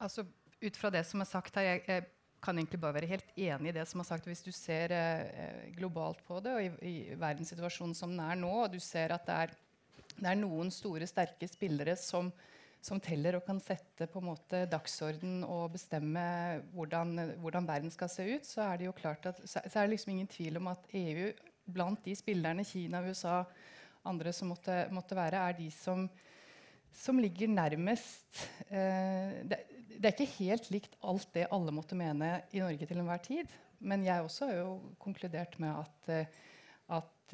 Altså, 0.00 0.24
ut 0.60 0.76
fra 0.80 0.90
det 0.92 1.04
som 1.08 1.20
er 1.20 1.28
sagt 1.28 1.58
her, 1.58 1.74
jeg, 1.74 1.84
jeg 1.88 2.08
kan 2.40 2.56
egentlig 2.56 2.80
bare 2.80 2.96
være 2.96 3.10
helt 3.10 3.32
enig 3.36 3.70
i 3.70 3.76
det 3.76 3.86
som 3.88 4.00
er 4.00 4.08
sagt. 4.08 4.28
Hvis 4.28 4.44
du 4.44 4.52
ser 4.54 4.94
eh, 4.96 5.66
globalt 5.76 6.22
på 6.26 6.40
det, 6.44 6.54
og 6.56 6.64
i, 6.64 6.70
i, 6.88 7.18
verdenssituasjonen 7.20 7.96
som 7.96 8.14
den 8.14 8.22
er 8.24 8.38
nå, 8.40 8.52
og 8.64 8.72
du 8.72 8.80
ser 8.82 9.14
at 9.16 9.26
det 9.28 9.36
er, 9.44 9.54
det 10.16 10.30
er 10.32 10.40
noen 10.40 10.72
store, 10.74 11.08
sterke 11.08 11.48
spillere 11.50 11.96
som, 12.00 12.32
som, 12.84 13.00
teller 13.02 13.36
og 13.38 13.44
kan 13.46 13.60
sette 13.62 14.08
på 14.10 14.22
en 14.22 14.30
måte 14.30 14.64
dagsorden 14.70 15.42
og 15.44 15.74
bestemme 15.74 16.22
hvordan, 16.74 17.36
hvordan, 17.42 17.68
verden 17.68 17.92
skal 17.92 18.10
se 18.12 18.26
ut, 18.34 18.48
så 18.48 18.64
er 18.68 18.80
det 18.80 18.88
jo 18.88 18.96
klart 18.96 19.28
at, 19.30 19.42
så, 19.44 19.62
er 19.66 19.84
det 19.84 19.96
liksom 19.96 20.14
ingen 20.14 20.30
tvil 20.30 20.60
om 20.60 20.70
at 20.72 20.88
EU, 20.96 21.30
blant 21.70 22.02
de 22.04 22.16
spillerne, 22.18 22.64
Kina, 22.66 23.02
USA, 23.06 23.42
andre 24.08 24.32
som 24.34 24.50
måtte, 24.50 24.86
måtte 24.90 25.18
være, 25.18 25.44
er 25.48 25.58
de 25.60 25.70
som 25.74 26.08
som 26.96 27.20
ligger 27.22 27.50
nærmest 27.50 28.44
eh, 28.68 29.40
det, 29.46 29.60
det, 29.94 30.04
er 30.04 30.14
ikke 30.14 30.38
helt 30.40 30.70
likt 30.74 30.96
alt 31.06 31.28
det 31.36 31.48
alle 31.54 31.74
måtte 31.74 31.98
mene 31.98 32.40
i 32.50 32.62
Norge 32.62 32.86
til 32.88 32.98
enhver 33.02 33.22
tid. 33.24 33.52
Men 33.80 34.04
jeg 34.04 34.24
også 34.24 34.50
har 34.50 34.58
jo 34.58 34.72
konkludert 35.00 35.56
med 35.62 35.84
at 35.84 36.10
eh, 36.12 36.40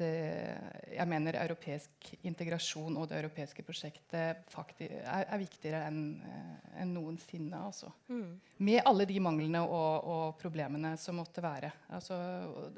jeg 0.05 1.07
mener 1.09 1.37
europeisk 1.41 2.11
integrasjon 2.27 2.97
og 2.99 3.07
det 3.09 3.17
europeiske 3.21 3.63
prosjektet 3.65 4.43
faktisk 4.51 4.93
er, 4.99 5.25
er 5.25 5.41
viktigere 5.41 5.81
enn 5.89 6.01
eh, 6.21 6.81
en 6.83 6.93
noensinne. 6.93 7.61
Altså. 7.69 7.89
Mm. 8.11 8.37
Med 8.67 8.81
alle 8.85 9.07
de 9.09 9.19
manglene 9.23 9.63
og, 9.65 10.07
og, 10.07 10.25
problemene 10.41 10.93
som 11.01 11.17
måtte 11.21 11.43
være. 11.43 11.71
Altså, 11.93 12.17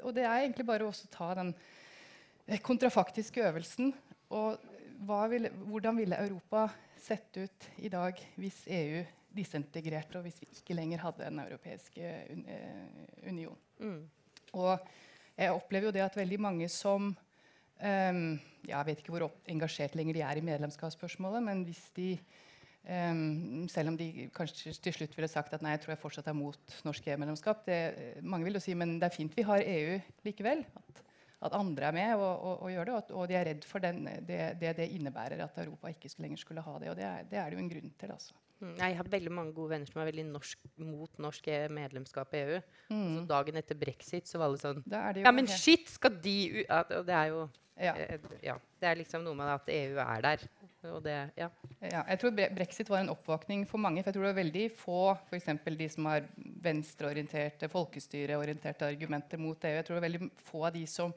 og 0.00 0.14
det 0.16 0.24
er 0.24 0.44
egentlig 0.44 0.66
bare 0.68 0.88
å 0.88 0.94
ta 1.12 1.32
den 1.38 1.52
kontrafaktiske 2.64 3.44
øvelsen. 3.50 3.92
Og 4.36 4.56
ville, 5.32 5.52
hvordan 5.66 6.00
ville 6.00 6.22
Europa 6.24 6.68
sett 7.00 7.36
ut 7.36 7.68
i 7.80 7.90
dag 7.92 8.18
hvis 8.40 8.64
EU 8.68 9.04
disintegrerte, 9.36 10.18
og 10.18 10.26
hvis 10.26 10.40
vi 10.42 10.48
ikke 10.56 10.74
lenger 10.74 11.04
hadde 11.04 11.28
Den 11.28 11.44
europeiske 11.44 12.16
un 12.32 12.42
eh, 12.48 13.28
union? 13.30 13.60
Mm. 13.78 14.02
Og 14.58 14.90
jeg 15.40 15.56
opplever 15.56 15.88
jo 15.88 15.94
det 15.96 16.04
at 16.04 16.16
veldig 16.18 16.40
mange 16.40 16.68
som 16.72 17.10
um, 17.10 18.22
Jeg 18.68 18.86
vet 18.86 19.00
ikke 19.00 19.14
hvor 19.14 19.30
engasjert 19.48 19.96
lenger 19.96 20.18
de 20.18 20.24
er 20.26 20.38
i 20.38 20.44
medlemskapsspørsmålet, 20.44 21.42
men 21.42 21.62
hvis 21.64 21.82
de 21.96 22.10
um, 22.84 23.68
selv 23.72 23.94
om 23.94 23.96
de 23.96 24.28
kanskje 24.36 24.74
til 24.84 24.98
slutt 24.98 25.16
ville 25.16 25.30
sagt 25.32 25.54
at 25.56 25.64
nei, 25.64 25.76
jeg 25.76 25.84
tror 25.84 25.94
jeg 25.94 26.02
fortsatt 26.02 26.28
er 26.28 26.36
mot 26.36 26.80
norsk 26.84 27.08
EU-medlemskap. 27.08 27.70
Mange 28.22 28.48
vil 28.48 28.60
jo 28.60 28.64
si 28.64 28.76
men 28.76 28.98
det 29.00 29.08
er 29.08 29.16
fint 29.16 29.36
vi 29.36 29.48
har 29.48 29.64
EU 29.64 29.96
likevel. 30.28 30.66
At 30.76 31.06
at 31.40 31.56
andre 31.56 31.88
er 31.88 31.96
med 31.96 32.14
og, 32.20 32.42
og, 32.44 32.62
og 32.66 32.72
gjør 32.74 32.88
det. 32.88 32.94
Og, 32.94 33.12
og, 33.16 33.28
de 33.30 33.36
er 33.38 33.46
redd 33.48 33.66
for 33.68 33.82
den, 33.84 34.04
det, 34.28 34.40
det, 34.60 34.74
det 34.76 34.90
innebærer 34.92 35.40
at 35.44 35.58
Europa 35.62 35.92
ikke 35.92 36.12
lenger 36.20 36.42
skulle 36.42 36.64
ha 36.64 36.78
det. 36.82 36.90
Og 36.92 36.98
det 36.98 37.06
er 37.08 37.28
det, 37.30 37.38
er 37.40 37.48
det 37.48 37.56
jo 37.56 37.64
en 37.64 37.70
grunn 37.72 37.94
til. 38.00 38.12
altså. 38.12 38.36
Mm, 38.60 38.74
jeg 38.76 38.96
har 38.98 39.08
veldig 39.08 39.32
mange 39.32 39.54
gode 39.56 39.72
venner 39.72 39.88
som 39.88 40.02
er 40.02 40.10
veldig 40.10 40.26
norsk, 40.28 40.66
mot 40.84 41.22
norsk 41.22 41.48
medlemskap 41.72 42.34
i 42.36 42.42
EU. 42.44 42.60
Mm. 42.92 43.14
Så 43.14 43.24
dagen 43.30 43.60
etter 43.60 43.78
brexit 43.80 44.28
så 44.28 44.40
var 44.40 44.50
alle 44.50 44.60
sånn 44.60 44.84
Ja, 44.90 45.32
men 45.32 45.48
shit, 45.48 45.88
skal 45.88 46.18
de 46.20 46.36
ut 46.60 46.94
Og 46.98 47.06
det 47.08 47.16
er 47.16 47.32
jo 47.32 47.48
ja. 47.80 47.94
Eh, 47.96 48.20
ja. 48.44 48.56
Det 48.80 48.88
er 48.88 48.98
liksom 49.00 49.24
noe 49.24 49.36
med 49.36 49.48
at 49.52 49.68
EU 49.72 50.00
er 50.02 50.24
der. 50.24 50.42
Det, 51.04 51.16
ja. 51.36 51.48
Ja, 51.80 52.02
jeg 52.08 52.20
tror 52.20 52.32
brexit 52.36 52.88
var 52.88 53.02
en 53.02 53.12
oppvåkning 53.12 53.66
for 53.68 53.80
mange. 53.80 54.02
For 54.02 54.10
jeg 54.10 54.16
tror 54.16 54.26
det 54.26 54.32
var 54.32 54.40
veldig 54.40 54.64
få, 54.76 55.00
f.eks. 55.28 55.50
de 55.80 55.88
som 55.92 56.08
har 56.08 56.28
venstreorienterte, 56.64 57.68
folkestyreorienterte 57.72 58.88
argumenter 58.88 59.40
mot 59.40 59.64
EU. 59.64 59.76
Jeg 59.76 59.86
tror 59.86 59.96
det 59.96 60.00
var 60.00 60.08
veldig 60.08 60.30
få 60.50 60.64
av 60.68 60.74
de 60.76 60.86
som 60.88 61.14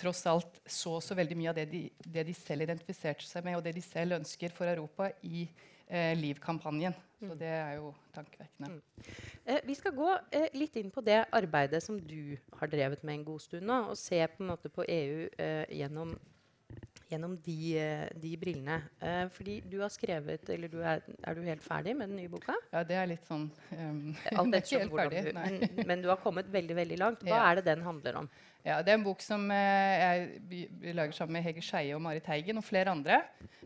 tross 0.00 0.24
alt 0.26 0.58
så 0.66 0.96
så 1.04 1.14
veldig 1.14 1.36
mye 1.38 1.52
av 1.52 1.58
det 1.60 1.68
de, 1.70 1.82
det 2.16 2.24
de 2.26 2.34
selv 2.34 2.66
identifiserte 2.66 3.26
seg 3.28 3.44
med, 3.46 3.58
og 3.58 3.62
det 3.62 3.76
de 3.76 3.84
selv 3.84 4.16
ønsker 4.18 4.52
for 4.56 4.66
Europa 4.66 5.12
i 5.22 5.44
eh, 5.88 6.12
Liv-kampanjen. 6.18 6.94
Så 7.24 7.32
mm. 7.32 7.38
det 7.40 7.48
er 7.48 7.72
jo 7.78 7.92
tankevekkende. 8.14 8.70
Mm. 8.70 8.82
Eh, 9.46 9.60
vi 9.64 9.74
skal 9.78 9.94
gå 9.96 10.10
eh, 10.32 10.48
litt 10.58 10.76
inn 10.76 10.90
på 10.92 11.04
det 11.04 11.22
arbeidet 11.32 11.82
som 11.82 11.98
du 12.00 12.36
har 12.58 12.70
drevet 12.72 13.04
med 13.04 13.20
en 13.20 13.26
god 13.30 13.44
stund 13.44 13.68
nå, 13.68 13.80
og 13.92 13.98
se 13.98 14.20
på, 14.26 14.42
en 14.42 14.52
måte 14.52 14.72
på 14.72 14.84
EU 14.88 15.28
eh, 15.38 15.64
gjennom 15.72 16.16
gjennom 17.10 17.36
de, 17.44 17.58
eh, 17.78 18.06
de 18.20 18.32
brillene. 18.40 18.78
Eh, 19.00 19.26
fordi 19.34 19.58
du 19.70 19.78
har 19.82 19.92
skrevet 19.92 20.48
Eller 20.50 20.70
du 20.72 20.78
er, 20.80 21.02
er, 21.02 21.36
du 21.36 21.44
helt 21.44 21.62
ferdig 21.64 21.94
med 21.96 22.10
den 22.10 22.18
nye 22.22 22.30
boka? 22.32 22.56
Ja, 22.72 22.82
det 22.86 22.96
er 22.98 23.10
litt 23.10 23.28
sånn 23.28 23.46
um, 23.50 24.00
Alt 24.38 24.58
etter 24.60 24.84
helt 24.84 24.96
ferdig, 24.96 25.22
du, 25.28 25.30
men, 25.36 25.84
men, 25.84 26.02
du 26.04 26.10
har 26.12 26.20
kommet 26.22 26.48
veldig 26.52 26.76
veldig 26.80 26.98
langt. 27.00 27.24
Hva 27.26 27.38
ja. 27.38 27.44
er 27.50 27.60
det 27.60 27.68
den 27.68 27.84
handler 27.86 28.24
om? 28.24 28.30
Ja, 28.64 28.78
Det 28.80 28.94
er 28.94 28.96
en 28.96 29.04
bok 29.04 29.20
som 29.20 29.44
eh, 29.52 30.02
jeg 30.48 30.94
lager 30.96 31.12
sammen 31.12 31.36
med 31.36 31.44
Hege 31.44 31.62
Skeie 31.64 31.92
og 31.96 32.00
Marit 32.00 32.24
Heigen 32.32 32.56
og 32.56 32.64
flere 32.64 32.94
andre. 32.94 33.20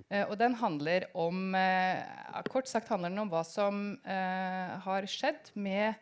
Eh, 0.08 0.24
og 0.24 0.34
den 0.40 0.56
handler 0.58 1.06
om 1.14 1.54
eh, 1.54 2.42
Kort 2.50 2.66
sagt 2.66 2.90
handler 2.90 3.12
den 3.12 3.22
om 3.22 3.30
hva 3.30 3.44
som 3.46 3.92
eh, 4.02 4.72
har 4.82 5.06
skjedd 5.06 5.52
med 5.54 5.92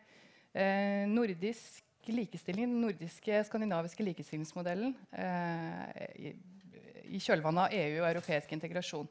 eh, 0.57 1.05
nordisk 1.11 1.83
likestilling, 2.07 2.71
den 2.71 2.81
nordiske 2.87 3.41
skandinaviske 3.49 4.05
likestillingsmodellen 4.07 4.93
i, 6.15 6.31
i 7.09 7.21
kjølvannet 7.23 7.67
av 7.67 7.75
EU 7.77 7.99
og 8.01 8.09
europeisk 8.11 8.53
integrasjon. 8.55 9.09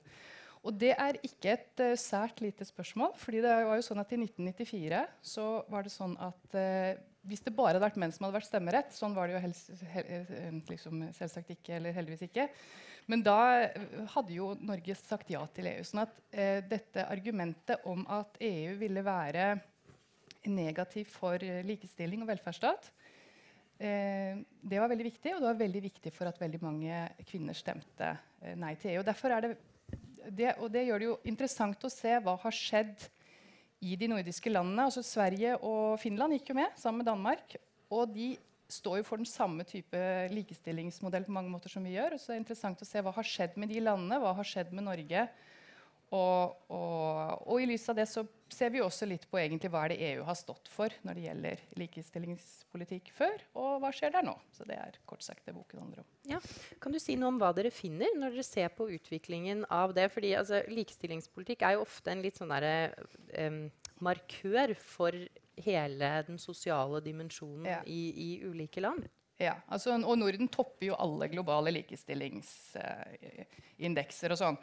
Og 0.67 0.75
det 0.75 0.93
er 0.99 1.19
ikke 1.27 1.53
et 1.55 1.83
uh, 1.85 1.93
sært 1.99 2.41
lite 2.43 2.67
spørsmål. 2.67 3.15
fordi 3.17 3.43
det 3.45 3.53
var 3.69 3.79
jo 3.79 3.85
sånn 3.87 4.03
at 4.03 4.13
I 4.13 4.19
1994 4.25 5.05
så 5.35 5.45
var 5.71 5.87
det 5.87 5.95
sånn 5.95 6.17
at 6.19 6.57
uh, 6.59 6.99
hvis 7.27 7.43
det 7.43 7.55
bare 7.55 7.75
hadde 7.75 7.85
vært 7.85 7.99
menn 7.99 8.15
som 8.15 8.27
hadde 8.27 8.39
vært 8.39 8.49
stemmerett 8.49 8.93
Sånn 8.95 9.15
var 9.17 9.27
det 9.27 9.35
jo 9.35 9.43
helst, 9.43 9.71
hel, 9.91 10.05
eh, 10.15 10.59
liksom, 10.71 11.09
selvsagt 11.17 11.49
ikke, 11.57 11.73
eller 11.75 11.95
heldigvis 11.97 12.29
ikke. 12.29 12.45
Men 13.11 13.25
da 13.27 13.39
hadde 14.13 14.35
jo 14.35 14.53
Norge 14.63 14.95
sagt 14.99 15.33
ja 15.35 15.41
til 15.55 15.67
EU. 15.73 15.83
sånn 15.87 16.05
at 16.05 16.15
uh, 16.35 16.61
dette 16.71 17.07
argumentet 17.07 17.87
om 17.87 18.07
at 18.11 18.39
EU 18.47 18.77
ville 18.79 19.03
være 19.07 19.57
negativ 20.47 21.11
for 21.11 21.43
likestilling 21.67 22.23
og 22.23 22.31
velferdsstat, 22.31 22.93
det 23.79 24.79
var 24.81 24.89
veldig 24.89 25.05
viktig, 25.11 25.35
og 25.35 25.43
det 25.43 25.49
var 25.51 25.59
veldig 25.59 25.83
viktig 25.85 26.13
for 26.15 26.31
at 26.31 26.41
veldig 26.41 26.61
mange 26.63 27.01
kvinner 27.29 27.57
stemte 27.57 28.15
eh, 28.41 28.55
nei 28.57 28.73
til 28.81 28.95
EU. 28.95 29.03
Er 29.05 29.45
det, 29.45 29.53
det, 30.31 30.55
og 30.57 30.71
det 30.73 30.87
gjør 30.87 31.03
det 31.03 31.11
jo 31.11 31.19
interessant 31.29 31.85
å 31.85 31.93
se 31.93 32.15
hva 32.25 32.39
har 32.41 32.57
skjedd 32.57 33.07
i 33.85 33.97
de 34.01 34.09
nordiske 34.09 34.51
landene. 34.51 34.89
Altså 34.89 35.05
Sverige 35.05 35.59
og 35.61 35.99
Finland 36.01 36.39
gikk 36.39 36.55
jo 36.55 36.61
med 36.63 36.79
sammen 36.81 37.03
med 37.03 37.11
Danmark. 37.11 37.59
Og 37.93 38.09
de 38.15 38.33
står 38.73 39.03
jo 39.03 39.07
for 39.07 39.21
den 39.21 39.29
samme 39.29 39.67
type 39.69 40.01
likestillingsmodell 40.33 41.27
på 41.29 41.35
mange 41.37 41.53
måter 41.53 41.71
som 41.71 41.85
vi 41.85 41.95
gjør. 41.95 42.17
Så 42.17 42.33
det 42.33 42.39
er 42.39 42.43
interessant 42.43 42.83
å 42.83 42.89
se 42.89 43.03
hva 43.05 43.13
har 43.15 43.29
skjedd 43.29 43.61
med 43.61 43.71
de 43.71 43.85
landene, 43.85 44.19
hva 44.23 44.33
har 44.41 44.49
skjedd 44.49 44.73
med 44.75 44.89
Norge. 44.89 45.29
Og, 46.17 46.57
og, 46.73 47.45
og 47.45 47.61
i 47.61 47.69
lys 47.69 47.87
av 47.93 48.01
det 48.01 48.09
så 48.09 48.25
ser 48.53 48.71
vi 48.71 48.81
også 48.83 49.07
litt 49.11 49.25
på 49.31 49.39
egentlig 49.41 49.71
hva 49.73 49.81
er 49.87 49.91
det 49.95 49.99
EU 50.13 50.23
har 50.27 50.37
stått 50.39 50.69
for 50.71 50.91
når 51.07 51.13
det 51.19 51.25
gjelder 51.27 51.57
likestillingspolitikk 51.81 53.07
før, 53.17 53.37
og 53.59 53.71
hva 53.83 53.91
skjer 53.95 54.11
der 54.15 54.25
nå. 54.27 54.35
Så 54.55 54.63
det 54.69 54.77
er 54.79 54.93
kort 55.09 55.25
sagt 55.27 55.47
det 55.49 55.55
boken 55.57 55.81
handler 55.83 56.01
om. 56.05 56.09
Ja. 56.31 56.39
Kan 56.83 56.95
du 56.95 56.99
si 57.03 57.17
noe 57.19 57.31
om 57.35 57.41
hva 57.43 57.51
dere 57.57 57.73
finner 57.75 58.11
når 58.19 58.31
dere 58.37 58.47
ser 58.47 58.71
på 58.77 58.83
utviklingen 58.95 59.59
av 59.73 59.89
det? 59.97 60.07
Fordi 60.15 60.31
altså, 60.39 60.57
Likestillingspolitikk 60.71 61.61
er 61.67 61.73
jo 61.77 61.85
ofte 61.87 62.09
en 62.15 62.23
litt 62.25 62.39
sånn 62.39 62.53
derre 62.55 62.75
um, 63.41 63.61
markør 64.05 64.69
for 64.79 65.13
hele 65.57 66.09
den 66.27 66.39
sosiale 66.39 67.01
dimensjonen 67.05 67.67
Ja. 67.67 67.81
i, 67.89 68.13
i 68.13 68.41
ulike 68.47 68.81
land. 68.85 69.09
Ja, 69.41 69.55
altså, 69.69 69.93
og 70.01 70.19
Norden 70.19 70.49
topper 70.49 70.87
jo 70.89 70.95
alle 70.97 71.29
globale 71.29 71.71
likestillingsindekser 71.77 74.33
og 74.33 74.39
sånn. 74.41 74.57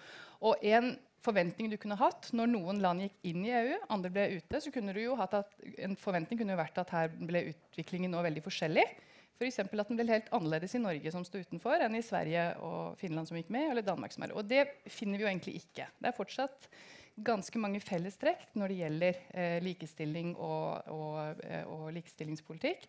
Og 0.50 0.56
en 0.66 0.96
forventning 1.24 1.72
du 1.72 1.78
kunne 1.82 1.98
hatt 2.00 2.30
når 2.36 2.52
noen 2.52 2.82
land 2.84 3.06
gikk 3.06 3.18
inn 3.32 3.46
i 3.48 3.54
EU, 3.56 3.80
andre 3.94 4.12
ble 4.14 4.28
ute, 4.38 4.62
så 4.64 4.72
kunne 4.74 4.96
du 4.96 5.02
jo 5.02 5.18
hatt 5.20 5.36
at 5.40 5.56
en 5.86 5.98
forventning 6.00 6.40
kunne 6.40 6.56
jo 6.56 6.60
vært 6.60 6.80
at 6.82 6.94
her 6.94 7.12
ble 7.16 7.48
utviklingen 7.54 8.14
nå 8.14 8.24
veldig 8.26 8.44
forskjellig. 8.46 8.86
F.eks. 9.40 9.60
For 9.66 9.82
at 9.82 9.90
den 9.90 9.98
ble 10.00 10.08
helt 10.12 10.30
annerledes 10.36 10.76
i 10.78 10.82
Norge 10.82 11.14
som 11.14 11.26
sto 11.26 11.42
utenfor, 11.42 11.82
enn 11.82 11.98
i 11.98 12.04
Sverige 12.06 12.52
og 12.64 13.00
Finland 13.02 13.30
som 13.30 13.40
gikk 13.40 13.50
med, 13.54 13.72
eller 13.72 13.86
Danmark 13.86 14.14
som 14.14 14.28
er. 14.28 14.36
Og 14.38 14.46
det 14.48 14.68
finner 14.92 15.20
vi 15.20 15.26
jo 15.26 15.32
egentlig 15.32 15.56
ikke. 15.64 15.88
Det 15.98 16.12
er 16.12 16.18
fortsatt 16.18 16.70
ganske 17.24 17.60
mange 17.62 17.82
fellestrekk 17.84 18.56
når 18.58 18.72
det 18.72 18.80
gjelder 18.80 19.20
eh, 19.38 19.58
likestilling 19.66 20.34
og, 20.38 20.88
og, 20.94 21.44
eh, 21.46 21.66
og 21.70 21.92
likestillingspolitikk. 21.98 22.88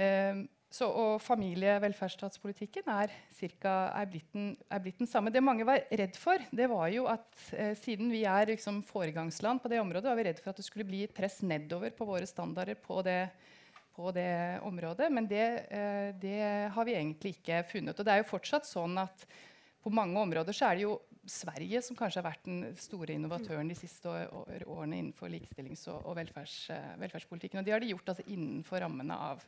Eh, 0.00 0.44
så, 0.70 0.86
og 0.86 1.16
familievelferdsstatspolitikken 1.24 2.86
er, 2.94 3.10
cirka, 3.34 3.72
er, 3.90 4.06
blitt 4.10 4.28
den, 4.36 4.52
er 4.70 4.82
blitt 4.84 5.00
den 5.02 5.08
samme. 5.10 5.32
Det 5.34 5.42
mange 5.42 5.66
var 5.66 5.82
redd 5.90 6.14
for, 6.14 6.38
det 6.54 6.68
var 6.70 6.86
jo 6.94 7.08
at 7.10 7.26
eh, 7.58 7.72
siden 7.78 8.12
vi 8.14 8.22
er 8.28 8.52
liksom, 8.52 8.78
foregangsland 8.86 9.62
på 9.64 9.70
det 9.72 9.80
området, 9.82 10.06
var 10.06 10.20
vi 10.20 10.28
redd 10.28 10.38
for 10.38 10.52
at 10.52 10.60
det 10.62 10.66
skulle 10.68 10.86
bli 10.86 11.02
et 11.08 11.16
press 11.16 11.40
nedover 11.42 11.90
på 11.96 12.06
våre 12.06 12.28
standarder 12.28 12.78
på 12.78 13.00
det, 13.02 13.18
på 13.96 14.12
det 14.14 14.30
området. 14.68 15.10
Men 15.10 15.26
det, 15.30 15.48
eh, 15.74 16.12
det 16.22 16.38
har 16.70 16.86
vi 16.86 16.94
egentlig 17.00 17.34
ikke 17.40 17.64
funnet. 17.72 17.98
Og 17.98 18.06
det 18.06 18.14
er 18.14 18.22
jo 18.22 18.30
fortsatt 18.30 18.70
sånn 18.70 18.94
at 19.02 19.26
på 19.82 19.90
mange 19.90 20.22
områder 20.22 20.54
så 20.54 20.70
er 20.70 20.78
det 20.78 20.86
jo 20.86 21.00
Sverige 21.30 21.82
som 21.84 21.98
kanskje 21.98 22.22
har 22.22 22.30
vært 22.30 22.46
den 22.46 22.62
store 22.80 23.12
innovatøren 23.14 23.68
de 23.68 23.76
siste 23.76 24.08
årene 24.08 25.02
innenfor 25.02 25.28
likestillings- 25.30 25.84
og, 25.92 26.00
og 26.06 26.16
velferds, 26.16 26.56
eh, 26.74 26.96
velferdspolitikken. 27.02 27.60
Og 27.60 27.66
det 27.66 27.74
har 27.74 27.82
de 27.82 27.90
gjort 27.90 28.14
altså, 28.14 28.26
innenfor 28.30 28.86
rammene 28.86 29.18
av 29.18 29.44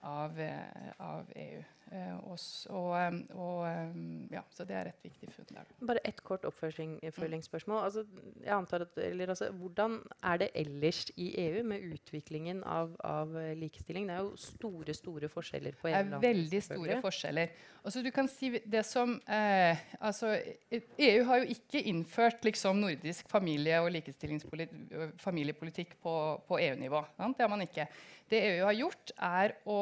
av, 0.00 0.40
eh, 0.40 0.92
av 0.96 1.32
EU. 1.36 1.64
Eh, 1.90 2.18
og, 2.22 2.38
og, 2.70 2.92
eh, 2.94 3.14
og, 3.34 3.64
eh, 3.66 3.94
ja, 4.30 4.44
så 4.54 4.62
det 4.66 4.76
er 4.78 4.90
et 4.92 5.00
viktig 5.02 5.32
funn 5.34 5.48
der. 5.56 5.70
Bare 5.88 6.02
ett 6.06 6.20
kort 6.22 6.44
oppfølgingsspørsmål. 6.46 7.80
Altså, 7.82 8.04
jeg 8.44 8.54
antar 8.54 8.84
at, 8.84 9.00
eller, 9.02 9.32
altså, 9.34 9.48
hvordan 9.58 9.96
er 10.22 10.38
det 10.44 10.48
ellers 10.54 11.00
i 11.16 11.32
EU 11.48 11.64
med 11.66 11.88
utviklingen 11.90 12.62
av, 12.62 12.94
av 13.02 13.34
likestilling? 13.58 14.06
Det 14.06 14.14
er 14.14 14.22
jo 14.22 14.38
store 14.38 14.94
store 14.94 15.32
forskjeller 15.32 15.80
på 15.80 15.90
Det 15.90 15.98
er 15.98 16.22
veldig 16.22 16.62
store 16.68 17.00
forskjeller. 17.02 17.58
Altså, 17.82 18.04
du 18.06 18.10
kan 18.14 18.30
si 18.30 18.52
det 18.62 18.84
som 18.86 19.18
eh, 19.26 19.84
altså, 19.98 20.36
EU 20.70 21.26
har 21.26 21.42
jo 21.42 21.58
ikke 21.58 21.82
innført 21.90 22.46
liksom, 22.46 22.84
nordisk 22.86 23.28
familie- 23.28 23.82
og 23.82 25.18
familiepolitikk 25.18 25.98
på, 26.02 26.16
på 26.46 26.62
EU-nivå. 26.70 27.02
Det 27.18 27.42
har 27.42 27.50
man 27.50 27.66
ikke. 27.66 27.90
Det 28.30 28.46
EU 28.46 28.66
har 28.68 28.76
gjort, 28.78 29.12
er 29.18 29.58
å, 29.66 29.80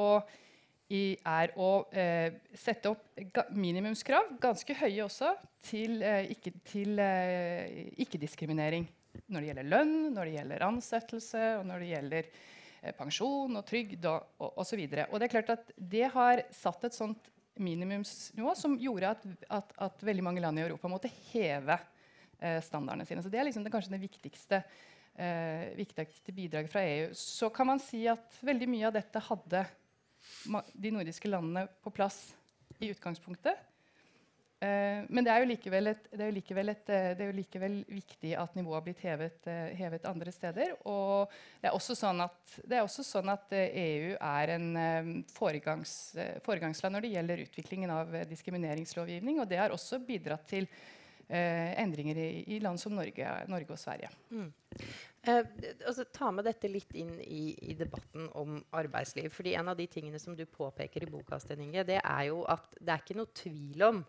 i, 0.88 1.18
er 1.20 1.52
å 1.60 1.70
eh, 1.92 2.38
sette 2.56 2.90
opp 2.92 3.50
minimumskrav, 3.52 4.36
ganske 4.40 4.76
høye 4.80 5.02
også, 5.04 5.34
til, 5.68 6.00
eh, 6.02 6.30
ikke-diskriminering. 6.32 6.98
eh, 7.02 7.90
ikke-diskriminering. 8.04 8.88
Når 9.28 9.40
det 9.40 9.50
gjelder 9.50 9.68
lønn, 9.68 9.96
når 10.14 10.28
det 10.28 10.36
gjelder 10.36 10.64
ansettelse, 10.68 11.42
og 11.58 11.66
når 11.68 11.82
det 11.82 11.90
gjelder 11.90 12.28
eh, 12.28 12.94
pensjon 12.96 13.58
og 13.58 13.66
trygd 13.68 14.06
og, 14.08 14.30
og, 14.38 14.52
og. 14.62 15.08
Og 15.10 15.18
det 15.18 15.28
er 15.28 15.34
klart 15.34 15.54
at 15.56 15.72
det 15.76 16.06
har 16.14 16.44
satt 16.54 16.88
et 16.88 16.96
sånt 16.96 17.32
minimumsnivå 17.58 18.54
som 18.56 18.76
gjorde 18.80 19.10
at, 19.16 19.24
at, 19.50 19.72
at 19.88 20.04
veldig 20.06 20.24
mange 20.24 20.42
land 20.42 20.60
i 20.60 20.64
Europa 20.64 20.90
måtte 20.90 21.10
heve 21.32 21.76
eh, 22.38 22.60
standardene 22.64 23.06
sine. 23.08 23.24
Så 23.24 23.32
det 23.32 23.40
er 23.40 23.48
liksom 23.48 23.66
det, 23.66 23.72
kanskje 23.74 23.96
det 23.96 24.02
viktigste, 24.04 24.62
eh, 25.18 25.74
viktigste 25.78 26.34
bidraget 26.36 26.72
fra 26.72 26.84
EU. 26.86 27.10
Så 27.18 27.50
kan 27.54 27.68
man 27.72 27.82
si 27.82 28.04
at 28.10 28.40
veldig 28.46 28.70
mye 28.70 28.88
av 28.88 28.96
dette 28.96 29.24
hadde 29.28 29.66
de 30.72 30.92
nordiske 30.94 31.30
landene 31.30 31.66
på 31.82 31.92
plass 31.94 32.20
i 32.78 32.90
utgangspunktet. 32.92 33.58
Eh, 34.58 35.04
men 35.06 35.22
det 35.22 35.30
er 35.30 35.44
likevel, 35.46 35.92
et, 35.92 36.06
det 36.10 36.24
er 36.24 36.34
likevel, 36.34 36.72
et, 36.72 36.88
eh, 36.90 37.12
det 37.14 37.22
er 37.22 37.28
jo 37.30 37.36
likevel 37.36 37.76
viktig 37.86 38.32
at 38.42 38.56
nivået 38.58 38.80
har 38.80 38.84
blitt 38.88 39.04
hevet, 39.06 39.46
eh, 39.46 39.68
hevet 39.78 40.08
andre 40.10 40.32
steder. 40.34 40.72
Og 40.90 41.30
det 41.60 41.70
er 41.70 41.76
også 41.76 41.94
sånn 41.98 42.24
at, 42.24 42.56
også 42.80 43.06
sånn 43.06 43.30
at 43.30 43.54
EU 43.54 44.16
er 44.16 44.54
en 44.56 45.22
foregangs, 45.30 45.94
foregangsland 46.46 46.96
når 46.96 47.06
det 47.06 47.14
gjelder 47.14 47.44
utviklingen 47.46 47.94
av 47.94 48.18
diskrimineringslovgivning. 48.32 49.38
Og 49.38 49.50
det 49.50 49.62
har 49.62 49.74
også 49.74 50.02
bidratt 50.02 50.48
til 50.50 50.66
endringer 51.28 52.16
i, 52.16 52.28
i 52.56 52.60
land 52.64 52.80
som 52.80 52.94
Norge, 52.96 53.32
Norge 53.52 53.74
og 53.74 53.80
Sverige. 53.80 54.08
Eh, 55.28 55.44
altså, 55.86 56.06
ta 56.14 56.30
med 56.32 56.46
dette 56.48 56.70
litt 56.70 56.94
inn 56.96 57.16
i, 57.20 57.52
i 57.70 57.74
debatten 57.76 58.28
om 58.38 58.60
arbeidsliv. 58.76 59.30
fordi 59.34 59.56
En 59.58 59.68
av 59.68 59.76
de 59.76 59.86
tingene 59.90 60.20
som 60.22 60.36
du 60.36 60.46
påpeker 60.46 61.04
i 61.04 61.10
boka, 61.10 61.40
Sten 61.42 61.64
Inge, 61.66 61.84
det 61.88 62.00
er 62.02 62.28
jo 62.30 62.44
at 62.48 62.78
det 62.78 62.94
er 62.94 63.02
ikke 63.04 63.18
noe 63.18 63.34
tvil 63.36 63.84
om 63.88 64.04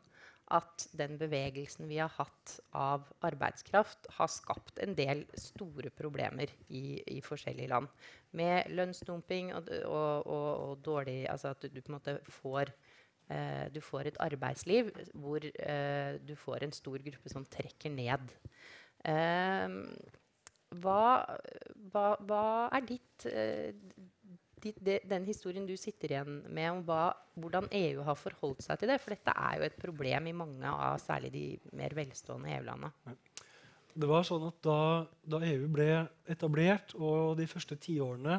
at 0.50 0.88
den 0.98 1.18
bevegelsen 1.22 1.86
vi 1.90 2.00
har 2.02 2.10
hatt 2.16 2.56
av 2.74 3.04
arbeidskraft, 3.26 4.08
har 4.18 4.32
skapt 4.34 4.80
en 4.82 4.96
del 4.98 5.22
store 5.38 5.92
problemer 5.94 6.50
i, 6.74 7.02
i 7.06 7.20
forskjellige 7.22 7.70
land. 7.70 7.90
Med 8.34 8.72
lønnsdumping 8.74 9.54
og, 9.58 9.70
og, 9.86 10.26
og, 10.26 10.50
og 10.70 10.82
dårlig 10.86 11.24
Altså 11.30 11.54
at 11.54 11.62
du, 11.62 11.70
du 11.74 11.82
på 11.82 11.90
en 11.90 11.98
måte 11.98 12.18
får 12.42 12.70
eh, 12.70 12.89
Du 13.70 13.78
får 13.86 14.08
et 14.10 14.16
arbeidsliv 14.26 14.88
hvor 15.14 15.44
eh, 15.46 16.16
du 16.26 16.32
får 16.40 16.64
en 16.66 16.72
stor 16.74 17.04
gruppe 17.06 17.30
som 17.30 17.44
trekker 17.46 17.94
ned. 17.94 18.32
Eh, 19.06 19.76
hva, 20.78 21.04
hva, 21.94 22.06
hva 22.26 22.44
er 22.78 22.86
ditt, 22.86 23.26
eh, 23.26 23.72
ditt 24.62 24.80
de, 24.86 25.00
den 25.10 25.26
historien 25.26 25.66
du 25.66 25.76
sitter 25.80 26.14
igjen 26.14 26.40
med 26.46 26.72
om 26.72 26.82
hva, 26.86 27.04
hvordan 27.40 27.70
EU 27.80 28.04
har 28.06 28.20
forholdt 28.20 28.66
seg 28.66 28.82
til 28.82 28.92
det? 28.92 29.00
For 29.02 29.16
dette 29.16 29.34
er 29.34 29.58
jo 29.58 29.68
et 29.70 29.80
problem 29.82 30.30
i 30.30 30.36
mange 30.38 30.70
av 30.70 31.00
særlig 31.02 31.34
de 31.34 31.46
mer 31.80 31.96
velstående 31.98 32.54
EU-landene. 32.58 33.18
Sånn 34.00 34.52
da, 34.64 34.82
da 35.28 35.40
EU 35.44 35.66
ble 35.74 35.90
etablert, 36.30 36.94
og 36.96 37.40
de 37.40 37.48
første 37.50 37.76
tiårene, 37.82 38.38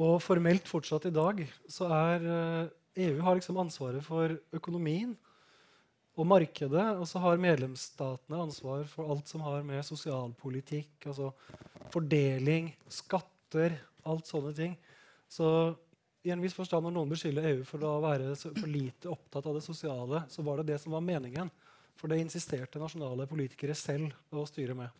og 0.00 0.20
formelt 0.22 0.68
fortsatt 0.68 1.08
i 1.08 1.14
dag, 1.14 1.40
så 1.68 1.88
er 1.94 2.26
eh, 2.28 2.68
EU 2.98 3.20
har 3.22 3.38
liksom 3.38 3.58
ansvaret 3.62 4.02
for 4.04 4.34
økonomien 4.56 5.12
og 6.18 6.26
markedet, 6.26 6.86
og 6.98 7.06
så 7.08 7.20
har 7.22 7.40
medlemsstatene 7.40 8.40
ansvar 8.42 8.82
for 8.90 9.12
alt 9.12 9.30
som 9.30 9.44
har 9.46 9.62
med 9.66 9.84
sosialpolitikk, 9.86 11.06
altså 11.06 11.30
fordeling, 11.94 12.72
skatter, 12.90 13.78
alt 14.10 14.28
sånne 14.28 14.52
ting. 14.56 14.74
Så 15.30 15.46
i 16.26 16.32
en 16.34 16.42
viss 16.42 16.56
forstand 16.56 16.84
når 16.84 16.96
noen 16.98 17.12
beskylder 17.14 17.48
EU 17.54 17.64
for 17.64 17.86
å 17.86 17.96
være 18.02 18.34
for 18.36 18.68
lite 18.68 19.08
opptatt 19.08 19.46
av 19.48 19.56
det 19.56 19.64
sosiale, 19.64 20.24
så 20.28 20.44
var 20.44 20.60
det 20.60 20.74
det 20.74 20.80
som 20.82 20.92
var 20.92 21.04
meningen. 21.06 21.48
For 22.00 22.10
det 22.10 22.20
insisterte 22.20 22.80
nasjonale 22.80 23.26
politikere 23.28 23.76
selv 23.76 24.12
å 24.32 24.44
styre 24.48 24.76
med. 24.76 24.92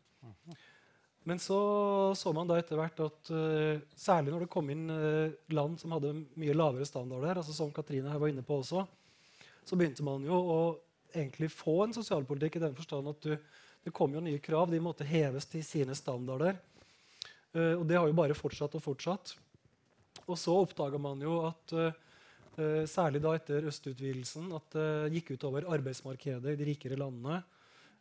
Men 1.28 1.38
så 1.38 1.58
så 2.16 2.32
man 2.32 2.48
da 2.48 2.56
etter 2.58 2.78
hvert 2.80 3.00
at 3.04 3.30
uh, 3.34 3.80
særlig 3.98 4.32
når 4.32 4.46
det 4.46 4.52
kom 4.52 4.70
inn 4.72 4.86
uh, 4.88 5.32
land 5.52 5.76
som 5.80 5.92
hadde 5.96 6.14
mye 6.40 6.56
lavere 6.56 6.88
standarder, 6.88 7.42
altså 7.42 7.54
som 7.56 7.72
Katrine 7.74 8.12
her 8.12 8.22
var 8.22 8.32
inne 8.32 8.44
på 8.46 8.60
også, 8.62 8.86
så 9.66 9.76
begynte 9.76 10.06
man 10.06 10.24
jo 10.24 10.38
å 10.38 10.60
egentlig 11.12 11.50
få 11.52 11.82
en 11.84 11.94
sosialpolitikk 11.94 12.56
i 12.56 12.64
den 12.64 12.76
forstand 12.78 13.12
at 13.12 13.26
du, 13.26 13.34
det 13.84 13.92
kom 13.94 14.14
jo 14.14 14.22
nye 14.24 14.40
krav. 14.42 14.70
De 14.70 14.80
måtte 14.82 15.06
heves 15.06 15.48
til 15.50 15.64
sine 15.66 15.96
standarder. 15.98 16.56
Uh, 17.52 17.76
og 17.76 17.84
det 17.90 17.98
har 18.00 18.08
jo 18.08 18.16
bare 18.16 18.38
fortsatt 18.38 18.78
og 18.78 18.84
fortsatt. 18.84 19.36
Og 20.24 20.38
så 20.38 20.54
oppdaga 20.56 20.98
man 21.00 21.20
jo 21.22 21.42
at 21.48 21.72
særlig 22.90 23.22
da 23.22 23.30
etter 23.34 23.64
østutvidelsen 23.70 24.50
at 24.52 24.74
det 24.74 25.14
gikk 25.14 25.30
utover 25.38 25.64
arbeidsmarkedet 25.72 26.52
i 26.52 26.58
de 26.58 26.66
rikere 26.66 26.98
landene. 26.98 27.38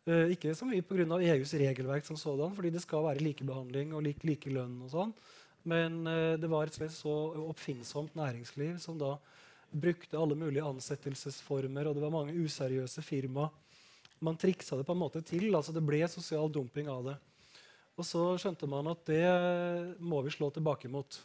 Eh, 0.09 0.31
ikke 0.33 0.55
så 0.57 0.65
mye 0.65 0.81
pga. 0.85 1.05
EUs 1.35 1.53
regelverk 1.61 2.07
som 2.07 2.17
sådan, 2.17 2.55
fordi 2.55 2.71
det 2.73 2.81
skal 2.81 3.05
være 3.05 3.21
likebehandling 3.21 3.93
og 3.93 4.03
lik, 4.07 4.23
like 4.25 4.49
lønn 4.49 4.79
og 4.87 4.89
sånn. 4.93 5.13
Men 5.69 6.01
eh, 6.07 6.35
det 6.41 6.49
var 6.49 6.65
et 6.65 6.77
slags 6.77 6.97
så 7.03 7.13
oppfinnsomt 7.45 8.15
næringsliv 8.17 8.79
som 8.81 8.97
da 8.97 9.17
brukte 9.69 10.17
alle 10.17 10.33
mulige 10.39 10.65
ansettelsesformer, 10.65 11.85
og 11.85 11.97
det 11.97 12.01
var 12.01 12.13
mange 12.15 12.33
useriøse 12.33 13.03
firma. 13.05 13.51
Man 14.25 14.39
triksa 14.39 14.79
det 14.79 14.87
på 14.87 14.95
en 14.95 15.03
måte 15.03 15.21
til. 15.21 15.53
altså 15.53 15.75
Det 15.75 15.85
ble 15.85 16.01
sosial 16.09 16.49
dumping 16.51 16.89
av 16.89 17.05
det. 17.11 17.17
Og 17.99 18.07
så 18.07 18.23
skjønte 18.39 18.67
man 18.71 18.87
at 18.89 19.03
det 19.05 19.99
må 19.99 20.23
vi 20.25 20.33
slå 20.33 20.49
tilbake 20.55 20.89
mot. 20.89 21.19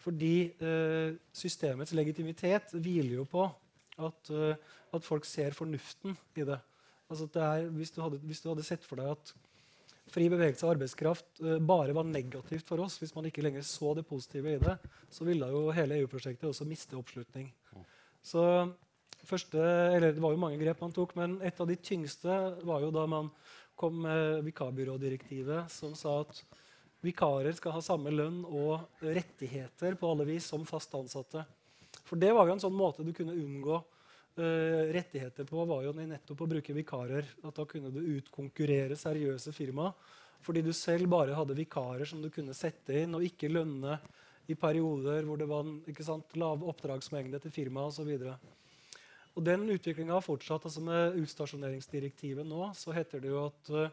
Fordi 0.00 0.50
eh, 0.60 1.16
systemets 1.32 1.94
legitimitet 1.96 2.74
hviler 2.76 3.20
jo 3.20 3.26
på 3.28 3.46
at, 4.00 4.30
eh, 4.34 4.60
at 4.92 5.06
folk 5.06 5.24
ser 5.28 5.56
fornuften 5.56 6.16
i 6.36 6.44
det. 6.48 6.60
Altså 7.10 7.26
er, 7.42 7.68
hvis, 7.74 7.90
du 7.94 8.02
hadde, 8.04 8.20
hvis 8.22 8.42
du 8.42 8.50
hadde 8.52 8.66
sett 8.66 8.84
for 8.86 9.00
deg 9.00 9.10
at 9.12 9.32
fri 10.10 10.26
bevegelse 10.30 10.66
av 10.66 10.74
arbeidskraft 10.74 11.42
uh, 11.42 11.56
bare 11.62 11.94
var 11.94 12.06
negativt 12.06 12.68
for 12.70 12.82
oss, 12.82 12.98
hvis 13.02 13.14
man 13.16 13.26
ikke 13.28 13.44
lenger 13.44 13.66
så 13.66 13.94
det 13.98 14.06
positive 14.08 14.54
i 14.54 14.60
det, 14.62 14.76
så 15.10 15.26
ville 15.26 15.48
jo 15.50 15.68
hele 15.74 16.00
EU-prosjektet 16.00 16.48
også 16.50 16.68
miste 16.68 16.98
oppslutning. 16.98 17.50
Så 18.22 18.42
første, 19.26 19.58
eller 19.58 20.12
Det 20.12 20.22
var 20.22 20.34
jo 20.34 20.42
mange 20.42 20.58
grep 20.60 20.80
man 20.82 20.94
tok, 20.94 21.14
men 21.18 21.38
et 21.46 21.60
av 21.60 21.68
de 21.68 21.76
tyngste 21.76 22.40
var 22.66 22.82
jo 22.84 22.90
da 22.94 23.06
man 23.10 23.30
kom 23.80 24.02
med 24.04 24.42
vikarbyrådirektivet, 24.44 25.70
som 25.72 25.94
sa 25.96 26.20
at 26.24 26.42
vikarer 27.04 27.54
skal 27.56 27.72
ha 27.76 27.80
samme 27.84 28.12
lønn 28.12 28.42
og 28.44 29.00
rettigheter 29.00 29.96
på 29.96 30.10
alle 30.10 30.26
vis 30.28 30.50
som 30.52 30.66
fast 30.68 30.92
ansatte. 30.98 31.46
For 32.04 32.20
det 32.20 32.32
var 32.36 32.48
jo 32.48 32.56
en 32.56 32.62
sånn 32.62 32.76
måte 32.76 33.06
du 33.06 33.14
kunne 33.16 33.36
unngå 33.38 33.80
rettigheter 34.38 35.44
på, 35.44 35.64
var 35.66 35.82
jo 35.84 35.92
nettopp 35.96 36.44
å 36.44 36.48
bruke 36.48 36.74
vikarer. 36.76 37.26
At 37.42 37.56
da 37.58 37.66
kunne 37.68 37.90
du 37.92 38.00
utkonkurrere 38.16 38.98
seriøse 38.98 39.52
firma 39.56 39.90
fordi 40.40 40.62
du 40.64 40.70
selv 40.72 41.04
bare 41.12 41.34
hadde 41.36 41.52
vikarer 41.52 42.08
som 42.08 42.22
du 42.22 42.30
kunne 42.32 42.54
sette 42.56 43.02
inn, 43.02 43.12
og 43.12 43.24
ikke 43.26 43.50
lønne 43.52 43.98
i 44.50 44.56
perioder 44.58 45.26
hvor 45.28 45.36
det 45.36 45.48
var 45.50 45.66
sant, 46.04 46.36
lav 46.40 46.64
oppdragsmengde 46.66 47.42
til 47.42 47.52
firmaet 47.54 48.00
osv. 48.00 48.30
Og 49.36 49.44
den 49.46 49.68
utviklinga 49.70 50.16
har 50.16 50.24
fortsatt. 50.24 50.64
altså 50.66 50.82
Med 50.84 51.18
utstasjoneringsdirektivet 51.20 52.46
nå 52.46 52.70
så 52.76 52.94
heter 52.96 53.22
det 53.22 53.30
jo 53.30 53.44
at 53.46 53.70
uh, 53.74 53.90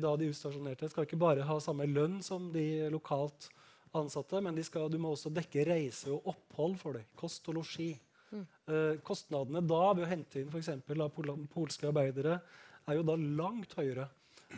da 0.00 0.14
de 0.18 0.30
utstasjonerte 0.32 0.88
skal 0.90 1.06
ikke 1.06 1.20
bare 1.20 1.46
ha 1.46 1.58
samme 1.62 1.86
lønn 1.86 2.18
som 2.24 2.48
de 2.54 2.88
lokalt 2.90 3.50
ansatte, 3.94 4.40
men 4.42 4.58
skal, 4.66 4.88
du 4.90 4.98
må 4.98 5.12
også 5.14 5.30
dekke 5.30 5.68
reise 5.68 6.10
og 6.10 6.32
opphold 6.32 6.74
for 6.80 6.98
dem. 6.98 7.06
Kost 7.14 7.46
og 7.52 7.60
losji. 7.60 7.92
Mm. 8.34 8.44
Uh, 8.68 8.92
kostnadene 9.06 9.62
da 9.62 9.82
ved 9.94 10.04
å 10.06 10.10
hente 10.10 10.42
inn 10.42 10.50
f.eks. 10.50 10.70
Pol 11.14 11.32
polske 11.52 11.88
arbeidere 11.88 12.40
er 12.84 12.98
jo 12.98 13.06
da 13.06 13.16
langt 13.16 13.76
høyere 13.78 14.08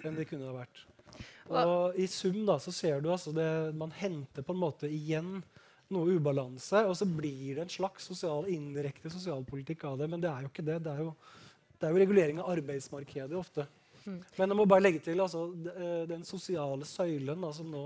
enn 0.04 0.16
de 0.16 0.26
kunne 0.28 0.48
ha 0.48 0.56
vært. 0.56 0.84
Og 1.46 1.98
I 2.00 2.06
sum 2.10 2.42
da, 2.48 2.58
så 2.60 2.72
ser 2.74 3.00
du 3.00 3.10
altså 3.12 3.32
det, 3.34 3.46
man 3.78 3.92
henter 3.94 4.44
på 4.44 4.54
en 4.54 4.62
måte 4.62 4.90
igjen 4.90 5.38
noe 5.94 6.16
ubalanse, 6.18 6.82
og 6.88 6.96
så 6.98 7.06
blir 7.06 7.56
det 7.56 7.66
en 7.66 7.72
slags 7.72 8.08
sosial, 8.10 8.48
indirekte 8.50 9.10
sosialpolitikk 9.12 9.84
av 9.86 10.00
det. 10.00 10.08
Men 10.10 10.22
det 10.22 10.30
er 10.32 10.44
jo 10.44 10.50
ikke 10.50 10.66
det. 10.66 10.80
Det 10.82 10.94
er 10.94 11.04
jo, 11.04 11.12
det 11.76 11.86
er 11.86 11.94
jo 11.94 12.00
regulering 12.02 12.40
av 12.42 12.50
arbeidsmarkedet 12.56 13.38
ofte. 13.38 13.68
Mm. 14.02 14.18
Men 14.38 14.50
jeg 14.50 14.58
må 14.58 14.66
bare 14.70 14.84
legge 14.84 15.02
til 15.06 15.22
altså, 15.22 15.46
eh, 15.74 16.02
den 16.10 16.26
sosiale 16.26 16.86
søylen 16.88 17.46
da, 17.46 17.52
som, 17.54 17.70
nå, 17.70 17.84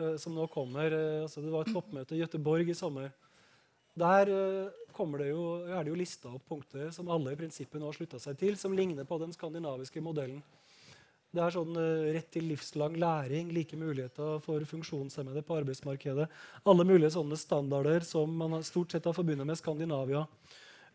uh, 0.00 0.14
som, 0.20 0.36
nå, 0.36 0.46
kommer. 0.52 0.92
Altså, 1.24 1.44
det 1.44 1.52
var 1.52 1.64
et 1.64 1.74
toppmøte 1.76 2.16
i 2.16 2.20
Gøteborg 2.22 2.68
i 2.68 2.76
sommer. 2.76 3.10
Der 3.98 4.30
kommer 4.94 5.22
det 5.22 5.30
jo, 5.30 5.42
er 5.66 5.84
det 5.84 5.92
jo 5.92 5.98
lista 5.98 6.30
opp 6.32 6.46
punkter 6.50 6.90
som 6.94 7.10
alle 7.12 7.32
i 7.34 7.38
prinsippet 7.38 7.80
nå 7.80 7.90
har 7.90 7.96
slutta 7.96 8.18
seg 8.22 8.38
til, 8.40 8.56
som 8.58 8.74
ligner 8.74 9.06
på 9.06 9.18
den 9.22 9.34
skandinaviske 9.34 10.02
modellen. 10.04 10.42
Det 11.28 11.42
er 11.44 11.52
sånn 11.52 11.76
uh, 11.76 12.08
rett 12.14 12.30
til 12.32 12.46
livslang 12.48 12.94
læring, 12.96 13.50
like 13.52 13.76
muligheter 13.76 14.38
for 14.44 14.64
funksjonshemmede 14.64 15.42
på 15.44 15.58
arbeidsmarkedet. 15.60 16.24
Alle 16.64 16.86
mulige 16.88 17.12
sånne 17.12 17.36
standarder 17.36 18.06
som 18.06 18.32
man 18.32 18.64
stort 18.64 18.94
sett 18.94 19.04
har 19.04 19.16
forbundet 19.16 19.46
med 19.46 19.60
Skandinavia. 19.60 20.24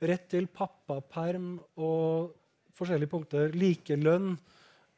Rett 0.01 0.25
til 0.33 0.49
pappaperm 0.49 1.53
og 1.77 2.33
forskjellige 2.73 3.13
punkter. 3.13 3.53
Likelønn. 3.53 4.33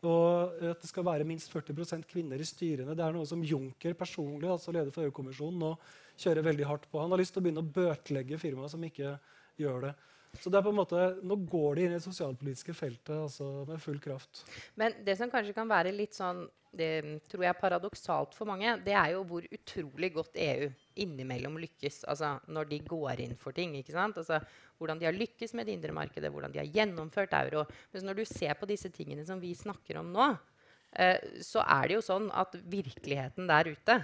Og 0.05 0.63
at 0.69 0.79
det 0.79 0.87
skal 0.87 1.05
være 1.07 1.27
minst 1.27 1.51
40% 1.51 2.07
kvinner 2.07 2.39
i 2.39 2.47
styrene. 2.47 2.95
Det 2.95 3.03
er 3.03 3.13
noe 3.15 3.27
som 3.27 3.43
Juncker 3.43 3.95
personlig, 3.97 4.47
altså 4.53 4.71
leder 4.71 4.93
for 4.93 5.03
EU-kommisjonen, 5.03 5.65
nå 5.65 5.71
kjører 6.20 6.45
veldig 6.49 6.68
hardt 6.70 6.89
på. 6.91 6.99
Han 7.01 7.13
har 7.13 7.22
lyst 7.22 7.36
til 7.36 7.43
å 7.43 7.45
begynne 7.45 7.63
å 7.63 7.74
bøtelegge 7.78 8.39
firmaer 8.41 8.72
som 8.72 8.84
ikke 8.88 9.16
gjør 9.59 9.89
det. 9.89 9.95
Så 10.41 10.51
det 10.51 10.59
er 10.59 10.66
på 10.66 10.72
en 10.74 10.80
måte, 10.80 11.01
Nå 11.24 11.38
går 11.47 11.78
de 11.78 11.86
inn 11.86 11.93
i 11.93 11.97
det 11.97 12.03
sosialpolitiske 12.03 12.76
feltet 12.76 13.16
altså 13.16 13.47
med 13.70 13.82
full 13.84 13.99
kraft. 14.03 14.43
Men 14.80 14.95
det 15.05 15.18
som 15.20 15.32
kanskje 15.32 15.55
kan 15.55 15.70
være 15.70 15.93
litt 15.95 16.16
sånn, 16.18 16.45
det 16.76 17.22
tror 17.32 17.45
jeg 17.45 17.55
paradoksalt 17.61 18.36
for 18.36 18.49
mange, 18.49 18.74
det 18.84 18.95
er 18.99 19.13
jo 19.13 19.22
hvor 19.30 19.45
utrolig 19.47 20.09
godt 20.18 20.36
EU 20.43 20.68
innimellom 21.05 21.55
lykkes. 21.63 22.01
Altså 22.11 22.34
når 22.51 22.68
de 22.74 22.82
går 22.88 23.24
inn 23.24 23.38
for 23.39 23.55
ting. 23.55 23.78
ikke 23.80 23.95
sant? 23.95 24.20
Altså 24.20 24.41
Hvordan 24.76 24.99
de 24.99 25.07
har 25.07 25.16
lykkes 25.16 25.53
med 25.55 25.70
det 25.70 25.78
indre 25.78 25.95
markedet, 25.95 26.32
hvordan 26.32 26.51
de 26.51 26.59
har 26.59 26.68
gjennomført 26.68 27.38
euro. 27.38 27.63
Men 27.93 28.09
når 28.09 28.20
du 28.20 28.26
ser 28.28 28.57
på 28.59 28.68
disse 28.68 28.91
tingene 28.91 29.24
som 29.28 29.39
vi 29.39 29.53
snakker 29.55 30.01
om 30.01 30.09
nå, 30.11 30.34
eh, 30.99 31.39
så 31.39 31.63
er 31.63 31.88
det 31.88 31.95
jo 31.95 32.03
sånn 32.03 32.28
at 32.36 32.57
virkeligheten 32.59 33.47
der 33.47 33.72
ute 33.72 34.01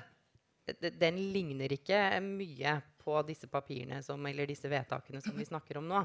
den 0.80 1.18
ligner 1.34 1.74
ikke 1.74 2.00
mye 2.24 2.78
på 3.02 3.16
disse 3.26 3.50
papirene 3.50 4.02
som, 4.06 4.22
eller 4.30 4.50
disse 4.50 4.70
vedtakene 4.70 5.22
som 5.24 5.38
vi 5.38 5.48
snakker 5.48 5.80
om 5.82 5.88
nå. 5.90 6.04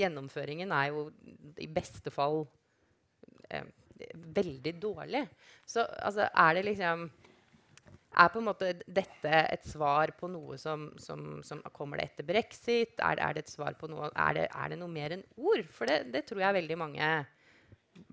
Gjennomføringen 0.00 0.72
er 0.72 0.92
jo 0.94 1.08
i 1.60 1.68
beste 1.70 2.12
fall 2.14 2.42
eh, 3.50 3.68
veldig 4.38 4.74
dårlig. 4.80 5.26
Så 5.68 5.84
altså, 5.84 6.28
er 6.32 6.58
det 6.58 6.68
liksom 6.70 7.08
er 8.18 8.30
på 8.32 8.40
en 8.40 8.48
måte 8.48 8.70
dette 8.86 9.40
et 9.52 9.66
svar 9.68 10.10
på 10.18 10.30
noe 10.32 10.56
som, 10.58 10.88
som, 11.00 11.40
som 11.44 11.60
Kommer 11.74 12.00
det 12.00 12.08
etter 12.08 12.26
brexit? 12.26 12.96
Er, 12.98 13.20
er, 13.20 13.36
det 13.36 13.44
et 13.44 13.52
svar 13.52 13.76
på 13.78 13.90
noe, 13.90 14.08
er 14.14 14.38
det, 14.38 14.46
er 14.48 14.72
det 14.72 14.78
noe 14.80 14.92
mer 14.92 15.14
enn 15.18 15.26
ord? 15.36 15.66
For 15.74 15.90
det, 15.90 16.08
det, 16.14 16.24
tror 16.28 16.42
jeg 16.42 16.58
veldig 16.58 16.78
mange 16.80 17.10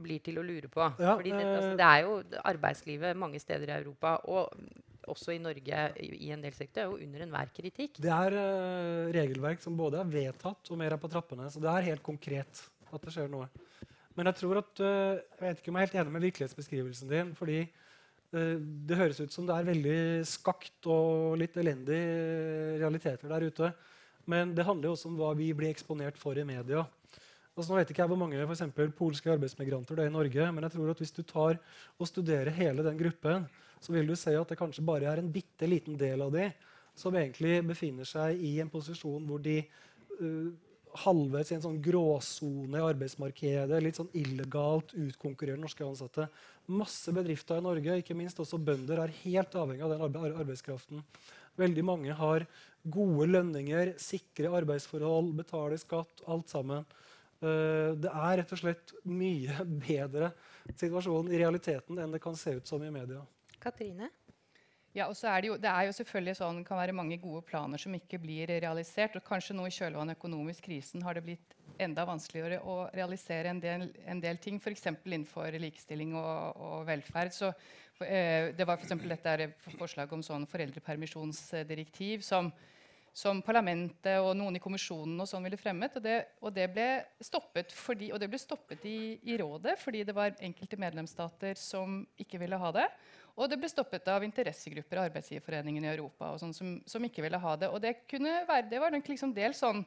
blir 0.01 0.21
til 0.25 0.41
å 0.41 0.45
lure 0.45 0.69
på. 0.71 0.83
Ja, 0.99 1.15
Fordi 1.15 1.31
det, 1.31 1.45
altså, 1.45 1.71
det 1.79 1.87
er 1.87 2.03
jo 2.03 2.41
arbeidslivet 2.51 3.21
mange 3.21 3.39
steder 3.41 3.71
i 3.71 3.77
Europa 3.79 4.17
og 4.33 4.51
også 5.11 5.33
i 5.35 5.41
Norge 5.41 5.81
i, 6.01 6.29
en 6.33 6.43
del 6.43 6.55
sektorer, 6.55 6.85
er 6.85 6.91
jo 6.91 7.07
under 7.07 7.25
enhver 7.25 7.51
kritikk. 7.55 7.99
Det 8.01 8.11
er 8.11 8.35
uh, 8.35 9.13
regelverk 9.15 9.63
som 9.63 9.77
både 9.77 10.01
er 10.01 10.11
vedtatt 10.11 10.71
og 10.71 10.79
mer 10.81 10.95
er 10.95 11.01
på 11.01 11.11
trappene. 11.11 11.47
Så 11.51 11.63
det 11.63 11.71
er 11.71 11.89
helt 11.91 12.05
konkret 12.05 12.63
at 12.91 13.01
det 13.01 13.13
skjer 13.15 13.31
noe. 13.31 13.49
Men 14.15 14.29
jeg 14.31 14.39
tror 14.41 14.61
at, 14.61 14.71
uh, 14.83 15.17
jeg 15.17 15.43
vet 15.43 15.61
ikke 15.61 15.73
om 15.73 15.79
jeg 15.79 15.87
er 15.87 15.91
helt 15.91 15.99
enig 16.03 16.15
med 16.15 16.27
virkelighetsbeskrivelsen 16.29 17.11
din. 17.11 17.33
fordi 17.37 17.59
uh, 17.65 18.55
det 18.59 18.99
høres 19.01 19.21
ut 19.21 19.35
som 19.35 19.47
det 19.47 19.57
er 19.57 19.69
veldig 19.71 19.99
skakt 20.29 20.91
og 20.91 21.35
litt 21.41 21.57
elendige 21.61 22.79
realiteter 22.83 23.31
der 23.31 23.49
ute. 23.49 23.73
Men 24.25 24.55
det 24.57 24.65
handler 24.65 24.89
jo 24.89 24.95
også 24.97 25.11
om 25.11 25.19
hva 25.19 25.35
vi 25.37 25.51
blir 25.53 25.69
eksponert 25.69 26.17
for 26.17 26.37
i 26.37 26.47
media. 26.47 26.85
Altså, 27.55 27.71
nå 27.71 27.79
vet 27.79 27.91
ikke 27.91 28.03
jeg 28.03 28.11
hvor 28.11 28.19
mange 28.19 28.41
for 28.41 28.51
eksempel, 28.51 28.89
polske 28.91 29.31
arbeidsmigranter 29.31 29.95
det 29.95 30.05
er 30.05 30.11
i 30.11 30.15
Norge, 30.15 30.47
men 30.51 30.65
jeg 30.67 30.75
tror 30.75 30.91
at 30.91 31.01
hvis 31.01 31.15
du 31.15 31.21
tar 31.23 31.59
og 31.95 32.09
studerer 32.09 32.51
hele 32.51 32.83
den 32.83 32.99
gruppen, 32.99 33.45
så 33.79 33.95
vil 33.95 34.09
du 34.09 34.15
se 34.19 34.33
at 34.35 34.51
det 34.51 34.59
kanskje 34.59 34.83
bare 34.83 35.07
er 35.07 35.21
en 35.21 35.31
bitte 35.31 35.69
liten 35.69 35.95
del 35.99 36.25
av 36.25 36.33
de 36.35 36.49
som 36.95 37.15
egentlig 37.15 37.61
befinner 37.67 38.07
seg 38.07 38.39
i 38.43 38.57
en 38.63 38.71
posisjon 38.71 39.23
hvor 39.27 39.39
de 39.43 39.61
uh, 40.19 40.51
halvveis 41.05 41.51
i 41.51 41.57
en 41.57 41.63
sånn 41.63 41.79
gråsone 41.83 42.79
i 42.79 42.85
arbeidsmarkedet, 42.89 43.81
litt 43.83 43.99
sånn 43.99 44.11
illegalt 44.15 44.93
utkonkurrerer 44.95 45.59
norske 45.59 45.83
ansatte. 45.83 46.27
Masse 46.71 47.11
bedrifter 47.15 47.59
i 47.59 47.65
Norge, 47.65 47.99
ikke 47.99 48.15
minst 48.17 48.39
også 48.39 48.59
bønder, 48.63 49.03
er 49.03 49.17
helt 49.23 49.55
avhengig 49.59 49.83
av 49.83 49.95
den 49.95 50.37
arbeidskraften. 50.39 51.03
Veldig 51.59 51.83
mange 51.87 52.15
har 52.15 52.47
gode 52.83 53.27
lønninger, 53.31 53.93
sikre 54.01 54.53
arbeidsforhold, 54.55 55.33
betaler 55.39 55.79
skatt, 55.81 56.23
alt 56.31 56.51
sammen. 56.51 56.87
Uh, 57.43 57.93
det 57.99 58.11
er 58.11 58.37
rett 58.39 58.53
og 58.55 58.61
slett 58.61 58.93
mye 59.11 59.65
bedre 59.87 60.31
situasjon 60.73 61.31
i 61.33 61.41
realiteten 61.41 61.99
enn 61.99 62.15
det 62.15 62.23
kan 62.23 62.37
se 62.39 62.55
ut 62.57 62.67
som 62.67 62.83
i 62.83 62.93
media. 62.93 63.23
Katrine? 63.61 64.11
Ja, 64.95 65.09
og 65.11 65.17
så 65.19 65.27
er 65.27 65.43
det, 65.43 65.49
jo, 65.49 65.55
det 65.59 65.67
er 65.67 65.89
jo 65.89 65.95
selvfølgelig 65.97 66.37
sånn, 66.39 66.61
kan 66.63 66.79
være 66.79 66.95
mange 66.95 67.17
gode 67.19 67.41
planer 67.43 67.81
som 67.81 67.91
ikke 67.97 68.19
blir 68.23 68.47
realisert. 68.63 69.17
og 69.19 69.25
Kanskje 69.27 69.57
nå 69.57 69.65
i 69.67 69.73
kjølvannet 69.75 70.15
av 70.15 70.21
økonomisk 70.21 70.69
krisen 70.69 71.03
har 71.03 71.17
det 71.17 71.25
blitt 71.25 71.55
enda 71.83 72.05
vanskeligere 72.07 72.61
å 72.63 72.85
realisere 72.95 73.51
en 73.51 73.59
del, 73.59 73.89
en 74.07 74.21
del 74.23 74.39
ting, 74.39 74.61
f.eks. 74.63 74.87
innenfor 75.03 75.57
likestilling 75.59 76.15
og, 76.15 76.61
og 76.63 76.85
velferd. 76.87 77.35
Så, 77.35 77.51
eh, 78.07 78.53
det 78.55 78.69
var 78.69 78.79
for 78.79 79.03
dette 79.11 79.49
forslaget 79.65 80.15
om 80.15 80.23
sånn 80.23 80.47
foreldrepermisjonsdirektiv 80.53 82.23
som, 82.23 82.53
som 83.15 83.39
parlamentet 83.39 84.19
og 84.19 84.33
noen 84.35 84.57
i 84.57 84.59
kommisjonen 84.59 85.21
og 85.23 85.27
sånn 85.29 85.45
ville 85.47 85.59
fremmet. 85.59 85.93
Og 85.95 86.03
det, 86.03 86.15
og 86.43 86.51
det 86.51 86.65
ble 86.73 86.87
stoppet, 87.23 87.71
fordi, 87.71 88.09
det 88.19 88.27
ble 88.27 88.39
stoppet 88.41 88.83
i, 88.91 88.97
i, 89.23 89.37
rådet 89.39 89.77
fordi 89.79 90.01
det 90.03 90.15
var 90.17 90.35
enkelte 90.43 90.79
medlemsstater 90.81 91.55
som 91.59 92.01
ikke 92.19 92.41
ville 92.41 92.59
ha 92.59 92.73
det. 92.75 92.89
Og 93.39 93.47
det 93.51 93.59
ble 93.61 93.69
stoppet 93.71 94.07
av 94.11 94.23
interessegrupper 94.27 94.99
og 94.99 95.07
arbeidsgiverforeningen 95.09 95.87
i 95.87 95.93
Europa 95.93 96.33
og 96.33 96.41
sånn, 96.43 96.51
som, 96.55 96.75
som, 96.87 97.07
ikke 97.07 97.23
ville 97.23 97.39
ha 97.39 97.53
det. 97.61 97.69
Og 97.71 97.79
det, 97.83 97.95
være, 98.11 98.67
det 98.71 98.81
var 98.83 98.91
nok 98.91 99.07
liksom 99.11 99.31
dels 99.35 99.63
sånn 99.63 99.79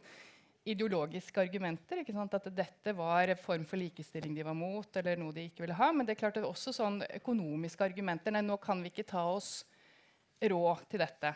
ideologiske 0.69 1.45
argumenter. 1.45 2.01
At 2.01 2.49
dette 2.57 2.95
var 2.97 3.29
en 3.29 3.41
form 3.41 3.67
for 3.69 3.81
likestilling 3.81 4.33
de 4.37 4.47
var 4.47 4.57
mot, 4.57 4.89
eller 4.97 5.21
noe 5.21 5.37
de 5.37 5.45
ikke 5.51 5.67
ville 5.67 5.77
ha. 5.77 5.91
Men 5.93 6.09
det 6.09 6.17
er 6.17 6.23
klart 6.23 6.41
det 6.41 6.47
var 6.47 6.57
også 6.57 6.73
sånn 6.77 7.03
økonomiske 7.21 7.85
argumenter. 7.91 8.33
Nei, 8.33 8.45
nå 8.49 8.57
kan 8.61 8.81
vi 8.81 8.93
ikke 8.93 9.09
ta 9.13 9.27
oss 9.35 9.53
råd 10.41 10.89
til 10.89 11.05
dette. 11.05 11.35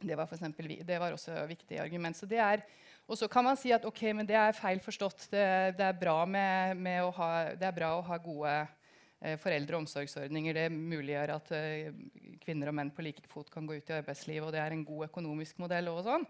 Det 0.00 0.16
var, 0.16 0.26
for 0.28 0.36
eksempel, 0.36 0.68
det 0.86 0.98
var 1.00 1.14
også 1.14 1.32
et 1.32 1.52
viktig 1.54 1.78
argument. 1.80 2.16
Så 2.16 2.26
det 2.28 2.40
er, 2.42 2.64
og 3.06 3.18
så 3.18 3.28
kan 3.30 3.44
man 3.46 3.58
si 3.58 3.72
at 3.74 3.84
okay, 3.88 4.12
det 4.26 4.36
er 4.36 4.56
feil 4.56 4.80
forstått. 4.82 5.28
Det, 5.32 5.44
det, 5.78 5.84
er, 5.84 6.00
bra 6.00 6.24
med, 6.28 6.76
med 6.76 7.04
å 7.04 7.12
ha, 7.16 7.30
det 7.56 7.68
er 7.68 7.76
bra 7.76 7.94
å 7.96 8.04
ha 8.06 8.18
gode 8.22 8.54
eh, 8.56 9.36
foreldre- 9.40 9.78
og 9.78 9.84
omsorgsordninger. 9.84 10.58
Det 10.58 10.66
muliggjør 10.74 11.32
at 11.36 11.52
eh, 11.56 11.94
kvinner 12.42 12.70
og 12.70 12.76
menn 12.78 12.90
på 12.94 13.04
like 13.06 13.24
fot 13.30 13.50
kan 13.52 13.68
gå 13.68 13.78
ut 13.78 13.92
i 13.92 13.96
arbeidslivet, 13.96 14.48
og 14.48 14.52
det 14.54 14.62
er 14.62 14.74
en 14.74 14.84
god 14.86 15.06
økonomisk 15.08 15.62
modell. 15.62 15.92
Og 15.94 16.02
sånn. 16.06 16.26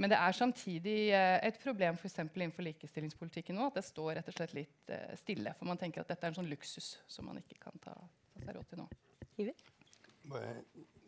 Men 0.00 0.14
det 0.14 0.20
er 0.20 0.38
samtidig 0.38 0.98
eh, 1.16 1.36
et 1.50 1.60
problem 1.62 1.98
for 2.00 2.22
innenfor 2.24 2.66
likestillingspolitikken 2.68 3.58
nå, 3.58 3.68
at 3.68 3.80
det 3.80 3.86
står 3.88 4.16
rett 4.20 4.32
og 4.32 4.38
slett 4.38 4.56
litt 4.56 4.94
eh, 4.94 5.12
stille. 5.20 5.54
For 5.58 5.68
man 5.68 5.82
tenker 5.82 6.04
at 6.04 6.14
dette 6.14 6.28
er 6.28 6.32
en 6.32 6.40
sånn 6.40 6.52
luksus 6.52 6.94
som 7.10 7.28
man 7.28 7.42
ikke 7.42 7.60
kan 7.66 7.84
ta, 7.84 7.98
ta 8.34 8.46
seg 8.46 8.56
råd 8.56 8.72
til 8.72 8.84
nå. 8.84 8.88
Bare 10.30 10.56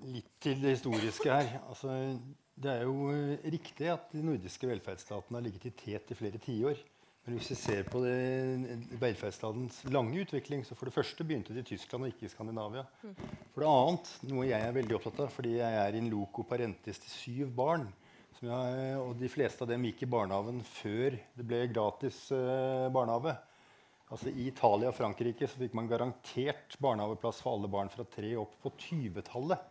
litt 0.09 0.30
til 0.42 0.62
det 0.62 0.76
historiske 0.76 1.28
her. 1.28 1.61
Altså, 1.66 1.94
det 2.62 2.72
er 2.72 2.86
jo 2.86 3.11
eh, 3.12 3.50
riktig 3.55 3.90
at 3.92 4.11
de 4.14 4.24
nordiske 4.24 4.68
velferdsstatene 4.68 5.38
har 5.38 5.46
ligget 5.46 5.70
i 5.70 5.76
tet 5.84 6.12
i 6.12 6.18
flere 6.18 6.40
tiår. 6.42 6.82
Men 7.22 7.36
hvis 7.38 7.53
vi 7.53 7.57
ser 7.61 7.84
på 7.86 8.00
det, 8.03 8.16
velferdsstatens 8.98 9.84
lange 9.94 10.24
utvikling, 10.24 10.64
så 10.66 10.74
for 10.74 10.90
det 10.90 10.96
første 10.96 11.22
begynte 11.22 11.55
det 11.55 11.62
i 11.62 11.68
Tyskland 11.70 12.03
og 12.03 12.11
ikke 12.11 12.26
i 12.26 12.32
Skandinavia. 12.32 12.82
For 13.55 13.62
det 13.62 13.68
annet, 13.70 14.11
noe 14.26 14.46
jeg 14.48 14.59
er 14.59 14.74
veldig 14.74 14.96
opptatt 14.98 15.20
av, 15.22 15.30
fordi 15.30 15.53
jeg 15.61 15.78
er 15.84 15.98
in 15.98 16.11
loco 16.11 16.42
parentis 16.48 16.98
til 17.05 17.14
syv 17.14 17.53
barn, 17.61 17.86
jeg, 18.42 18.94
og 18.98 19.14
de 19.20 19.28
fleste 19.30 19.62
av 19.62 19.70
dem 19.70 19.84
gikk 19.86 20.03
i 20.03 20.11
barnehagen 20.11 20.62
før 20.66 21.14
det 21.38 21.44
ble 21.46 21.61
gratis 21.70 22.24
eh, 22.34 22.88
barnehage. 22.90 23.36
Altså 24.12 24.32
I 24.32 24.48
Italia 24.50 24.90
og 24.90 24.96
Frankrike 24.96 25.46
så 25.48 25.61
fikk 25.61 25.76
man 25.78 25.88
garantert 25.88 26.74
barnehageplass 26.82 27.38
for 27.44 27.57
alle 27.57 27.70
barn 27.70 27.92
fra 27.92 28.05
tre 28.11 28.34
opp 28.40 28.59
på 28.64 28.74
20-tallet. 28.88 29.62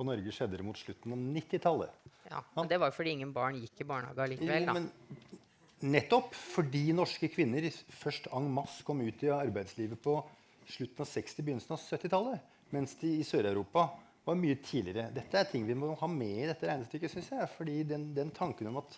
På 0.00 0.06
Norge 0.08 0.32
skjedde 0.32 0.56
det 0.56 0.64
mot 0.64 0.78
slutten 0.80 1.12
av 1.12 1.20
90-tallet. 1.36 2.12
Ja, 2.30 2.40
men 2.56 2.68
det 2.70 2.78
var 2.80 2.88
jo 2.88 2.96
fordi 2.96 3.12
ingen 3.18 3.34
barn 3.36 3.58
gikk 3.60 3.82
i 3.82 3.88
barnehage 3.90 4.30
likevel. 4.32 4.64
Da. 4.64 4.76
men 4.78 4.86
nettopp 5.92 6.32
fordi 6.36 6.86
norske 6.96 7.28
kvinner 7.32 7.66
først 8.00 8.30
en 8.36 8.48
masse 8.54 8.84
kom 8.86 9.02
ut 9.04 9.24
i 9.24 9.32
arbeidslivet 9.34 10.00
på 10.00 10.14
slutten 10.70 11.04
av 11.04 11.10
60-, 11.10 11.44
begynnelsen 11.44 11.76
av 11.76 11.82
70-tallet, 11.84 12.48
mens 12.72 12.94
de 13.00 13.12
i 13.18 13.26
Sør-Europa 13.26 13.90
var 14.24 14.38
mye 14.40 14.56
tidligere. 14.64 15.10
Dette 15.14 15.40
er 15.40 15.48
ting 15.50 15.64
vi 15.68 15.76
må 15.76 15.92
ha 16.00 16.08
med 16.10 16.44
i 16.44 16.48
dette 16.48 16.68
regnestykket, 16.68 17.12
syns 17.12 17.30
jeg. 17.34 17.50
fordi 17.56 17.76
den, 17.92 18.10
den 18.16 18.32
tanken 18.36 18.70
om 18.70 18.80
at 18.80 18.96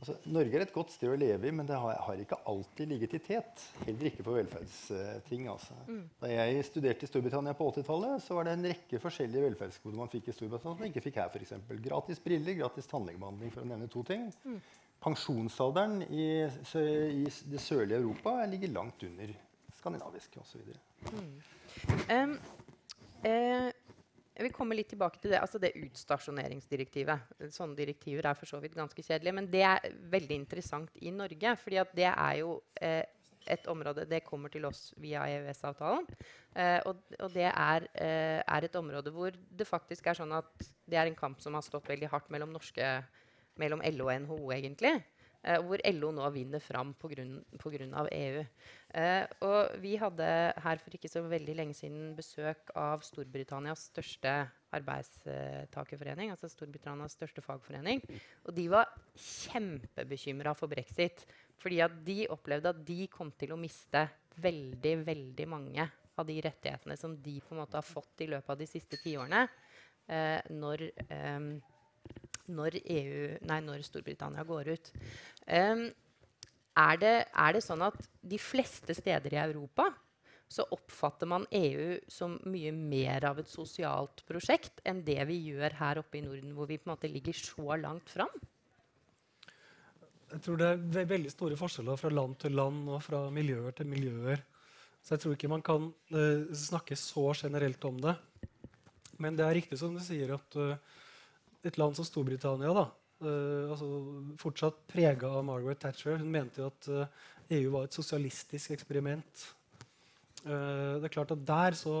altså, 0.00 0.16
Norge 0.30 0.58
er 0.58 0.64
et 0.66 0.74
godt 0.74 0.92
sted 0.94 1.12
å 1.12 1.18
leve 1.18 1.48
i, 1.48 1.52
men 1.54 1.68
det 1.68 1.78
har, 1.80 1.98
har 2.06 2.20
ikke 2.20 2.38
alltid 2.50 2.90
ligget 2.92 3.16
i 3.18 3.22
tet. 3.26 3.64
Heller 3.86 4.10
ikke 4.10 4.26
på 4.26 4.36
velferdsting. 4.36 5.48
Altså. 5.52 5.76
Da 6.22 6.30
jeg 6.32 6.66
studerte 6.68 7.06
i 7.06 7.10
Storbritannia 7.10 7.56
på 7.58 7.68
80-tallet, 7.72 8.24
så 8.24 8.38
var 8.38 8.48
det 8.48 8.56
en 8.56 8.68
rekke 8.70 9.02
forskjellige 9.02 9.48
velferdsgoder 9.48 10.00
man 10.00 10.12
fikk 10.12 10.30
i 10.30 10.36
Storbritannia 10.36 10.74
som 10.76 10.84
man 10.84 10.92
ikke 10.92 11.04
fikk 11.08 11.20
her. 11.22 11.30
For 11.34 11.44
eksempel. 11.44 11.82
gratis 11.84 12.22
briller, 12.24 12.58
gratis 12.62 12.90
tannlegebehandling, 12.90 13.54
for 13.54 13.64
å 13.64 13.70
nevne 13.72 13.90
to 13.92 14.04
ting. 14.08 14.28
Pensjonsalderen 15.04 16.04
i, 16.06 16.28
i 16.48 17.24
det 17.52 17.60
sørlige 17.60 18.00
Europa 18.00 18.38
ligger 18.48 18.72
langt 18.72 19.02
under 19.04 19.34
skandinavisk 19.76 20.38
osv. 20.40 20.70
Em, 22.08 22.38
eh, 23.26 23.68
jeg 24.34 24.48
vil 24.48 24.54
komme 24.54 24.74
litt 24.74 24.88
tilbake 24.90 25.20
til 25.22 25.30
det, 25.30 25.38
altså 25.38 25.60
det 25.62 25.76
utstasjoneringsdirektivet. 25.78 27.34
Sånne 27.54 27.78
direktiver 27.78 28.26
er 28.26 28.38
for 28.38 28.50
så 28.50 28.58
vidt 28.62 28.74
ganske 28.74 29.02
kjedelige, 29.02 29.34
men 29.36 29.46
det 29.50 29.62
er 29.68 29.92
veldig 30.10 30.38
interessant 30.40 30.96
i 31.06 31.12
Norge. 31.14 31.54
fordi 31.60 31.84
det 31.94 32.08
er 32.10 32.40
jo 32.40 32.56
eh, 32.82 33.04
et 33.46 33.66
område 33.68 34.06
Det 34.08 34.24
kommer 34.24 34.48
til 34.48 34.64
oss 34.64 34.92
via 34.96 35.26
EØS-avtalen. 35.28 36.06
Eh, 36.56 36.80
og, 36.88 37.04
og 37.20 37.30
det 37.34 37.46
er, 37.46 37.86
eh, 37.94 38.40
er 38.42 38.64
et 38.64 38.76
område 38.76 39.12
hvor 39.14 39.30
det 39.30 39.68
faktisk 39.68 40.06
er 40.06 40.18
sånn 40.18 40.32
at 40.34 40.66
det 40.86 40.98
er 40.98 41.06
en 41.06 41.18
kamp 41.18 41.40
som 41.40 41.54
har 41.54 41.62
stått 41.62 41.88
veldig 41.88 42.10
hardt 42.10 42.30
mellom, 42.34 42.52
norske, 42.54 42.88
mellom 43.60 43.84
LO 43.94 44.08
og 44.08 44.24
NHO, 44.24 44.40
egentlig. 44.56 44.96
Eh, 45.44 45.60
hvor 45.60 45.80
LO 45.92 46.08
nå 46.16 46.28
vinner 46.32 46.62
fram 46.62 46.94
pga. 46.96 47.24
EU. 48.16 48.44
Eh, 48.94 49.24
og 49.44 49.74
vi 49.82 49.94
hadde 50.00 50.26
her 50.64 50.80
for 50.80 50.96
ikke 50.96 51.10
så 51.10 51.20
veldig 51.28 51.56
lenge 51.58 51.76
siden 51.76 52.14
besøk 52.16 52.72
av 52.78 53.04
Storbritannias 53.04 53.90
største 53.90 54.32
arbeidstakerforening. 54.74 56.32
Altså 56.32 56.48
Storbritannias 56.48 57.18
største 57.18 57.44
fagforening. 57.44 58.00
Og 58.48 58.54
de 58.56 58.68
var 58.72 58.88
kjempebekymra 59.20 60.54
for 60.56 60.72
brexit. 60.72 61.26
Fordi 61.60 61.82
at 61.84 62.00
de 62.06 62.24
opplevde 62.32 62.72
at 62.72 62.80
de 62.86 63.04
kom 63.12 63.30
til 63.36 63.52
å 63.52 63.60
miste 63.60 64.06
veldig, 64.40 64.96
veldig 65.04 65.48
mange 65.50 65.86
av 66.16 66.26
de 66.26 66.38
rettighetene 66.40 66.96
som 66.96 67.14
de 67.20 67.36
på 67.42 67.54
en 67.54 67.60
måte 67.60 67.76
har 67.78 67.86
fått 67.86 68.24
i 68.24 68.30
løpet 68.30 68.54
av 68.54 68.58
de 68.60 68.70
siste 68.70 68.96
tiårene. 69.02 69.44
Eh, 70.08 70.40
når 70.56 70.88
eh, 71.04 71.52
når, 72.52 72.78
EU, 72.82 73.26
nei, 73.48 73.60
når 73.64 73.84
Storbritannia 73.86 74.44
går 74.48 74.72
ut. 74.74 74.90
Um, 75.48 75.86
er, 76.74 76.96
det, 77.00 77.14
er 77.30 77.54
det 77.56 77.62
sånn 77.64 77.84
at 77.86 78.00
de 78.20 78.40
fleste 78.42 78.96
steder 78.96 79.36
i 79.36 79.42
Europa 79.44 79.88
så 80.54 80.66
oppfatter 80.74 81.28
man 81.28 81.46
EU 81.56 81.94
som 82.10 82.36
mye 82.50 82.70
mer 82.74 83.24
av 83.30 83.40
et 83.40 83.50
sosialt 83.50 84.22
prosjekt 84.28 84.82
enn 84.86 85.02
det 85.06 85.18
vi 85.30 85.40
gjør 85.48 85.78
her 85.80 86.00
oppe 86.02 86.20
i 86.20 86.24
Norden, 86.24 86.52
hvor 86.54 86.68
vi 86.70 86.78
på 86.78 86.88
en 86.88 86.94
måte 86.94 87.10
ligger 87.10 87.36
så 87.38 87.78
langt 87.80 88.12
fram? 88.12 88.30
Jeg 90.34 90.42
tror 90.44 90.58
det 90.60 90.68
er 90.68 90.82
ve 90.96 91.04
veldig 91.10 91.30
store 91.32 91.58
forskjeller 91.58 91.98
fra 91.98 92.10
land 92.12 92.36
til 92.42 92.56
land 92.58 92.90
og 92.90 93.02
fra 93.06 93.22
miljøer 93.34 93.74
til 93.76 93.88
miljøer. 93.90 94.42
Så 95.04 95.14
jeg 95.14 95.22
tror 95.22 95.34
ikke 95.36 95.52
man 95.52 95.64
kan 95.64 95.90
uh, 96.14 96.54
snakke 96.56 96.96
så 96.98 97.28
generelt 97.36 97.82
om 97.86 97.98
det. 98.02 98.14
Men 99.20 99.36
det 99.38 99.44
er 99.46 99.56
riktig 99.58 99.78
som 99.78 99.94
du 99.94 100.02
sier, 100.02 100.32
at 100.34 100.56
eh, 100.58 100.78
et 101.68 101.78
land 101.80 101.96
som 101.96 102.06
Storbritannia, 102.06 102.74
da, 102.76 102.88
Uh, 103.22 103.70
altså 103.70 103.86
fortsatt 104.42 104.80
prega 104.90 105.28
av 105.38 105.44
Margaret 105.46 105.78
Thatcher 105.80 106.18
Hun 106.18 106.32
mente 106.34 106.58
jo 106.60 106.66
at 106.66 106.88
uh, 106.90 107.20
EU 107.54 107.70
var 107.72 107.86
et 107.86 107.94
sosialistisk 107.94 108.74
eksperiment. 108.74 109.44
Uh, 110.42 110.98
det 110.98 111.06
er 111.06 111.14
klart 111.14 111.32
at 111.32 111.44
Der 111.46 111.78
så 111.78 111.94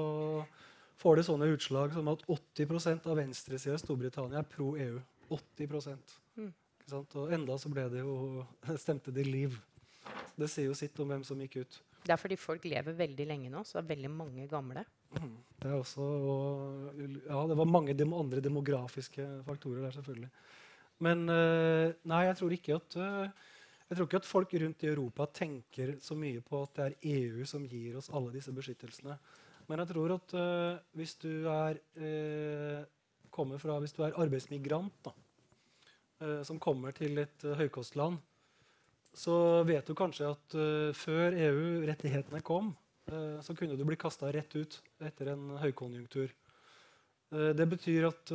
får 1.00 1.16
det 1.16 1.26
sånne 1.28 1.48
utslag 1.54 1.94
som 1.94 2.10
at 2.10 2.26
80 2.26 3.06
av 3.06 3.16
venstresida 3.20 3.78
i 3.78 3.82
Storbritannia 3.82 4.42
er 4.42 4.50
pro 4.50 4.72
EU. 4.74 4.98
80 5.30 5.70
ikke 5.70 6.90
sant? 6.90 7.16
Og 7.16 7.32
enda 7.32 7.56
så 7.62 7.70
ble 7.72 7.86
det 7.92 8.02
jo 8.02 8.44
stemte 8.84 9.14
de 9.14 9.24
Leave. 9.24 9.62
Så 10.04 10.42
det 10.42 10.50
sier 10.52 10.68
jo 10.68 10.76
sitt 10.76 10.98
om 11.00 11.08
hvem 11.08 11.24
som 11.24 11.40
gikk 11.40 11.62
ut. 11.62 11.80
Det 12.04 12.12
er 12.12 12.20
fordi 12.20 12.36
folk 12.36 12.66
lever 12.68 12.96
veldig 12.98 13.24
lenge 13.28 13.50
nå, 13.52 13.62
så 13.64 13.78
det 13.78 13.84
er 13.84 13.92
veldig 13.94 14.10
mange 14.12 14.44
gamle. 14.50 14.82
Det 15.14 15.70
er 15.70 15.76
også, 15.78 16.04
og, 16.04 16.98
ja, 17.00 17.38
det 17.48 17.56
var 17.56 17.70
mange 17.70 17.94
dem 17.96 18.12
andre 18.12 18.42
demografiske 18.44 19.24
faktorer 19.46 19.86
der, 19.86 19.94
selvfølgelig. 19.96 20.28
Men 21.04 21.24
eh, 21.32 21.94
nei, 22.10 22.20
jeg 22.28 22.36
tror 22.38 22.54
at 22.76 22.96
eh, 23.00 23.46
jeg 23.88 23.96
tror 23.96 24.08
ikke 24.08 24.20
at 24.20 24.28
folk 24.28 24.52
rundt 24.60 24.84
i 24.84 24.90
Europa 24.90 25.26
tenker 25.40 25.94
så 26.00 26.16
mye 26.18 26.42
på 26.44 26.60
at 26.64 26.76
det 26.76 26.84
er 26.84 27.08
EU 27.14 27.48
som 27.48 27.64
gir 27.68 27.96
oss 28.00 28.10
alle 28.12 28.32
disse 28.34 28.52
beskyttelsene. 28.54 29.16
Men 29.68 29.80
jeg 29.80 29.92
tror 29.94 30.14
at 30.18 30.36
eh, 30.36 30.82
hvis 30.98 31.16
du 31.24 31.48
er 31.48 31.80
kommer 33.34 33.58
fra, 33.58 33.80
hvis 33.82 33.96
du 33.96 34.04
er 34.06 34.14
arbeidsmigrant, 34.22 35.08
da, 35.08 35.10
som 36.46 36.60
kommer 36.62 36.94
til 36.94 37.18
et 37.18 37.42
høykostland, 37.58 38.20
så 39.14 39.62
vet 39.66 39.86
du 39.86 39.94
kanskje 39.96 40.32
at 40.32 40.56
uh, 40.58 40.90
før 40.96 41.36
EU-rettighetene 41.38 42.42
kom, 42.46 42.72
uh, 43.12 43.38
så 43.44 43.54
kunne 43.56 43.78
du 43.78 43.84
bli 43.86 43.98
kasta 44.00 44.32
rett 44.34 44.56
ut 44.58 44.80
etter 45.06 45.30
en 45.34 45.54
høykonjunktur. 45.62 46.34
Uh, 47.34 47.50
det 47.56 47.68
betyr 47.70 48.10
at 48.10 48.34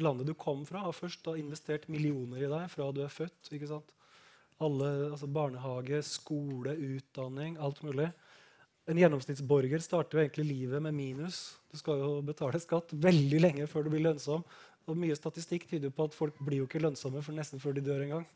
landet 0.00 0.28
du 0.28 0.34
kom 0.38 0.62
fra, 0.66 0.84
har 0.86 0.94
først 0.94 1.24
da 1.26 1.34
investert 1.38 1.88
millioner 1.90 2.44
i 2.44 2.50
deg 2.50 2.68
fra 2.72 2.90
du 2.94 3.02
er 3.04 3.12
født. 3.12 3.52
ikke 3.52 3.68
sant? 3.70 3.92
Alle, 4.60 4.90
altså 5.10 5.26
Barnehage, 5.26 6.02
skole, 6.06 6.76
utdanning, 6.76 7.56
alt 7.58 7.80
mulig. 7.82 8.10
En 8.90 8.98
gjennomsnittsborger 8.98 9.82
starter 9.82 10.18
jo 10.18 10.22
egentlig 10.24 10.46
livet 10.48 10.82
med 10.82 10.96
minus. 10.96 11.40
Du 11.70 11.78
skal 11.80 12.00
jo 12.02 12.10
betale 12.26 12.60
skatt 12.62 12.92
veldig 12.92 13.40
lenge 13.40 13.68
før 13.70 13.86
du 13.86 13.92
blir 13.92 14.04
lønnsom. 14.08 14.44
Og 14.88 14.98
mye 14.98 15.16
statistikk 15.16 15.68
tyder 15.70 15.92
på 15.94 16.08
at 16.08 16.16
folk 16.16 16.38
blir 16.42 16.62
jo 16.62 16.68
ikke 16.68 16.82
lønnsomme 16.82 17.22
for 17.24 17.36
nesten 17.36 17.62
før 17.62 17.76
de 17.76 17.84
dør 17.86 18.04
en 18.06 18.16
gang. 18.16 18.26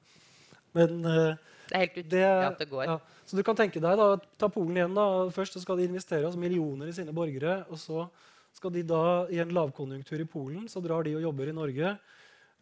Men 0.74 1.04
eh, 1.06 1.42
Det 1.70 1.76
er 1.76 1.84
helt 1.86 1.98
utrolig 2.02 2.46
at 2.50 2.62
det 2.62 2.70
går. 2.70 2.84
ja. 2.90 2.98
Så 3.24 3.38
du 3.38 3.42
kan 3.46 3.56
tenke 3.56 3.80
deg 3.80 3.96
da, 3.96 4.08
Ta 4.38 4.50
Polen 4.52 4.76
igjen. 4.76 4.94
da, 4.96 5.06
Først 5.32 5.56
så 5.56 5.62
skal 5.62 5.80
de 5.80 5.86
investere 5.88 6.26
altså 6.26 6.40
millioner 6.40 6.90
i 6.90 6.96
sine 6.96 7.14
borgere. 7.16 7.64
og 7.70 7.78
så 7.80 8.08
skal 8.54 8.70
de 8.74 8.82
da, 8.86 9.26
I 9.32 9.40
en 9.42 9.54
lavkonjunktur 9.54 10.20
i 10.20 10.28
Polen 10.28 10.68
så 10.70 10.82
drar 10.84 11.06
de 11.06 11.16
og 11.16 11.24
jobber 11.24 11.48
i 11.50 11.56
Norge. 11.56 11.96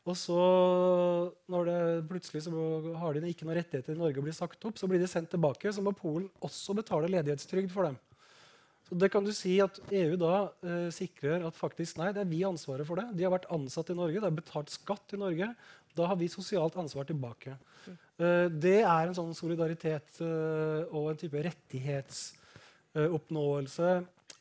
Og 0.02 0.16
så, 0.18 0.38
når 1.52 1.68
det 1.68 2.06
plutselig 2.10 2.42
så 2.42 2.52
har 2.98 3.14
de 3.14 3.28
ikke 3.30 3.46
noen 3.46 3.58
rettigheter 3.60 3.94
i 3.94 4.00
Norge 4.00 4.18
og 4.18 4.26
blir 4.26 4.34
sagt 4.34 4.64
opp, 4.66 4.78
så 4.80 4.88
blir 4.90 4.98
de 5.02 5.10
sendt 5.10 5.30
tilbake. 5.30 5.70
Så 5.70 5.84
må 5.84 5.92
Polen 5.94 6.30
også 6.42 6.74
betale 6.74 7.10
ledighetstrygd 7.12 7.70
for 7.70 7.86
dem. 7.86 7.98
Så 8.88 8.98
det 8.98 9.12
kan 9.14 9.24
du 9.24 9.30
si 9.32 9.54
at 9.62 9.78
EU 9.94 10.16
da 10.20 10.32
eh, 10.66 10.88
sikrer 10.92 11.46
at 11.46 11.56
faktisk, 11.56 12.00
nei, 12.00 12.10
det 12.12 12.24
er 12.24 12.32
vi 12.32 12.42
ansvaret 12.44 12.86
for 12.88 12.98
det. 12.98 13.06
De 13.16 13.24
har 13.24 13.32
vært 13.32 13.46
ansatt 13.54 13.92
i 13.94 13.96
Norge, 13.96 14.18
de 14.18 14.26
har 14.26 14.34
betalt 14.34 14.74
skatt 14.74 15.14
i 15.14 15.20
Norge. 15.20 15.52
Da 15.96 16.02
har 16.10 16.16
vi 16.20 16.28
sosialt 16.32 16.76
ansvar 16.80 17.04
tilbake. 17.08 17.52
Eh, 17.88 18.48
det 18.48 18.80
er 18.82 19.02
en 19.06 19.14
sånn 19.16 19.34
solidaritet 19.36 20.20
eh, 20.24 20.82
og 20.88 21.10
en 21.12 21.20
type 21.20 21.38
rettighetsoppnåelse 21.48 23.88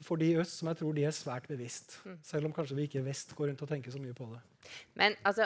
for 0.01 0.17
de 0.17 0.31
i 0.33 0.39
øst 0.41 0.59
som 0.59 0.67
jeg 0.71 0.79
tror 0.79 0.93
de 0.97 1.03
er 1.05 1.15
svært 1.15 1.47
bevisst. 1.49 1.89
Selv 2.25 2.45
om 2.47 2.53
kanskje 2.55 2.77
vi 2.77 2.83
ikke 2.89 3.01
i 3.01 3.09
vest 3.09 3.29
går 3.37 3.45
rundt 3.51 3.63
og 3.65 3.71
tenker 3.71 3.91
så 3.93 4.01
mye 4.01 4.17
på 4.17 4.25
det. 4.31 4.41
Men 4.97 5.11
altså, 5.27 5.43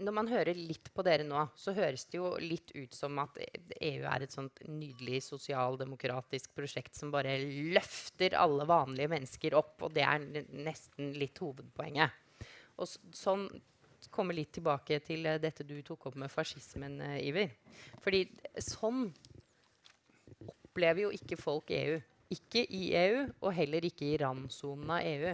når 0.00 0.16
man 0.16 0.30
hører 0.30 0.56
litt 0.56 0.90
på 0.94 1.04
dere 1.04 1.24
nå, 1.26 1.42
så 1.58 1.74
høres 1.76 2.06
det 2.10 2.20
jo 2.20 2.32
litt 2.40 2.72
ut 2.76 2.96
som 2.96 3.18
at 3.22 3.38
EU 3.40 4.04
er 4.08 4.24
et 4.24 4.34
sånt 4.34 4.62
nydelig 4.68 5.22
sosialdemokratisk 5.28 6.54
prosjekt 6.56 6.96
som 6.96 7.12
bare 7.12 7.36
løfter 7.74 8.36
alle 8.38 8.64
vanlige 8.68 9.12
mennesker 9.12 9.56
opp, 9.58 9.76
og 9.84 9.90
det 9.96 10.04
er 10.06 10.24
nesten 10.48 11.12
litt 11.20 11.40
hovedpoenget. 11.42 12.16
Og 12.80 12.88
sånn 12.88 13.48
komme 14.12 14.36
litt 14.36 14.52
tilbake 14.56 15.00
til 15.06 15.26
uh, 15.26 15.38
dette 15.42 15.66
du 15.66 15.76
tok 15.86 16.10
opp 16.10 16.20
med 16.20 16.32
fascismen, 16.32 17.00
uh, 17.02 17.18
Iver. 17.22 17.56
Fordi 18.04 18.24
sånn 18.60 19.08
opplever 20.70 21.08
jo 21.08 21.12
ikke 21.14 21.38
folk 21.40 21.70
EU. 21.74 21.98
Ikke 22.30 22.62
i 22.62 22.92
EU, 22.94 23.24
og 23.42 23.54
heller 23.56 23.84
ikke 23.84 24.06
i 24.06 24.18
randsonen 24.20 24.92
av 24.94 25.02
EU. 25.02 25.32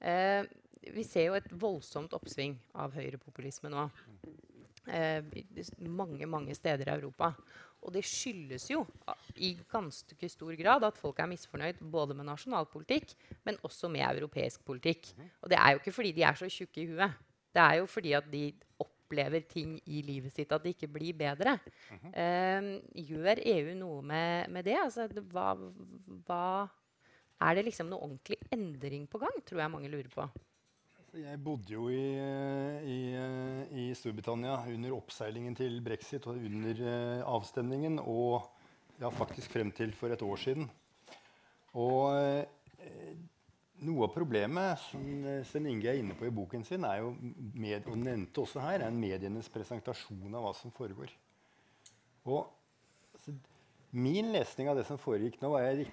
Eh, 0.00 0.44
vi 0.94 1.04
ser 1.04 1.26
jo 1.28 1.36
et 1.36 1.48
voldsomt 1.60 2.14
oppsving 2.16 2.54
av 2.78 2.94
høyrepopulisme 2.94 3.72
nå. 3.72 3.88
Eh, 4.88 5.20
mange 5.84 6.28
mange 6.30 6.54
steder 6.54 6.88
i 6.88 6.94
Europa. 6.94 7.34
Og 7.80 7.92
det 7.94 8.04
skyldes 8.04 8.66
jo 8.70 8.84
i 9.40 9.54
ganske 9.72 10.28
stor 10.28 10.52
grad 10.58 10.84
at 10.84 10.98
folk 11.00 11.18
er 11.18 11.30
misfornøyd 11.30 11.80
både 11.80 12.14
med 12.14 12.28
nasjonalpolitikk, 12.28 13.14
men 13.44 13.58
også 13.64 13.88
med 13.88 14.04
europeisk 14.04 14.64
politikk. 14.68 15.14
Og 15.40 15.50
det 15.50 15.58
er 15.58 15.72
jo 15.72 15.80
ikke 15.80 15.96
fordi 15.96 16.12
de 16.12 16.26
er 16.28 16.36
så 16.36 16.48
tjukke 16.48 16.82
i 16.82 16.88
huet. 16.92 17.16
Det 17.50 17.62
er 17.62 17.78
jo 17.80 17.86
fordi 17.90 18.12
at 18.18 18.26
de 18.30 18.44
opplever 18.82 19.42
ting 19.50 19.74
i 19.90 20.02
livet 20.06 20.34
sitt 20.34 20.52
at 20.54 20.62
det 20.62 20.76
ikke 20.76 20.90
blir 20.94 21.16
bedre. 21.18 21.56
Eh, 22.12 22.76
gjør 23.10 23.42
EU 23.42 23.72
noe 23.78 24.04
med, 24.06 24.52
med 24.54 24.68
det? 24.68 24.78
Altså, 24.78 25.08
hva, 25.32 25.54
hva 26.28 26.44
er 27.40 27.56
det 27.56 27.66
liksom 27.66 27.90
noe 27.90 28.04
ordentlig 28.04 28.38
endring 28.52 29.08
på 29.10 29.20
gang, 29.22 29.42
tror 29.46 29.64
jeg 29.64 29.72
mange 29.72 29.90
lurer 29.90 30.10
på. 30.12 30.28
Jeg 31.18 31.40
bodde 31.42 31.72
jo 31.74 31.88
i, 31.90 32.02
i, 32.86 32.98
i, 33.82 33.86
Storbritannia 33.98 34.60
under 34.70 34.94
oppseilingen 34.94 35.56
til 35.58 35.80
brexit 35.82 36.28
og 36.30 36.38
under 36.38 36.82
uh, 36.86 37.24
avstemningen. 37.32 37.98
Og 38.04 38.46
ja, 39.00 39.10
faktisk 39.10 39.50
frem 39.56 39.72
til 39.74 39.90
for 39.96 40.14
et 40.14 40.22
år 40.22 40.38
siden. 40.38 40.68
Og 41.74 42.14
uh, 42.14 42.44
noe 43.86 44.06
av 44.06 44.14
problemet 44.14 44.80
som 44.82 45.26
Sten 45.46 45.68
Inge 45.70 45.88
er 45.90 46.00
inne 46.00 46.16
på 46.18 46.26
i 46.28 46.34
boken 46.34 46.64
sin, 46.66 46.84
er 46.84 47.02
jo 47.02 47.14
med, 47.54 47.86
og 47.88 47.98
nevnte 48.00 48.42
også 48.44 48.62
her, 48.64 48.84
er 48.84 48.94
medienes 48.94 49.50
presentasjon 49.52 50.34
av 50.34 50.44
hva 50.46 50.54
som 50.56 50.74
foregår. 50.74 51.12
Og 52.28 52.44
altså, 53.14 53.36
Min 53.90 54.28
lesning 54.30 54.68
av 54.70 54.76
det 54.78 54.84
som 54.86 55.00
foregikk 55.02 55.40
nå, 55.42 55.48
var 55.50 55.64
jeg, 55.64 55.88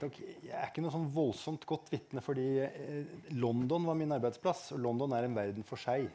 jeg 0.46 0.52
er 0.54 0.68
ikke 0.68 0.84
noe 0.86 0.94
sånn 0.94 1.08
voldsomt 1.16 1.64
godt 1.66 1.88
vitne. 1.90 2.22
fordi 2.22 2.46
eh, 2.62 3.16
London 3.34 3.88
var 3.90 3.98
min 3.98 4.14
arbeidsplass, 4.14 4.68
og 4.76 4.84
London 4.84 5.16
er 5.18 5.26
en 5.26 5.38
verden 5.38 5.66
for 5.66 5.82
seg. 5.82 6.06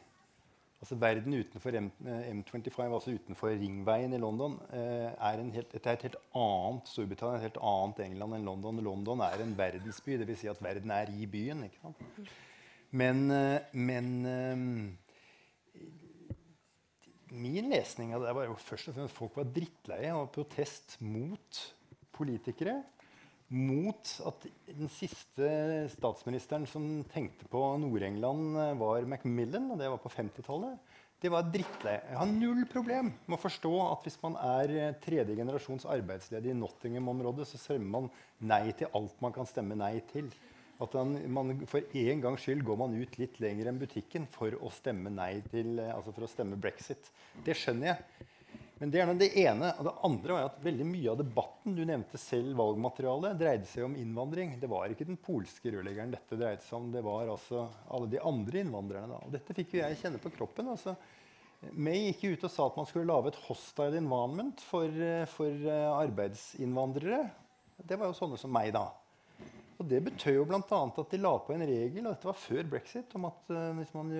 Altså 0.83 0.97
Verden 0.99 1.33
utenfor 1.39 1.77
M, 1.79 1.85
M25, 2.03 2.81
eh, 2.83 2.93
altså 2.93 3.13
utenfor 3.15 3.53
ringveien 3.55 4.11
i 4.11 4.17
London, 4.19 4.57
eh, 4.75 5.13
er, 5.15 5.43
helt, 5.55 5.75
et 5.77 5.85
helt 5.87 6.17
annet 6.35 6.89
Storbritannia, 6.91 7.37
et 7.37 7.45
helt 7.47 7.59
annet 7.63 8.01
England 8.03 8.35
enn 8.35 8.49
London. 8.49 8.81
London 8.83 9.23
er 9.23 9.45
en 9.45 9.53
verdensby, 9.55 10.17
dvs. 10.19 10.41
Si 10.41 10.49
at 10.51 10.59
verden 10.59 10.91
er 10.91 11.07
i 11.15 11.23
byen. 11.23 11.63
ikke 11.69 11.79
sant? 11.85 12.33
Men, 12.91 13.31
eh, 13.31 13.71
men 13.71 14.11
min 17.31 17.71
lesning 17.71 18.11
av 18.17 18.27
det 18.27 18.35
var 18.35 18.51
jo 18.51 18.59
først 18.59 18.91
og 18.91 18.97
fremst 18.97 19.13
at 19.13 19.19
folk 19.21 19.39
var 19.39 19.47
drittleie 19.55 20.11
av 20.11 20.27
protest 20.35 20.97
mot 20.99 21.61
politikere. 22.11 22.81
Mot 23.53 24.09
at 24.25 24.45
den 24.65 24.89
siste 24.89 25.47
statsministeren 25.93 26.65
som 26.65 26.87
tenkte 27.11 27.45
på 27.51 27.61
Nord-England, 27.83 28.57
var 28.79 29.05
Macmillan. 29.05 29.67
Og 29.69 29.77
det 29.77 29.91
var 29.93 30.01
på 30.01 30.09
50-tallet. 30.09 30.79
Det 31.23 31.29
var 31.31 31.45
drittlei. 31.47 31.99
Jeg 32.09 32.17
har 32.19 32.31
null 32.33 32.65
problem 32.67 33.13
med 33.13 33.37
å 33.37 33.39
forstå 33.39 33.71
at 33.85 34.03
hvis 34.03 34.17
man 34.25 34.33
er 34.41 34.97
tredje 35.05 35.37
generasjons 35.37 35.85
arbeidsledig 35.87 36.51
i 36.51 36.57
Nottingham-området, 36.57 37.47
så 37.47 37.61
stemmer 37.61 37.93
man 37.93 38.09
nei 38.43 38.73
til 38.75 38.91
alt 38.97 39.21
man 39.23 39.35
kan 39.35 39.47
stemme 39.47 39.77
nei 39.79 40.01
til. 40.09 40.27
At 40.83 40.97
man, 41.31 41.53
For 41.69 41.85
en 41.95 42.25
gangs 42.25 42.43
skyld 42.43 42.65
går 42.67 42.81
man 42.81 42.97
ut 42.97 43.15
litt 43.21 43.39
lenger 43.39 43.69
enn 43.69 43.79
butikken 43.79 44.25
for 44.33 44.57
å 44.59 44.71
stemme 44.73 45.13
nei 45.13 45.37
til, 45.53 45.77
altså 45.79 46.11
for 46.11 46.25
å 46.25 46.31
stemme 46.31 46.59
brexit. 46.59 47.07
Det 47.45 47.55
skjønner 47.55 47.93
jeg. 47.93 48.27
Men 48.83 48.91
det 48.91 48.99
er 48.99 49.09
det 49.15 49.29
ene. 49.39 49.69
Og 49.79 49.85
det 49.87 49.91
andre 50.03 50.35
var 50.35 50.45
at 50.49 50.57
veldig 50.59 50.85
mye 50.89 51.11
av 51.13 51.19
debatten 51.21 51.75
du 51.77 51.85
nevnte 51.87 52.19
selv 52.19 52.57
valgmaterialet, 52.59 53.37
dreide 53.39 53.69
seg 53.71 53.85
om 53.85 53.93
innvandring. 53.95 54.57
Det 54.59 54.67
var 54.67 54.91
ikke 54.91 55.07
den 55.07 55.15
polske 55.23 55.71
rørleggeren 55.71 56.11
dette 56.11 56.35
dreide 56.35 56.65
seg 56.65 56.81
om. 56.81 56.89
Det 56.91 57.03
var 57.05 57.31
altså 57.31 57.61
alle 57.87 58.09
de 58.11 58.19
andre 58.19 58.59
innvandrerne. 58.59 59.07
Da. 59.13 59.21
Og 59.23 59.31
dette 59.37 59.55
fikk 59.55 59.77
jo 59.77 59.79
jeg 59.85 60.01
kjenne 60.01 60.19
på 60.19 60.33
kroppen. 60.35 60.73
altså 60.73 60.97
May 61.79 62.09
gikk 62.09 62.25
ut 62.33 62.43
og 62.43 62.51
sa 62.51 62.65
at 62.67 62.81
man 62.81 62.89
skulle 62.89 63.07
lage 63.07 63.31
et 63.31 63.39
hostile 63.45 64.01
environment 64.01 64.65
for, 64.67 64.99
for 65.31 65.71
arbeidsinnvandrere. 66.01 67.21
Det 67.87 67.95
var 67.95 68.11
jo 68.11 68.19
sånne 68.19 68.41
som 68.41 68.51
meg, 68.51 68.73
da. 68.75 68.89
Og 69.83 69.89
Det 69.91 69.99
betød 69.99 70.37
jo 70.37 70.43
bl.a. 70.47 70.59
at 70.63 71.11
de 71.11 71.17
la 71.19 71.31
på 71.43 71.51
en 71.51 71.65
regel, 71.67 72.05
og 72.05 72.13
dette 72.13 72.27
var 72.29 72.37
før 72.39 72.67
brexit, 72.71 73.15
om 73.19 73.25
at 73.27 73.49
uh, 73.51 73.73
hvis 73.75 73.91
man 73.97 74.13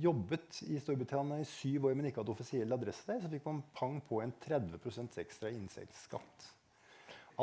jobbet 0.00 0.62
i 0.64 0.78
Storbritannia 0.80 1.42
i 1.42 1.48
syv 1.50 1.90
år, 1.90 1.98
men 1.98 2.08
ikke 2.08 2.22
hadde 2.22 2.32
offisiell 2.32 2.72
adresse 2.72 3.04
der, 3.10 3.20
så 3.20 3.28
fikk 3.28 3.44
man 3.44 3.60
pang 3.76 3.98
på 4.08 4.22
en 4.24 4.32
30% 4.40 5.20
ekstra 5.20 5.52
insektskatt. 5.52 6.48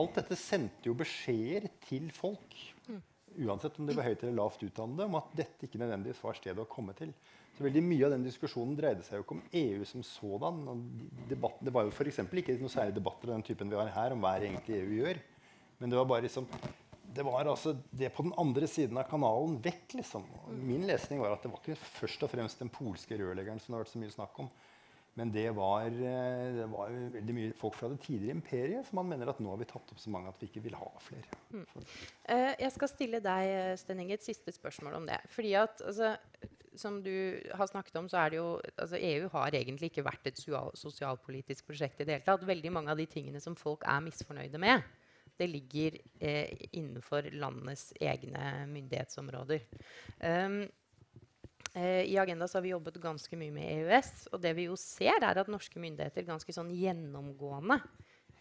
Alt 0.02 0.18
dette 0.18 0.38
sendte 0.40 0.90
jo 0.90 0.98
beskjeder 0.98 1.70
til 1.86 2.10
folk, 2.16 2.58
uansett 3.46 3.78
om 3.78 3.86
de 3.86 3.94
var 4.00 4.10
høyt 4.10 4.24
eller 4.26 4.40
lavt 4.40 4.66
utdannede, 4.66 5.06
om 5.06 5.22
at 5.22 5.34
dette 5.38 5.68
ikke 5.68 5.82
nødvendigvis 5.82 6.26
var 6.26 6.38
stedet 6.38 6.66
å 6.66 6.70
komme 6.70 6.98
til. 6.98 7.14
Så 7.54 7.68
veldig 7.68 7.84
Mye 7.86 8.08
av 8.08 8.16
den 8.16 8.26
diskusjonen 8.26 8.74
dreide 8.78 9.06
seg 9.06 9.20
jo 9.20 9.28
ikke 9.28 9.38
om 9.38 9.44
EU 9.60 9.86
som 9.86 10.06
sådan. 10.06 10.64
Debatt, 11.30 11.62
det 11.62 11.74
var 11.76 11.86
jo 11.86 11.94
f.eks. 11.94 12.24
ikke 12.26 12.58
noe 12.58 12.74
særlig 12.74 12.98
debatter 12.98 13.30
av 13.30 13.38
den 13.38 13.46
typen 13.46 13.70
vi 13.70 13.78
har 13.78 13.94
her, 13.94 14.16
om 14.16 14.26
hva 14.26 14.40
egentlig 14.40 14.80
EU 14.80 14.96
gjør. 15.04 15.22
Men 15.78 15.94
det 15.94 16.00
var 16.00 16.10
bare 16.10 16.26
liksom 16.26 16.50
det 17.14 17.24
var 17.26 17.46
altså 17.46 17.76
det 17.92 18.10
på 18.16 18.26
den 18.26 18.34
andre 18.42 18.68
siden 18.70 18.98
av 19.00 19.08
kanalen 19.10 19.60
vekk. 19.64 19.98
liksom. 20.00 20.26
Min 20.64 20.86
lesning 20.90 21.22
var 21.22 21.36
at 21.36 21.44
det 21.46 21.52
var 21.54 21.62
ikke 21.62 21.80
først 22.00 22.26
og 22.26 22.32
fremst 22.32 22.62
den 22.62 22.72
polske 22.74 23.18
rørleggeren 23.20 23.62
som 23.62 23.74
det 23.74 23.80
har 23.80 23.86
vært 23.86 23.94
så 23.94 24.02
mye 24.02 24.16
snakk 24.16 24.40
om. 24.44 24.50
Men 25.14 25.30
det 25.30 25.46
var, 25.54 25.86
eh, 25.86 26.56
det 26.56 26.66
var 26.72 26.90
veldig 27.14 27.36
mye 27.38 27.54
folk 27.54 27.76
fra 27.78 27.92
det 27.92 28.00
tidligere 28.02 28.34
imperiet 28.34 28.88
som 28.88 28.98
man 28.98 29.12
mener 29.12 29.30
at 29.30 29.42
nå 29.44 29.52
har 29.52 29.60
vi 29.62 29.68
tatt 29.70 29.92
opp 29.94 30.02
så 30.02 30.10
mange 30.10 30.32
at 30.32 30.42
vi 30.42 30.50
ikke 30.50 30.64
vil 30.66 30.78
ha 30.80 30.90
flere. 31.06 31.38
Mm. 31.54 31.68
Uh, 32.26 32.54
jeg 32.64 32.72
skal 32.74 32.90
stille 32.90 33.22
deg 33.22 33.78
Stenning, 33.78 34.10
et 34.16 34.26
siste 34.26 34.56
spørsmål 34.56 34.98
om 35.04 35.06
det. 35.10 35.20
Fordi 35.36 35.54
at, 35.62 35.86
altså, 35.86 36.16
Som 36.76 37.04
du 37.06 37.38
har 37.54 37.68
snakket 37.70 37.96
om, 38.00 38.08
så 38.10 38.18
er 38.18 38.30
det 38.34 38.38
jo, 38.40 38.48
altså 38.82 38.98
EU 38.98 39.28
har 39.30 39.54
egentlig 39.54 39.92
ikke 39.92 40.08
vært 40.08 40.26
et 40.26 40.40
sosialpolitisk 40.42 41.68
prosjekt 41.68 42.02
i 42.02 42.08
det 42.10 42.16
hele 42.16 42.26
tatt. 42.26 42.48
Veldig 42.48 42.72
mange 42.74 42.90
av 42.90 42.98
de 42.98 43.06
tingene 43.06 43.38
som 43.40 43.54
folk 43.54 43.86
er 43.86 44.02
misfornøyde 44.02 44.58
med, 44.58 44.82
det 45.40 45.50
ligger 45.50 45.98
eh, 46.20 46.54
innenfor 46.72 47.30
landenes 47.34 47.90
egne 48.02 48.68
myndighetsområder. 48.70 49.66
Um, 50.20 50.64
I 51.74 52.18
Agenda 52.22 52.46
har 52.54 52.62
vi 52.62 52.70
jobbet 52.70 53.00
ganske 53.02 53.38
mye 53.40 53.54
med 53.56 53.66
EØS. 53.66 54.28
Og 54.32 54.42
det 54.44 54.52
vi 54.60 54.68
jo 54.68 54.76
ser, 54.78 55.18
er 55.26 55.42
at 55.42 55.50
norske 55.50 55.82
myndigheter 55.82 56.28
ganske 56.28 56.54
sånn 56.54 56.70
gjennomgående 56.78 57.80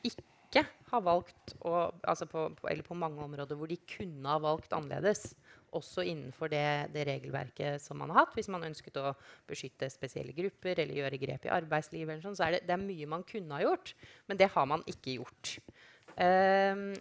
ikke 0.05 0.66
har 0.90 1.05
valgt 1.07 1.55
å, 1.64 1.88
altså 2.05 2.26
på, 2.28 2.45
på, 2.59 2.68
Eller 2.68 2.84
på 2.84 2.97
mange 2.99 3.22
områder 3.24 3.57
hvor 3.57 3.70
de 3.70 3.78
kunne 3.88 4.28
ha 4.28 4.40
valgt 4.43 4.74
annerledes. 4.76 5.30
Også 5.72 6.05
innenfor 6.05 6.53
det, 6.53 6.93
det, 6.93 7.07
regelverket 7.09 7.80
som 7.80 8.03
man 8.03 8.12
har 8.12 8.26
hatt. 8.26 8.34
Hvis 8.36 8.51
man 8.53 8.66
ønsket 8.68 9.01
å 9.01 9.14
beskytte 9.49 9.88
spesielle 9.88 10.36
grupper 10.36 10.82
eller 10.82 11.01
gjøre 11.01 11.20
grep 11.22 11.49
i 11.49 11.55
arbeidslivet. 11.57 12.20
Sånn, 12.20 12.36
så 12.36 12.51
er 12.51 12.59
det, 12.59 12.66
det 12.68 12.76
er 12.76 12.84
mye 12.84 13.09
man 13.09 13.24
kunne 13.24 13.57
ha 13.57 13.64
gjort, 13.64 13.95
men 14.28 14.40
det 14.40 14.51
har 14.53 14.68
man 14.68 14.84
ikke 14.93 15.16
gjort. 15.16 15.57
Um, 16.16 16.92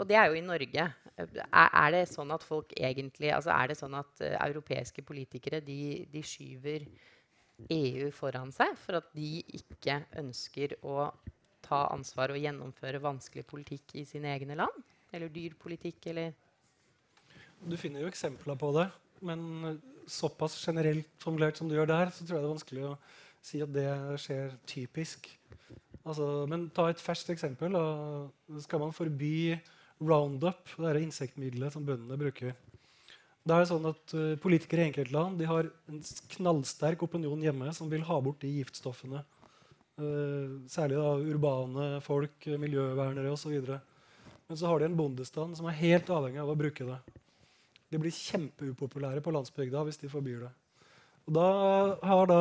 og 0.00 0.08
det 0.08 0.16
er 0.16 0.30
jo 0.30 0.38
i 0.38 0.44
Norge. 0.44 0.86
Er, 1.20 1.30
er, 1.52 1.88
det 1.92 2.04
sånn 2.08 2.30
at 2.32 2.44
folk 2.46 2.70
egentlig 2.78 3.28
altså 3.34 3.50
Er 3.52 3.68
det 3.68 3.76
sånn 3.76 3.96
at 3.98 4.22
uh, 4.24 4.36
europeiske 4.46 5.02
politikere 5.04 5.60
de, 5.60 6.06
de, 6.08 6.22
skyver 6.24 6.86
EU 7.68 8.06
foran 8.16 8.54
seg 8.56 8.72
for 8.80 8.96
at 9.02 9.10
de 9.12 9.42
ikke 9.58 9.98
ønsker 10.22 10.78
å 10.80 11.10
ta 11.66 11.82
ansvar 11.92 12.32
og 12.32 12.40
gjennomføre 12.40 13.02
vanskelig 13.04 13.44
politikk 13.50 13.98
i 14.00 14.06
sine 14.08 14.32
egne 14.32 14.56
land? 14.62 14.80
Eller 15.12 15.28
dyr 15.32 15.58
politikk, 15.60 16.06
eller 16.12 16.32
Du 17.60 17.76
finner 17.76 18.00
jo 18.00 18.08
eksempler 18.08 18.56
på 18.56 18.72
det. 18.78 18.88
Men 19.20 19.80
såpass 20.08 20.56
generelt 20.64 21.10
formulert 21.20 21.58
som 21.58 21.68
du 21.68 21.76
gjør 21.76 21.90
der, 21.90 22.14
så 22.14 22.24
tror 22.24 22.38
jeg 22.38 22.42
det 22.42 22.48
er 22.48 22.54
vanskelig 22.54 22.86
å 22.88 22.94
si 23.44 23.60
at 23.64 23.72
det 23.74 23.90
skjer 24.24 24.56
typisk. 24.68 25.28
Altså, 26.06 26.26
men 26.48 26.68
ta 26.74 26.88
et 26.90 27.02
ferskt 27.02 27.32
eksempel. 27.34 27.76
Da 27.76 28.62
skal 28.64 28.82
man 28.82 28.96
forby 28.96 29.58
Roundup, 30.00 30.70
det 30.80 31.02
insektmiddelet 31.04 31.74
som 31.74 31.84
bøndene 31.84 32.16
bruker. 32.20 32.54
Det 33.40 33.56
er 33.56 33.68
sånn 33.68 33.88
at 33.88 34.14
uh, 34.16 34.38
Politikere 34.40 34.84
i 34.84 34.90
enkeltland 34.90 35.40
har 35.48 35.68
en 35.90 36.00
knallsterk 36.36 37.04
opinion 37.04 37.40
hjemme 37.44 37.72
som 37.76 37.88
vil 37.92 38.04
ha 38.08 38.18
bort 38.24 38.40
de 38.44 38.52
giftstoffene. 38.58 39.22
Uh, 40.00 40.60
særlig 40.72 40.96
da, 41.00 41.14
urbane 41.34 41.88
folk, 42.04 42.48
miljøvernere 42.60 43.32
osv. 43.32 43.56
Men 44.48 44.58
så 44.58 44.70
har 44.70 44.80
de 44.80 44.88
en 44.88 44.96
bondestand 44.98 45.56
som 45.58 45.68
er 45.68 45.80
helt 45.82 46.08
avhengig 46.12 46.40
av 46.42 46.52
å 46.52 46.58
bruke 46.58 46.88
det. 46.88 46.98
De 47.90 48.00
blir 48.00 48.14
kjempeupopulære 48.14 49.22
på 49.24 49.32
landsbygda 49.34 49.84
hvis 49.86 50.00
de 50.00 50.10
forbyr 50.12 50.46
det. 50.46 50.52
Og 51.28 51.36
da 51.36 51.48
har 52.06 52.30
da 52.30 52.40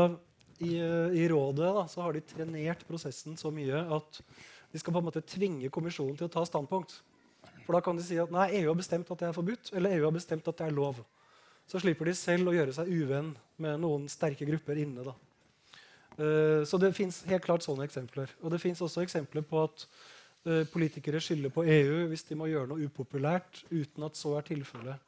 i, 0.60 0.78
eh, 0.80 1.18
i 1.20 1.28
rådet 1.32 1.74
da, 1.76 1.86
så 1.88 2.04
har 2.04 2.16
de 2.16 2.24
trenert 2.26 2.86
prosessen 2.88 3.38
så 3.40 3.52
mye 3.54 3.84
at 3.96 4.22
de 4.70 4.82
skal 4.82 4.94
på 4.94 5.02
en 5.02 5.08
måte 5.08 5.26
tvinge 5.26 5.72
kommisjonen 5.74 6.18
til 6.20 6.28
å 6.28 6.34
ta 6.34 6.44
standpunkt. 6.46 7.00
For 7.66 7.78
da 7.78 7.82
kan 7.86 7.98
de 7.98 8.04
si 8.06 8.18
at 8.22 8.32
nei, 8.34 8.50
EU 8.60 8.72
har 8.72 8.78
bestemt 8.78 9.10
at 9.14 9.22
det 9.22 9.30
er 9.30 9.38
forbudt, 9.38 9.72
eller 9.78 9.96
EU 9.98 10.06
har 10.08 10.14
bestemt 10.16 10.48
at 10.50 10.58
det 10.60 10.68
er 10.68 10.76
lov. 10.76 11.02
Så 11.70 11.82
slipper 11.82 12.10
de 12.10 12.16
selv 12.18 12.50
å 12.50 12.54
gjøre 12.56 12.74
seg 12.74 12.90
uvenn 12.90 13.34
med 13.62 13.82
noen 13.82 14.08
sterke 14.10 14.48
grupper 14.50 14.80
inne. 14.82 15.06
da. 15.06 15.14
Eh, 16.20 16.64
så 16.66 16.80
det 16.82 16.96
fins 16.98 17.22
helt 17.30 17.46
klart 17.46 17.64
sånne 17.66 17.86
eksempler. 17.88 18.32
Og 18.42 18.52
det 18.54 18.62
fins 18.62 18.82
også 18.82 19.04
eksempler 19.06 19.46
på 19.46 19.62
at 19.64 19.86
eh, 20.46 20.66
politikere 20.72 21.22
skylder 21.24 21.54
på 21.54 21.64
EU 21.64 22.08
hvis 22.12 22.26
de 22.28 22.38
må 22.40 22.50
gjøre 22.50 22.74
noe 22.74 22.90
upopulært 22.90 23.64
uten 23.70 24.08
at 24.10 24.18
så 24.20 24.36
er 24.40 24.50
tilfellet. 24.50 25.06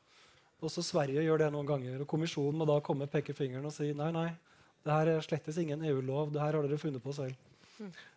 Også 0.62 0.84
Sverige 0.86 1.26
gjør 1.26 1.42
det 1.42 1.50
noen 1.56 1.68
ganger. 1.68 2.04
og 2.04 2.08
Kommisjonen 2.08 2.62
må 2.62 2.70
da 2.70 2.78
komme 2.86 3.10
pekefingeren 3.10 3.66
og 3.66 3.74
si 3.74 3.90
nei, 3.98 4.12
nei, 4.14 4.30
det 4.86 4.94
her 4.94 5.12
er 5.14 5.26
slettes 5.26 5.60
ingen 5.62 5.84
EU-lov. 5.86 6.32
det 6.34 6.42
her 6.42 6.58
har 6.58 6.66
dere 6.66 6.82
funnet 6.82 7.04
på 7.04 7.14
selv. 7.14 7.36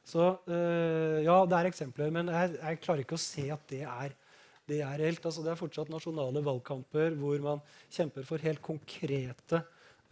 Så 0.05 0.25
øh, 0.49 1.25
ja, 1.25 1.37
det 1.49 1.57
er 1.57 1.71
eksempler, 1.71 2.11
men 2.13 2.29
jeg, 2.29 2.57
jeg, 2.59 2.81
klarer 2.85 3.05
ikke 3.05 3.17
å 3.17 3.23
se 3.23 3.47
at 3.53 3.63
det 3.71 3.83
er, 3.89 4.13
det 4.69 4.81
er 4.85 4.99
reelt. 5.01 5.25
Altså, 5.25 5.45
det 5.45 5.55
er 5.55 5.61
fortsatt 5.61 5.93
nasjonale 5.93 6.43
valgkamper 6.45 7.17
hvor 7.21 7.41
man 7.45 7.63
kjemper 7.93 8.27
for 8.29 8.45
helt 8.45 8.61
konkrete 8.65 9.63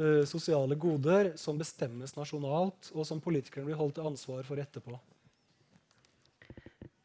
øh, 0.01 0.23
sosiale 0.29 0.79
goder 0.81 1.35
som 1.41 1.61
bestemmes 1.61 2.17
nasjonalt, 2.17 2.93
og 2.97 3.09
som 3.09 3.21
politikerne 3.21 3.69
blir 3.69 3.81
holdt 3.81 3.99
til 4.01 4.09
ansvar 4.13 4.47
for 4.49 4.61
etterpå. 4.63 4.97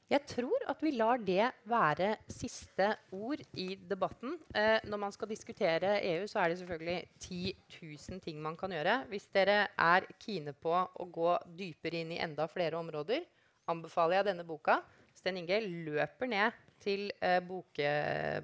Jeg 0.08 0.24
tror 0.24 0.64
at 0.72 0.80
vi 0.80 0.94
lar 0.96 1.20
det 1.20 1.50
være 1.68 2.14
siste 2.32 2.94
ord 3.12 3.42
i 3.60 3.74
debatten. 3.90 4.38
Eh, 4.56 4.80
når 4.88 5.02
man 5.02 5.12
skal 5.12 5.28
diskutere 5.28 5.98
EU, 6.14 6.24
så 6.32 6.40
er 6.40 6.54
det 6.54 6.62
selvfølgelig 6.62 7.10
10 7.20 7.56
000 7.82 8.22
ting 8.24 8.40
man 8.42 8.56
kan 8.56 8.72
gjøre. 8.72 9.02
Hvis 9.12 9.28
dere 9.36 9.58
er 9.76 10.08
kine 10.24 10.54
på 10.56 10.72
å 10.72 11.10
gå 11.12 11.34
dypere 11.60 12.00
inn 12.06 12.16
i 12.16 12.22
enda 12.24 12.48
flere 12.48 12.80
områder, 12.80 13.28
anbefaler 13.68 14.22
jeg 14.22 14.30
denne 14.30 14.48
boka. 14.48 14.80
Sten 15.18 15.42
Inge 15.42 15.60
løper 15.66 16.32
ned 16.32 16.56
til 16.80 17.10
eh, 17.20 17.42
boke, 17.44 17.92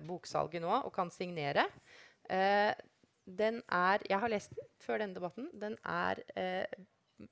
boksalget 0.03 0.65
nå 0.65 0.81
og 0.81 0.91
kan 0.91 1.15
signere. 1.15 1.69
Eh, 2.27 2.73
den 3.23 3.63
er, 3.71 4.03
jeg 4.09 4.19
har 4.19 4.35
lest 4.35 4.51
den 4.57 4.67
før 4.83 4.99
denne 4.99 5.15
debatten. 5.15 5.47
Den 5.55 5.79
er 5.87 6.19
eh, 6.35 6.81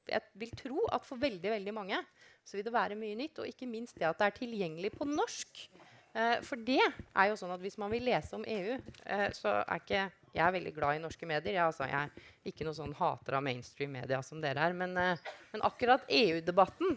Jeg 0.07 0.21
vil 0.39 0.51
tro 0.55 0.85
at 0.93 1.03
for 1.03 1.19
veldig, 1.19 1.51
veldig 1.51 1.73
mange 1.75 1.97
så 2.45 2.57
vil 2.57 2.65
det 2.67 2.73
være 2.73 2.97
mye 2.99 3.17
nytt. 3.19 3.39
Og 3.41 3.49
ikke 3.49 3.69
minst 3.69 3.97
det 3.99 4.09
at 4.09 4.19
det 4.19 4.27
er 4.29 4.37
tilgjengelig 4.41 4.93
på 4.97 5.07
norsk. 5.09 5.63
Eh, 6.11 6.37
for 6.43 6.59
det 6.59 6.81
er 6.83 7.29
jo 7.29 7.37
sånn 7.39 7.53
at 7.55 7.61
hvis 7.63 7.77
man 7.79 7.91
vil 7.93 8.03
lese 8.09 8.35
om 8.35 8.43
EU, 8.43 8.75
eh, 9.05 9.29
så 9.37 9.61
er 9.61 9.83
ikke 9.83 10.09
Jeg 10.31 10.45
er 10.45 10.53
veldig 10.55 10.71
glad 10.71 10.95
i 10.95 10.99
norske 11.03 11.27
medier. 11.27 11.57
Jeg, 11.57 11.65
altså, 11.65 11.83
jeg 11.91 12.07
er 12.07 12.47
ikke 12.47 12.63
noe 12.63 12.77
sånn 12.77 12.93
hater 12.95 13.35
av 13.35 13.43
mainstream 13.43 13.91
media 13.91 14.21
som 14.23 14.39
dere 14.39 14.63
er. 14.63 14.71
Men, 14.71 14.95
eh, 14.95 15.33
men 15.51 15.63
akkurat 15.67 16.05
EU-debatten 16.07 16.95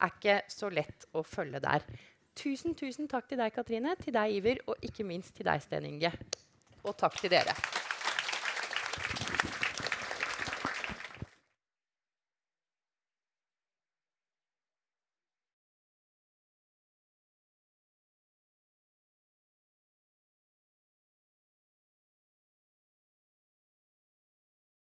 er 0.00 0.10
ikke 0.10 0.40
så 0.50 0.66
lett 0.66 1.06
å 1.14 1.22
følge 1.22 1.62
der. 1.62 1.86
Tusen, 2.34 2.74
tusen 2.74 3.06
takk 3.06 3.28
til 3.30 3.38
deg, 3.38 3.54
Katrine, 3.54 3.94
til 4.02 4.16
deg, 4.16 4.34
Iver, 4.34 4.64
og 4.66 4.82
ikke 4.82 5.06
minst 5.06 5.36
til 5.36 5.46
deg, 5.46 5.62
Sten 5.62 5.86
Inge. 5.86 6.10
Og 6.82 6.98
takk 6.98 7.20
til 7.22 7.30
dere. 7.30 7.54